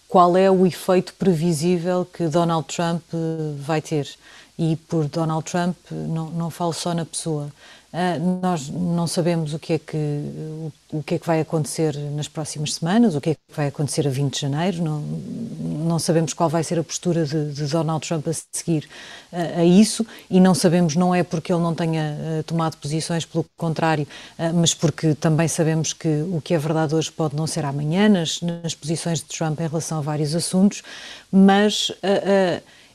qual 0.09 0.37
é 0.37 0.51
o 0.51 0.67
efeito 0.67 1.15
previsível 1.15 2.05
que 2.05 2.27
Donald 2.29 2.67
Trump 2.69 3.03
eh, 3.13 3.55
vai 3.59 3.83
ter? 3.83 4.09
E 4.57 4.77
por 4.77 5.09
Donald 5.09 5.45
Trump 5.51 5.77
não, 5.91 6.31
não 6.31 6.51
falo 6.51 6.73
só 6.73 6.95
na 6.95 7.05
pessoa, 7.05 7.51
Uh, 7.95 8.41
nós 8.43 8.69
não 8.69 9.07
sabemos 9.07 9.55
o 9.55 9.59
que, 9.59 9.75
é 9.75 9.79
que, 9.79 9.97
o, 9.97 10.73
o, 10.95 11.03
que 11.05 11.15
é 11.15 11.19
que 11.21 11.25
vai 11.25 11.41
acontecer 11.41 11.97
nas 11.97 12.27
próximas 12.27 12.75
semanas, 12.75 13.15
o 13.15 13.21
que 13.21 13.31
é 13.31 13.35
que 13.35 13.41
vai 13.55 13.69
acontecer 13.69 14.05
a 14.05 14.11
20 14.11 14.35
de 14.35 14.41
janeiro, 14.41 14.83
não, 14.83 15.01
não 15.01 15.97
sabemos 16.01 16.35
qual 16.35 16.49
vai 16.49 16.65
ser 16.65 16.77
a 16.77 16.83
postura 16.83 17.25
de, 17.25 17.53
de 17.53 17.65
Donald 17.67 18.05
Trump 18.05 18.27
a 18.27 18.33
seguir 18.53 18.89
uh, 19.33 19.61
a 19.61 19.65
isso. 19.65 20.05
E 20.29 20.41
não 20.41 20.57
sabemos, 20.57 20.97
não 20.97 21.15
é 21.15 21.23
porque 21.23 21.53
ele 21.53 21.63
não 21.63 21.73
tenha 21.73 22.17
uh, 22.19 22.43
tomado 22.43 22.77
posições, 22.79 23.25
pelo 23.25 23.47
contrário, 23.57 24.09
mas 24.55 24.75
porque 24.75 25.15
também 25.15 25.47
sabemos 25.47 25.93
que 25.93 26.09
o 26.33 26.41
que 26.41 26.53
é 26.53 26.59
verdade 26.59 26.97
hoje 26.97 27.13
pode 27.13 27.37
não 27.37 27.47
ser 27.47 27.65
amanhã 27.65 28.09
nas, 28.09 28.41
nas 28.41 28.75
posições 28.75 29.21
de 29.21 29.27
Trump 29.27 29.61
em 29.61 29.69
relação 29.69 29.99
a 29.99 30.01
vários 30.01 30.35
assuntos, 30.35 30.83
mas 31.31 31.93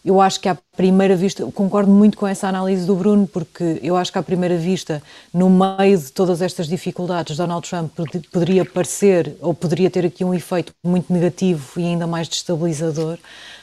eu 0.03 0.21
acho 0.21 0.39
que 0.39 0.47
à 0.47 0.57
primeira 0.75 1.15
vista, 1.15 1.45
concordo 1.51 1.91
muito 1.91 2.17
com 2.17 2.25
essa 2.25 2.47
análise 2.47 2.85
do 2.85 2.95
Bruno, 2.95 3.27
porque 3.27 3.79
eu 3.83 3.97
acho 3.97 4.11
que 4.11 4.17
à 4.17 4.23
primeira 4.23 4.57
vista, 4.57 5.03
no 5.33 5.49
meio 5.49 5.97
de 5.97 6.11
todas 6.11 6.41
estas 6.41 6.67
dificuldades, 6.67 7.37
Donald 7.37 7.67
Trump 7.67 7.91
poderia 8.31 8.63
parecer 8.63 9.35
ou 9.41 9.53
poderia 9.53 9.89
ter 9.89 10.05
aqui 10.05 10.23
um 10.23 10.33
efeito 10.33 10.71
muito 10.83 11.11
negativo 11.11 11.79
e 11.79 11.83
ainda 11.83 12.07
mais 12.07 12.27
destabilizador, 12.27 13.17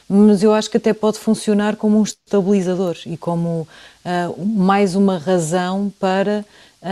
mas 0.07 0.43
eu 0.43 0.53
acho 0.53 0.69
que 0.69 0.77
até 0.77 0.93
pode 0.93 1.17
funcionar 1.17 1.75
como 1.75 1.99
um 1.99 2.03
estabilizador 2.03 2.97
e 3.05 3.17
como 3.17 3.67
uh, 4.05 4.45
mais 4.45 4.95
uma 4.95 5.17
razão 5.17 5.91
para 5.99 6.45
uh, 6.81 6.85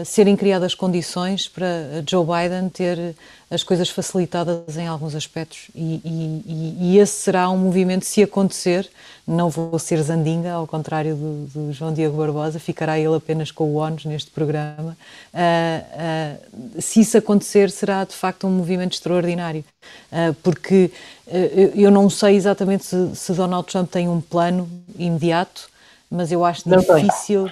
uh, 0.00 0.04
serem 0.04 0.36
criadas 0.36 0.74
condições 0.74 1.48
para 1.48 2.02
Joe 2.06 2.24
Biden 2.24 2.68
ter 2.68 3.14
as 3.50 3.62
coisas 3.62 3.88
facilitadas 3.88 4.76
em 4.76 4.86
alguns 4.86 5.14
aspectos 5.14 5.68
e, 5.74 6.00
e, 6.04 6.76
e, 6.80 6.98
esse 6.98 7.14
será 7.14 7.48
um 7.48 7.56
movimento, 7.56 8.04
se 8.04 8.22
acontecer, 8.22 8.88
não 9.26 9.48
vou 9.48 9.78
ser 9.78 10.02
Zandinga, 10.02 10.52
ao 10.52 10.66
contrário 10.66 11.14
do, 11.14 11.46
do 11.46 11.72
João 11.72 11.92
Diego 11.92 12.16
Barbosa, 12.16 12.58
ficará 12.58 12.98
ele 12.98 13.14
apenas 13.14 13.50
com 13.50 13.64
o 13.64 13.74
ONU 13.76 13.96
neste 14.04 14.30
programa. 14.30 14.96
Uh, 15.32 16.76
uh, 16.76 16.82
se 16.82 17.00
isso 17.00 17.16
acontecer, 17.16 17.70
será 17.70 18.04
de 18.04 18.14
facto 18.14 18.46
um 18.46 18.50
movimento 18.50 18.92
extraordinário, 18.92 19.64
uh, 20.12 20.34
porque 20.42 20.90
eu 21.74 21.90
não 21.90 22.08
sei 22.08 22.36
exatamente 22.36 22.86
se, 22.86 23.14
se, 23.14 23.32
Donald 23.34 23.66
Trump 23.70 23.90
tem 23.90 24.08
um 24.08 24.20
plano 24.20 24.68
imediato, 24.98 25.68
mas 26.10 26.32
eu 26.32 26.42
acho 26.42 26.66
não 26.66 26.78
difícil. 26.78 27.50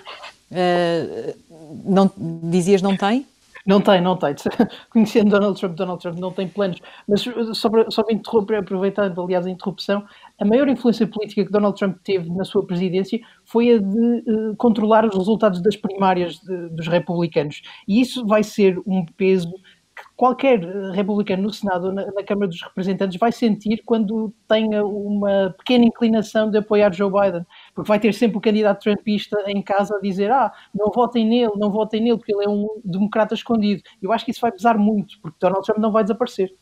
Não, 1.85 2.11
dizias 2.17 2.83
não 2.83 2.97
tem? 2.97 3.27
Não 3.67 3.81
tem, 3.81 4.01
não 4.01 4.17
tem. 4.17 4.33
Conhecendo 4.91 5.31
Donald 5.31 5.59
Trump, 5.59 5.75
Donald 5.75 6.01
Trump 6.01 6.19
não 6.19 6.31
tem 6.31 6.47
planos. 6.47 6.81
Mas 7.09 7.25
só 7.55 7.69
para, 7.69 7.91
só 7.91 8.05
para 8.05 8.15
interromper, 8.15 8.59
aproveitando, 8.59 9.21
aliás, 9.21 9.45
a 9.45 9.51
interrupção, 9.51 10.05
a 10.39 10.45
maior 10.45 10.69
influência 10.69 11.07
política 11.07 11.45
que 11.45 11.51
Donald 11.51 11.77
Trump 11.77 11.97
teve 12.05 12.31
na 12.31 12.45
sua 12.45 12.65
presidência 12.65 13.19
foi 13.45 13.73
a 13.73 13.79
de 13.79 14.23
uh, 14.31 14.57
controlar 14.57 15.05
os 15.05 15.17
resultados 15.17 15.61
das 15.61 15.77
primárias 15.77 16.39
de, 16.39 16.69
dos 16.69 16.87
republicanos. 16.87 17.61
E 17.89 18.01
isso 18.01 18.25
vai 18.25 18.45
ser 18.45 18.79
um 18.87 19.05
peso 19.05 19.53
qualquer 20.17 20.63
eh, 20.63 20.91
republicano 20.93 21.45
no 21.45 21.53
Senado 21.53 21.87
ou 21.87 21.93
na, 21.93 22.07
na, 22.07 22.23
Câmara 22.23 22.49
dos 22.49 22.63
Representantes 22.63 23.19
vai 23.19 23.33
sentir 23.33 23.83
quando 23.85 24.33
tenha 24.49 24.85
uma 24.85 25.55
pequena 25.59 25.85
inclinação 25.85 26.51
de 26.51 26.59
apoiar 26.59 26.93
Joe 26.93 27.11
Biden, 27.11 27.47
porque 27.77 27.89
vai 27.89 28.01
ter 28.01 28.15
sempre 28.15 28.39
o 28.39 28.41
candidato 28.41 28.81
trumpista 28.81 29.39
em 29.47 29.61
casa 29.61 29.97
a 29.97 30.01
dizer 30.01 30.31
ah, 30.31 30.51
não 30.75 30.91
votem 30.91 31.27
nele, 31.29 31.53
não 31.57 31.71
votem 31.71 32.03
nele, 32.03 32.17
porque 32.17 32.35
ele 32.35 32.47
é 32.47 32.49
um 32.49 32.81
democrata 32.83 33.35
escondido. 33.35 33.83
Eu 34.01 34.11
acho 34.13 34.25
que 34.25 34.31
isso 34.31 34.41
vai 34.41 34.51
pesar 34.51 34.79
muito, 34.79 35.21
porque 35.21 35.37
Donald 35.39 35.65
Trump 35.65 35.79
não 35.79 35.93
vai 35.93 36.03
desaparecer. 36.03 36.55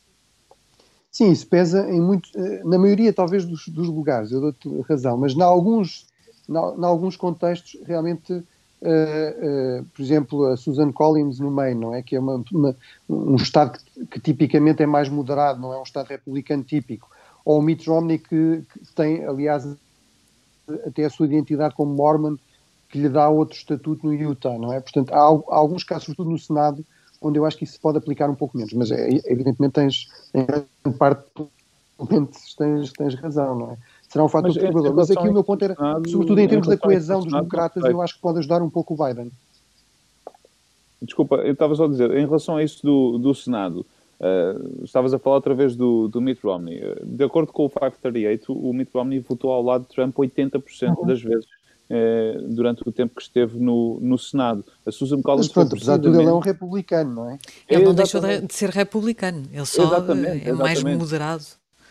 Sim, 1.13 1.31
isso 1.31 1.47
pesa 1.47 1.89
em 1.89 2.01
muito, 2.01 2.29
eh, 2.37 2.63
na 2.65 2.77
maioria 2.77 3.13
talvez 3.13 3.45
dos, 3.45 3.69
dos 3.69 3.89
lugares, 3.89 4.33
eu 4.33 4.41
dou-te 4.41 4.69
razão, 4.89 5.17
mas 5.17 5.35
em 5.35 5.43
alguns, 5.43 6.09
em 6.49 6.85
alguns 6.85 7.17
contextos 7.17 7.81
realmente 7.87 8.45
Uh, 8.83 9.81
uh, 9.81 9.85
por 9.95 10.03
exemplo, 10.03 10.45
a 10.45 10.59
Susan 10.59 10.93
Collins 10.93 11.41
no 11.41 11.51
Maine, 11.51 11.81
não 11.81 11.95
é? 11.95 12.03
Que 12.03 12.17
é 12.17 12.21
uma, 12.21 12.45
uma, 12.53 12.77
um 13.09 13.37
Estado 13.37 13.79
que, 13.79 14.07
que, 14.07 14.21
tipicamente 14.21 14.83
é 14.83 14.87
mais 14.87 15.09
moderado, 15.09 15.59
não 15.59 15.73
é 15.73 15.79
um 15.79 15.85
Estado 15.85 16.09
republicano 16.09 16.63
típico. 16.63 17.09
Ou 17.47 17.61
o 17.61 17.63
Mitt 17.63 17.89
Romney, 17.89 18.19
que, 18.19 18.63
que, 18.71 18.95
tem, 18.95 19.25
aliás, 19.25 19.67
até 20.87 21.05
a 21.05 21.11
sua 21.11 21.27
identidade 21.27 21.75
como 21.75 21.95
Mormon, 21.95 22.37
que 22.89 22.99
lhe 22.99 23.09
dá 23.09 23.29
outro 23.29 23.57
estatuto 23.57 24.07
no 24.07 24.15
Utah, 24.15 24.59
não 24.59 24.73
é? 24.73 24.81
Portanto, 24.81 25.13
há, 25.13 25.19
há 25.19 25.57
alguns 25.57 25.85
casos, 25.85 26.05
sobretudo 26.05 26.31
no 26.31 26.39
Senado, 26.39 26.85
onde 27.21 27.39
eu 27.39 27.45
acho 27.45 27.57
que 27.57 27.65
isso 27.65 27.75
se 27.75 27.81
pode 27.81 27.99
aplicar 27.99 28.31
um 28.31 28.35
pouco 28.35 28.57
menos. 28.57 28.73
Mas, 28.73 28.91
é, 28.91 29.09
evidentemente, 29.27 29.73
tens, 29.73 30.09
em 30.33 30.45
grande 30.45 30.99
parte, 30.99 31.25
tens, 32.57 32.93
tens 32.93 33.15
razão, 33.15 33.59
não 33.59 33.71
é? 33.73 33.77
será 34.15 34.25
um 34.25 34.29
fator 34.29 34.55
perturbador. 34.55 34.95
Mas 34.95 35.11
aqui 35.11 35.29
o 35.29 35.33
meu 35.33 35.43
ponto 35.43 35.65
era, 35.65 35.75
sobretudo 36.07 36.41
em 36.41 36.49
termos 36.49 36.69
da 36.69 36.77
coesão 36.77 37.21
dos 37.21 37.33
democratas, 37.33 37.85
eu 37.85 38.01
acho 38.01 38.15
que 38.15 38.21
pode 38.21 38.39
ajudar 38.39 38.63
um 38.63 38.71
pouco 38.71 38.95
o 38.95 39.05
Biden. 39.05 39.31
desculpa, 41.03 41.37
eu 41.37 41.53
estava 41.53 41.75
só 41.75 41.87
a 41.87 41.89
dizer, 41.89 42.13
em 42.13 42.25
relação 42.25 42.57
a 42.57 42.63
isso 42.63 42.81
do, 42.85 43.19
do 43.19 43.35
Senado, 43.35 43.85
uh, 44.21 44.85
estavas 44.85 45.15
a 45.15 45.19
falar 45.19 45.37
outra 45.37 45.55
vez 45.55 45.77
do, 45.77 46.09
do 46.09 46.21
Mitt 46.21 46.41
Romney. 46.43 46.81
De 47.05 47.25
acordo 47.25 47.53
com 47.53 47.65
o 47.65 47.71
538, 47.71 48.53
o 48.53 48.73
Mitt 48.73 48.91
Romney 48.93 49.21
votou 49.21 49.53
ao 49.53 49.63
lado 49.63 49.83
de 49.83 49.89
Trump 49.89 50.15
80% 50.17 50.97
uhum. 50.97 51.07
das 51.07 51.23
vezes 51.23 51.47
uh, 51.91 52.49
durante 52.49 52.87
o 52.87 52.93
tempo 52.93 53.15
que 53.15 53.23
esteve 53.23 53.59
no, 53.59 53.99
no 54.01 54.19
Senado. 54.19 54.65
A 54.87 54.93
Susan 54.93 55.21
Collins. 55.23 55.47
Mas 55.47 55.53
pronto, 55.53 55.75
apesar 55.75 55.97
de 55.97 56.05
tudo, 56.05 56.21
ele 56.21 56.29
é 56.29 56.33
um 56.33 56.39
republicano, 56.39 57.15
não 57.15 57.31
é? 57.31 57.39
Ele 57.69 57.85
não 57.85 57.95
deixou 57.95 58.21
de, 58.21 58.53
ser 58.53 58.71
republicano, 58.71 59.45
ele 59.53 59.67
só 59.67 59.85
exatamente, 59.85 60.27
é 60.27 60.51
exatamente. 60.51 60.85
mais 60.85 60.99
moderado. 60.99 61.45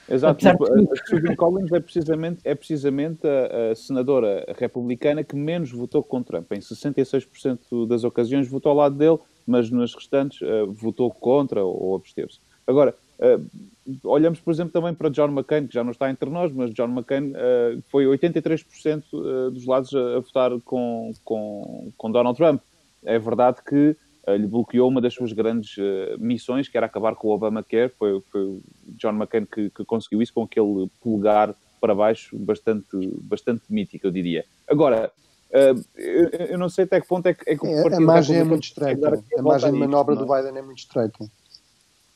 Exato, 0.09 0.45
a 0.45 1.07
Susan 1.07 1.36
Collins 1.36 1.71
é 1.71 1.80
precisamente, 1.80 2.39
é 2.43 2.53
precisamente 2.53 3.26
a, 3.26 3.71
a, 3.71 3.76
senadora 3.76 4.45
republicana 4.57 5.24
que 5.24 5.36
menos 5.36 5.71
votou 5.71 6.03
com 6.03 6.21
Trump. 6.21 6.51
Em 6.51 6.59
66% 6.59 7.88
das 7.88 8.03
ocasiões 8.03 8.49
votou 8.49 8.71
ao 8.71 8.78
lado 8.78 8.95
dele, 8.95 9.17
mas 9.45 9.69
nas 9.69 9.93
restantes 9.93 10.41
uh, 10.41 10.71
votou 10.71 11.11
contra 11.11 11.63
ou, 11.63 11.95
absteve-se. 11.95 12.39
Agora, 12.65 12.95
uh, 13.19 14.09
olhamos, 14.09 14.39
por 14.39 14.51
exemplo, 14.51 14.71
também 14.71 14.93
para 14.93 15.09
John 15.09 15.29
McCain, 15.29 15.67
que 15.67 15.73
já 15.73 15.83
não 15.83 15.91
está 15.91 16.09
entre 16.09 16.29
nós, 16.29 16.51
mas 16.51 16.73
John 16.73 16.89
McCain 16.89 17.31
uh, 17.31 17.81
foi 17.89 18.05
83% 18.05 19.03
dos 19.51 19.65
lados 19.65 19.93
a, 19.93 20.17
a 20.17 20.19
votar 20.19 20.51
com, 20.61 21.11
com, 21.23 21.91
com 21.97 22.11
Donald 22.11 22.37
Trump. 22.37 22.61
É 23.03 23.19
verdade 23.19 23.57
que 23.67 23.95
lhe 24.25 24.47
bloqueou 24.47 24.87
uma 24.87 25.01
das 25.01 25.13
suas 25.13 25.33
grandes 25.33 25.75
missões, 26.17 26.69
que 26.69 26.77
era 26.77 26.85
acabar 26.85 27.13
com 27.13 27.27
o 27.27 27.31
Obamacare. 27.31 27.91
Foi, 27.99 28.21
foi 28.31 28.61
John 28.97 29.09
McCain 29.09 29.45
que, 29.45 29.69
que, 29.69 29.83
conseguiu 29.83 30.21
isso 30.21 30.33
com 30.33 30.43
aquele 30.43 30.89
polegar 31.01 31.53
para 31.81 31.93
baixo 31.93 32.39
bastante, 32.39 32.95
bastante 33.21 33.63
mítico, 33.67 34.07
eu 34.07 34.11
diria. 34.11 34.45
Agora, 34.65 35.11
eu, 35.53 36.29
eu, 36.49 36.57
não 36.57 36.67
sei 36.67 36.85
até 36.85 36.99
que 36.99 37.07
ponto 37.07 37.27
é 37.27 37.33
que, 37.33 37.47
é 37.47 37.55
que 37.55 37.67
é, 37.67 37.95
A 37.95 37.99
margem 37.99 38.37
é 38.37 38.43
muito 38.43 38.63
estreita. 38.63 39.21
A 39.37 39.41
margem 39.41 39.71
de 39.71 39.77
manobra 39.77 40.15
do 40.15 40.25
Biden 40.25 40.57
é 40.57 40.61
muito 40.61 40.79
estreita. 40.79 41.25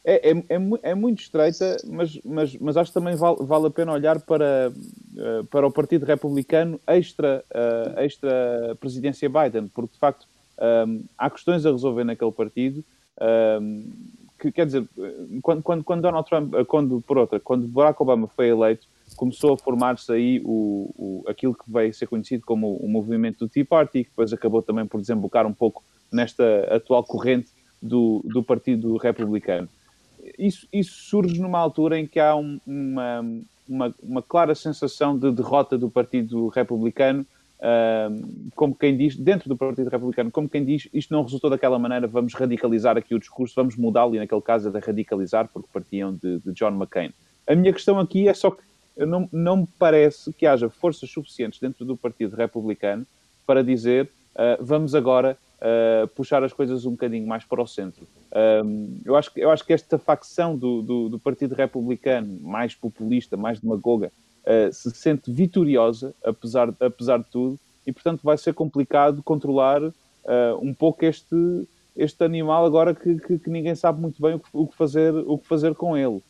É, 0.03 0.31
é, 0.31 0.37
é, 0.37 0.57
é, 0.83 0.95
muito 0.95 1.21
estreita, 1.21 1.77
mas, 1.85 2.17
mas, 2.23 2.55
mas 2.55 2.77
acho 2.77 2.91
que 2.91 2.93
também 2.93 3.15
vale, 3.15 3.37
vale 3.41 3.67
a 3.67 3.69
pena 3.69 3.91
olhar 3.91 4.19
para, 4.21 4.71
para 5.51 5.67
o 5.67 5.71
Partido 5.71 6.05
Republicano 6.05 6.79
extra, 6.87 7.43
extra 7.97 8.75
presidência 8.79 9.29
Biden, 9.29 9.67
porque 9.67 9.93
de 9.93 9.99
facto 9.99 10.25
há 11.17 11.29
questões 11.29 11.65
a 11.65 11.71
resolver 11.71 12.05
naquele 12.05 12.31
partido 12.31 12.83
que, 14.39 14.51
quer 14.51 14.65
dizer, 14.65 14.87
quando, 15.41 15.61
quando, 15.61 15.83
quando, 15.83 16.01
Donald 16.01 16.29
Trump, 16.29 16.53
quando, 16.67 17.01
por 17.01 17.17
outra, 17.17 17.39
quando 17.39 17.67
Barack 17.67 18.01
Obama 18.01 18.29
foi 18.33 18.47
eleito, 18.47 18.87
começou 19.15 19.53
a 19.53 19.57
formar-se 19.57 20.11
aí 20.11 20.41
o, 20.43 20.93
o, 20.97 21.23
aquilo 21.27 21.53
que 21.53 21.71
veio 21.71 21.93
ser 21.93 22.07
conhecido 22.07 22.43
como 22.45 22.75
o 22.75 22.87
movimento 22.87 23.39
do 23.39 23.49
Tea 23.49 23.65
Party, 23.65 24.03
que 24.03 24.09
depois 24.09 24.33
acabou 24.33 24.61
também 24.61 24.85
por 24.85 24.99
desembocar 24.99 25.45
um 25.45 25.53
pouco 25.53 25.83
nesta 26.11 26.43
atual 26.69 27.03
corrente 27.03 27.49
do, 27.81 28.21
do 28.25 28.43
Partido 28.43 28.97
Republicano. 28.97 29.67
Isso, 30.37 30.67
isso 30.73 30.91
surge 31.09 31.39
numa 31.39 31.59
altura 31.59 31.99
em 31.99 32.05
que 32.05 32.19
há 32.19 32.35
um, 32.35 32.59
uma, 32.65 33.25
uma, 33.67 33.95
uma 34.03 34.21
clara 34.21 34.53
sensação 34.55 35.17
de 35.17 35.31
derrota 35.31 35.77
do 35.77 35.89
Partido 35.89 36.47
Republicano 36.49 37.25
como 38.55 38.75
quem 38.75 38.95
diz, 38.95 39.15
dentro 39.15 39.49
do 39.49 39.57
Partido 39.57 39.89
Republicano, 39.89 40.31
como 40.31 40.47
quem 40.47 40.63
diz, 40.63 40.87
isto 40.93 41.13
não 41.13 41.23
resultou 41.23 41.49
daquela 41.49 41.79
maneira, 41.79 42.07
vamos 42.07 42.33
radicalizar 42.33 42.97
aqui 42.97 43.15
o 43.15 43.19
discurso, 43.19 43.55
vamos 43.55 43.75
mudá-lo, 43.75 44.15
e 44.15 44.19
naquele 44.19 44.41
caso 44.41 44.69
é 44.69 44.71
de 44.71 44.79
radicalizar, 44.79 45.49
porque 45.51 45.67
partiam 45.73 46.13
de, 46.13 46.39
de, 46.39 46.51
John 46.53 46.71
McCain. 46.71 47.11
A 47.47 47.55
minha 47.55 47.73
questão 47.73 47.99
aqui 47.99 48.27
é 48.27 48.33
só 48.33 48.51
que 48.51 48.61
não, 49.05 49.29
não 49.31 49.57
me 49.57 49.67
parece 49.77 50.33
que 50.33 50.45
haja 50.45 50.69
forças 50.69 51.09
suficientes 51.09 51.59
dentro 51.59 51.85
do 51.85 51.95
Partido 51.95 52.35
Republicano 52.35 53.05
para 53.45 53.63
dizer 53.63 54.09
uh, 54.35 54.63
vamos 54.63 54.95
agora 54.95 55.37
uh, 55.57 56.07
puxar 56.09 56.43
as 56.43 56.53
coisas 56.53 56.85
um 56.85 56.91
bocadinho 56.91 57.27
mais 57.27 57.43
para 57.43 57.61
o 57.61 57.67
centro. 57.67 58.07
Um, 58.63 58.99
eu, 59.05 59.15
acho, 59.15 59.31
eu 59.35 59.49
acho 59.49 59.65
que 59.65 59.73
esta 59.73 59.97
facção 59.97 60.57
do, 60.57 60.81
do, 60.81 61.09
do 61.09 61.19
Partido 61.19 61.55
Republicano, 61.55 62.39
mais 62.41 62.75
populista, 62.75 63.37
mais 63.37 63.59
demagoga, 63.59 64.11
uh, 64.43 64.73
se 64.73 64.91
sente 64.91 65.31
vitoriosa, 65.31 66.13
apesar, 66.23 66.73
apesar 66.79 67.19
de 67.19 67.25
tudo, 67.25 67.59
e 67.85 67.91
portanto 67.91 68.21
vai 68.23 68.37
ser 68.37 68.53
complicado 68.53 69.23
controlar 69.23 69.81
um 70.61 70.73
pouco 70.73 71.05
este, 71.05 71.65
este 71.95 72.21
animal 72.21 72.65
agora 72.65 72.93
que, 72.93 73.17
que, 73.17 73.39
que, 73.39 73.49
ninguém 73.49 73.73
sabe 73.75 74.01
muito 74.01 74.21
bem 74.21 74.33
o 74.33 74.39
que, 74.39 74.49
o 74.51 74.67
que, 74.67 74.75
fazer, 74.75 75.13
o 75.13 75.37
que 75.37 75.47
fazer 75.47 75.73
com 75.73 75.95
ele. 75.95 76.21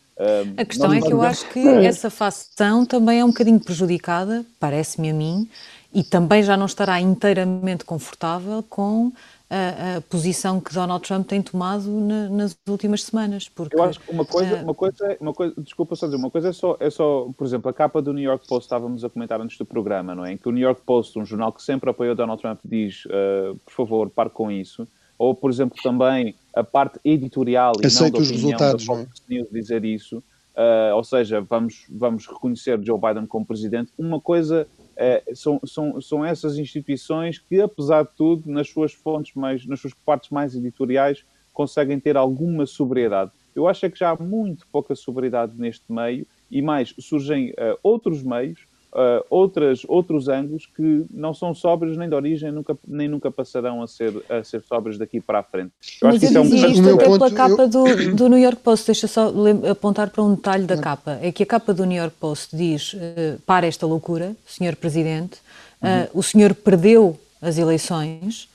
A 0.57 0.65
questão 0.65 0.91
é 0.91 0.99
que 0.99 1.13
eu 1.13 1.21
acho 1.21 1.47
que 1.49 1.59
essa 1.59 2.09
facção 2.09 2.85
também 2.85 3.19
é 3.19 3.25
um 3.25 3.29
bocadinho 3.29 3.59
prejudicada, 3.59 4.43
parece-me 4.59 5.11
a 5.11 5.13
mim, 5.13 5.47
e 5.93 6.03
também 6.03 6.43
já 6.43 6.57
não 6.57 6.65
estará 6.65 6.99
inteiramente 6.99 7.85
confortável 7.85 8.63
com 8.67 9.11
a, 9.49 9.97
a, 9.97 10.01
posição 10.01 10.59
que 10.59 10.73
Donald 10.73 11.05
Trump 11.07 11.25
tem 11.27 11.41
tomado 11.41 11.89
na, 11.89 12.29
nas 12.29 12.57
últimas 12.67 13.03
semanas. 13.03 13.47
Porque, 13.47 13.75
Eu 13.75 13.83
acho 13.83 13.99
que 13.99 14.11
uma 14.11 14.25
coisa, 14.25 14.55
uh, 14.55 14.63
uma 14.63 14.73
coisa, 14.73 15.05
é, 15.05 15.17
uma 15.21 15.33
coisa, 15.33 15.53
desculpa 15.57 15.95
só 15.95 16.05
dizer, 16.05 16.17
uma 16.17 16.29
coisa 16.29 16.49
é 16.49 16.53
só, 16.53 16.75
é 16.79 16.89
só, 16.89 17.29
por 17.37 17.47
exemplo, 17.47 17.69
a 17.69 17.73
capa 17.73 18.01
do 18.01 18.11
New 18.11 18.23
York 18.23 18.45
Post 18.47 18.65
estávamos 18.65 19.03
a 19.03 19.09
comentar 19.09 19.39
antes 19.39 19.57
do 19.57 19.65
programa, 19.65 20.13
não 20.13 20.25
é? 20.25 20.33
Em 20.33 20.37
que 20.37 20.49
o 20.49 20.51
New 20.51 20.63
York 20.63 20.81
Post, 20.85 21.17
um 21.17 21.25
jornal 21.25 21.53
que 21.53 21.63
sempre 21.63 21.89
apoiou 21.89 22.15
Donald 22.15 22.41
Trump, 22.41 22.59
diz, 22.65 23.05
uh, 23.05 23.55
por 23.65 23.71
favor, 23.71 24.09
pare 24.09 24.29
com 24.29 24.51
isso. 24.51 24.87
Ou, 25.17 25.33
por 25.33 25.49
exemplo, 25.49 25.77
também 25.81 26.35
a 26.55 26.63
parte 26.63 26.99
editorial 27.03 27.73
e 27.81 27.87
Aceito 27.87 28.13
não 28.13 28.19
da 28.19 28.23
os 28.23 28.31
resultados, 28.31 28.85
da 28.85 28.93
Fox 28.95 29.23
News 29.27 29.47
dizer 29.51 29.83
isso. 29.83 30.17
Uh, 30.57 30.95
ou 30.95 31.03
seja, 31.03 31.39
vamos, 31.41 31.85
vamos 31.89 32.25
reconhecer 32.25 32.83
Joe 32.83 32.99
Biden 32.99 33.27
como 33.27 33.45
presidente. 33.45 33.91
Uma 33.97 34.19
coisa 34.19 34.67
é, 34.95 35.23
são, 35.33 35.61
são, 35.63 36.01
são 36.01 36.25
essas 36.25 36.57
instituições 36.57 37.37
que, 37.37 37.61
apesar 37.61 38.03
de 38.03 38.09
tudo, 38.17 38.49
nas 38.51 38.67
suas 38.69 38.91
fontes 38.93 39.35
mais, 39.35 39.65
nas 39.67 39.79
suas 39.79 39.93
partes 39.93 40.31
mais 40.31 40.55
editoriais, 40.55 41.23
conseguem 41.53 41.99
ter 41.99 42.17
alguma 42.17 42.65
sobriedade. 42.65 43.31
Eu 43.55 43.67
acho 43.67 43.85
é 43.85 43.89
que 43.89 43.97
já 43.97 44.11
há 44.11 44.15
muito 44.15 44.67
pouca 44.71 44.95
sobriedade 44.95 45.53
neste 45.57 45.91
meio 45.91 46.25
e 46.49 46.61
mais 46.61 46.93
surgem 46.99 47.51
uh, 47.51 47.77
outros 47.83 48.23
meios, 48.23 48.59
uh, 48.97 49.23
outras, 49.29 49.83
outros 49.87 50.27
ângulos 50.27 50.65
que 50.65 51.05
não 51.11 51.33
são 51.33 51.53
sóbrios 51.53 51.95
nem 51.95 52.09
de 52.09 52.15
origem, 52.15 52.51
nunca, 52.51 52.77
nem 52.85 53.07
nunca 53.07 53.29
passarão 53.29 53.83
a 53.83 53.87
ser, 53.87 54.13
a 54.27 54.43
ser 54.43 54.63
sóbrios 54.63 54.97
daqui 54.97 55.21
para 55.21 55.39
a 55.39 55.43
frente. 55.43 55.71
Eu 56.01 56.07
Mas 56.07 56.15
acho 56.15 56.37
eu 56.37 56.43
que 56.43 56.55
isso 56.55 56.65
é 56.65 56.67
um... 56.67 56.71
isto 56.71 56.95
até 56.95 57.03
pela 57.03 57.31
capa 57.31 57.61
eu... 57.63 57.69
do, 57.69 58.15
do 58.15 58.29
New 58.29 58.39
York 58.39 58.61
Post, 58.61 58.87
deixa 58.87 59.07
só 59.07 59.31
apontar 59.69 60.09
para 60.09 60.23
um 60.23 60.33
detalhe 60.33 60.65
da 60.65 60.77
capa, 60.77 61.19
é 61.21 61.31
que 61.31 61.43
a 61.43 61.45
capa 61.45 61.73
do 61.73 61.85
New 61.85 61.97
York 61.97 62.15
Post 62.19 62.55
diz, 62.55 62.93
uh, 62.93 63.39
para 63.45 63.67
esta 63.67 63.85
loucura, 63.85 64.35
Senhor 64.45 64.75
Presidente, 64.75 65.37
uh, 65.81 65.85
uhum. 65.85 66.07
o 66.15 66.23
senhor 66.23 66.55
perdeu 66.55 67.17
as 67.39 67.57
eleições, 67.57 68.49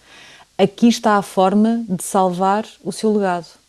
aqui 0.58 0.88
está 0.88 1.16
a 1.16 1.22
forma 1.22 1.84
de 1.88 2.02
salvar 2.02 2.66
o 2.82 2.90
seu 2.90 3.12
legado. 3.12 3.61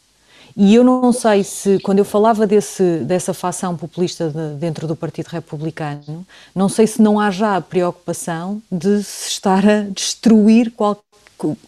E 0.56 0.76
eu 0.76 0.84
não 0.84 1.12
sei 1.12 1.44
se, 1.44 1.80
quando 1.80 2.00
eu 2.00 2.06
falava 2.06 2.46
desse, 2.46 3.00
dessa 3.00 3.34
facção 3.34 3.76
populista 3.76 4.30
de, 4.30 4.60
dentro 4.60 4.88
do 4.88 4.96
Partido 4.96 5.28
Republicano, 5.28 6.26
não 6.54 6.70
sei 6.70 6.86
se 6.86 7.02
não 7.02 7.20
há 7.20 7.32
já 7.32 7.56
a 7.58 7.62
preocupação 7.62 8.62
de 8.72 9.04
se 9.04 9.30
estar 9.30 9.68
a 9.68 9.82
destruir 9.82 10.72
qual, 10.72 11.04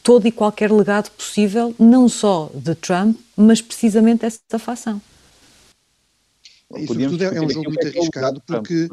todo 0.04 0.28
e 0.28 0.32
qualquer 0.32 0.72
legado 0.72 1.10
possível, 1.12 1.74
não 1.80 2.08
só 2.08 2.52
de 2.54 2.76
Trump, 2.76 3.20
mas 3.36 3.60
precisamente 3.60 4.26
essa 4.26 4.60
facção. 4.60 5.02
E, 6.76 6.86
sobretudo, 6.86 7.24
é, 7.24 7.38
é 7.38 7.42
um 7.42 7.50
jogo 7.50 7.70
muito 7.72 7.88
arriscado, 7.88 8.42
porque 8.46 8.88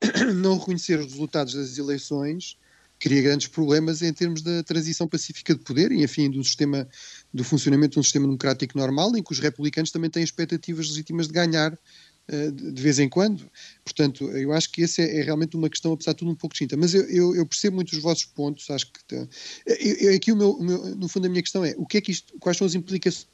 é? 0.00 0.24
não 0.32 0.58
reconhecer 0.58 1.00
os 1.00 1.12
resultados 1.12 1.54
das 1.54 1.76
eleições 1.76 2.56
cria 2.98 3.20
grandes 3.20 3.48
problemas 3.48 4.02
em 4.02 4.12
termos 4.12 4.40
da 4.40 4.62
transição 4.62 5.06
pacífica 5.06 5.54
de 5.54 5.60
poder 5.60 5.92
e, 5.92 6.02
enfim, 6.02 6.30
do 6.30 6.42
sistema, 6.42 6.88
do 7.34 7.42
funcionamento 7.42 7.94
de 7.94 7.98
um 7.98 8.02
sistema 8.02 8.26
democrático 8.26 8.78
normal, 8.78 9.14
em 9.16 9.22
que 9.22 9.32
os 9.32 9.40
republicanos 9.40 9.90
também 9.90 10.08
têm 10.08 10.22
expectativas 10.22 10.88
legítimas 10.88 11.26
de 11.26 11.32
ganhar 11.32 11.72
uh, 11.72 12.52
de 12.52 12.80
vez 12.80 13.00
em 13.00 13.08
quando. 13.08 13.50
Portanto, 13.84 14.30
eu 14.30 14.52
acho 14.52 14.70
que 14.70 14.84
essa 14.84 15.02
é, 15.02 15.18
é, 15.18 15.22
realmente 15.22 15.56
uma 15.56 15.68
questão, 15.68 15.92
apesar 15.92 16.12
de 16.12 16.18
tudo, 16.18 16.30
um 16.30 16.36
pouco 16.36 16.54
distinta. 16.54 16.76
Mas 16.76 16.94
eu, 16.94 17.02
eu, 17.10 17.34
eu 17.34 17.44
percebo 17.44 17.74
muito 17.74 17.92
os 17.92 17.98
vossos 17.98 18.24
pontos, 18.24 18.70
acho 18.70 18.86
que. 18.92 19.28
Eu, 19.66 20.14
aqui, 20.14 20.30
o 20.30 20.36
meu, 20.36 20.52
o 20.52 20.62
meu, 20.62 20.94
no 20.94 21.08
fundo, 21.08 21.26
a 21.26 21.28
minha 21.28 21.42
questão 21.42 21.64
é: 21.64 21.74
o 21.76 21.84
que 21.84 21.98
é 21.98 22.00
que 22.00 22.12
isto, 22.12 22.38
quais 22.38 22.56
são 22.56 22.66
as 22.68 22.76
implicações 22.76 23.26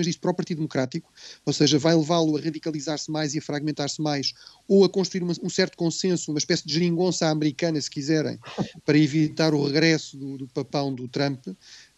disto 0.00 0.20
para 0.20 0.30
o 0.30 0.34
Partido 0.34 0.58
Democrático, 0.58 1.12
ou 1.44 1.52
seja, 1.52 1.78
vai 1.78 1.94
levá-lo 1.94 2.36
a 2.36 2.40
radicalizar-se 2.40 3.10
mais 3.10 3.34
e 3.34 3.38
a 3.38 3.42
fragmentar-se 3.42 4.00
mais, 4.00 4.32
ou 4.66 4.84
a 4.84 4.88
construir 4.88 5.22
uma, 5.22 5.34
um 5.42 5.50
certo 5.50 5.76
consenso, 5.76 6.30
uma 6.30 6.38
espécie 6.38 6.66
de 6.66 6.72
geringonça 6.72 7.26
americana, 7.26 7.78
se 7.80 7.90
quiserem, 7.90 8.38
para 8.86 8.96
evitar 8.96 9.52
o 9.52 9.62
regresso 9.62 10.16
do, 10.16 10.38
do 10.38 10.48
papão 10.48 10.94
do 10.94 11.06
Trump. 11.08 11.46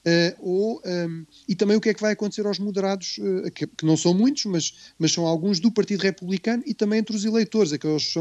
Uh, 0.07 0.37
ou, 0.41 0.83
um, 0.85 0.89
ehm, 0.89 1.25
e 1.49 1.55
também 1.55 1.77
o 1.77 1.81
que 1.81 1.89
é 1.89 1.95
que 1.95 2.01
vai 2.03 2.13
acontecer 2.13 2.47
aos 2.47 2.59
moderados, 2.59 3.17
uh, 3.19 3.51
que, 3.51 3.67
que, 3.67 3.87
não 3.87 3.97
são 3.97 4.13
muitos, 4.13 4.45
mas, 4.45 4.93
mas 4.99 5.13
são 5.13 5.27
alguns 5.27 5.59
do 5.59 5.73
Partido 5.73 6.03
Republicano 6.03 6.63
e 6.67 6.75
também 6.75 6.99
entre 6.99 7.17
os 7.17 7.25
eleitores, 7.25 7.73
aqueles 7.73 8.15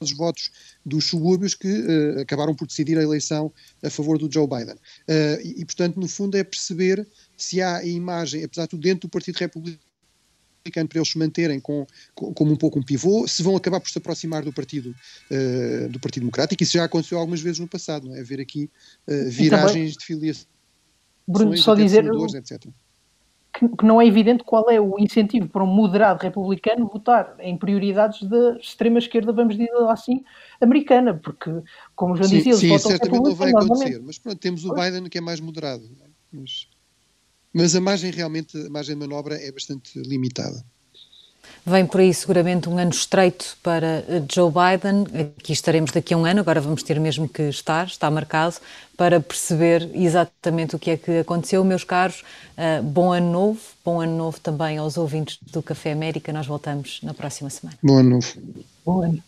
os 0.00 0.12
votos 0.12 0.50
dos 0.84 1.06
subúrbios 1.06 1.54
que 1.54 1.68
uh, 1.68 2.20
acabaram 2.20 2.54
por 2.54 2.66
decidir 2.66 2.98
a 2.98 3.02
eleição 3.02 3.52
a 3.82 3.90
favor 3.90 4.18
do 4.18 4.30
Joe 4.32 4.46
Biden. 4.46 4.74
Uh, 4.74 5.40
e, 5.42 5.60
e, 5.60 5.64
portanto, 5.64 5.98
no 5.98 6.08
fundo, 6.08 6.36
é 6.36 6.44
perceber 6.44 7.06
se 7.36 7.60
há 7.60 7.78
a 7.78 7.84
imagem, 7.84 8.44
apesar 8.44 8.64
de 8.64 8.70
tudo, 8.70 8.82
dentro 8.82 9.08
do 9.08 9.10
Partido 9.10 9.36
Republicano 9.36 9.78
para 10.70 10.98
eles 10.98 11.08
se 11.08 11.16
manterem 11.16 11.58
com, 11.60 11.86
com, 12.14 12.34
como 12.34 12.52
um 12.52 12.56
pouco 12.56 12.78
um 12.78 12.82
pivô, 12.82 13.26
se 13.26 13.42
vão 13.42 13.56
acabar 13.56 13.80
por 13.80 13.88
se 13.88 13.96
aproximar 13.96 14.44
do 14.44 14.52
Partido, 14.52 14.94
uh, 15.30 15.88
do 15.88 15.98
partido 15.98 16.22
Democrático. 16.22 16.62
Isso 16.62 16.74
já 16.74 16.84
aconteceu 16.84 17.18
algumas 17.18 17.40
vezes 17.40 17.58
no 17.58 17.66
passado, 17.66 18.06
não 18.06 18.14
é? 18.14 18.20
Haver 18.20 18.40
aqui 18.40 18.70
viragens 19.06 19.96
de 19.96 20.04
filiação 20.04 20.46
Bruno, 21.28 21.56
só 21.56 21.74
dizer 21.74 22.04
que, 23.52 23.68
que, 23.68 23.84
não 23.84 24.00
é 24.00 24.06
evidente 24.06 24.44
qual 24.44 24.70
é 24.70 24.80
o 24.80 24.98
incentivo 24.98 25.48
para 25.48 25.64
um 25.64 25.66
moderado 25.66 26.22
republicano 26.22 26.88
votar 26.88 27.34
em 27.40 27.56
prioridades 27.56 28.22
da 28.28 28.56
extrema-esquerda, 28.56 29.32
vamos 29.32 29.56
dizer 29.56 29.72
assim, 29.88 30.24
americana, 30.60 31.14
porque, 31.14 31.50
como 31.94 32.16
já 32.16 32.24
dizia, 32.24 32.54
sim, 32.54 32.78
sim 32.78 32.78
certamente 32.78 33.22
não 33.22 33.34
vai 33.34 33.50
acontecer, 33.50 34.00
mas 34.02 34.18
pronto, 34.18 34.38
temos 34.38 34.64
o 34.64 34.72
Biden 34.74 35.08
que 35.08 35.18
é 35.18 35.20
mais 35.20 35.40
moderado, 35.40 35.84
é? 35.84 36.08
mas, 36.32 36.68
mas 37.52 37.74
a 37.74 37.80
margem 37.80 38.10
realmente, 38.10 38.56
a 38.66 38.70
margem 38.70 38.94
de 38.94 39.00
manobra 39.00 39.34
é 39.34 39.50
bastante 39.50 39.98
limitada. 39.98 40.64
Vem 41.64 41.84
por 41.84 42.00
aí 42.00 42.14
seguramente 42.14 42.68
um 42.68 42.78
ano 42.78 42.90
estreito 42.90 43.56
para 43.62 44.04
eh, 44.08 44.22
Joe 44.32 44.50
Biden. 44.50 45.06
Aqui 45.38 45.52
estaremos 45.52 45.90
daqui 45.90 46.14
a 46.14 46.16
um 46.16 46.24
ano, 46.24 46.40
agora 46.40 46.60
vamos 46.60 46.82
ter 46.82 46.98
mesmo 46.98 47.28
que 47.28 47.42
estar, 47.42 47.86
está 47.86 48.10
marcado, 48.10 48.56
para 48.96 49.20
perceber 49.20 49.90
exatamente 49.94 50.74
o 50.74 50.78
que 50.78 50.90
é 50.90 50.96
que 50.96 51.18
aconteceu. 51.18 51.62
Meus 51.64 51.84
caros, 51.84 52.24
uh, 52.56 52.82
bom 52.82 53.12
ano 53.12 53.30
novo, 53.30 53.60
bom 53.84 54.00
ano 54.00 54.16
novo 54.16 54.40
também 54.40 54.78
aos 54.78 54.96
ouvintes 54.96 55.38
do 55.52 55.62
Café 55.62 55.92
América. 55.92 56.32
Nós 56.32 56.46
voltamos 56.46 57.00
na 57.02 57.12
próxima 57.12 57.50
semana. 57.50 57.78
Bom 57.82 57.98
ano 57.98 58.10
novo. 58.10 58.32
Bom 58.84 59.02
ano. 59.02 59.22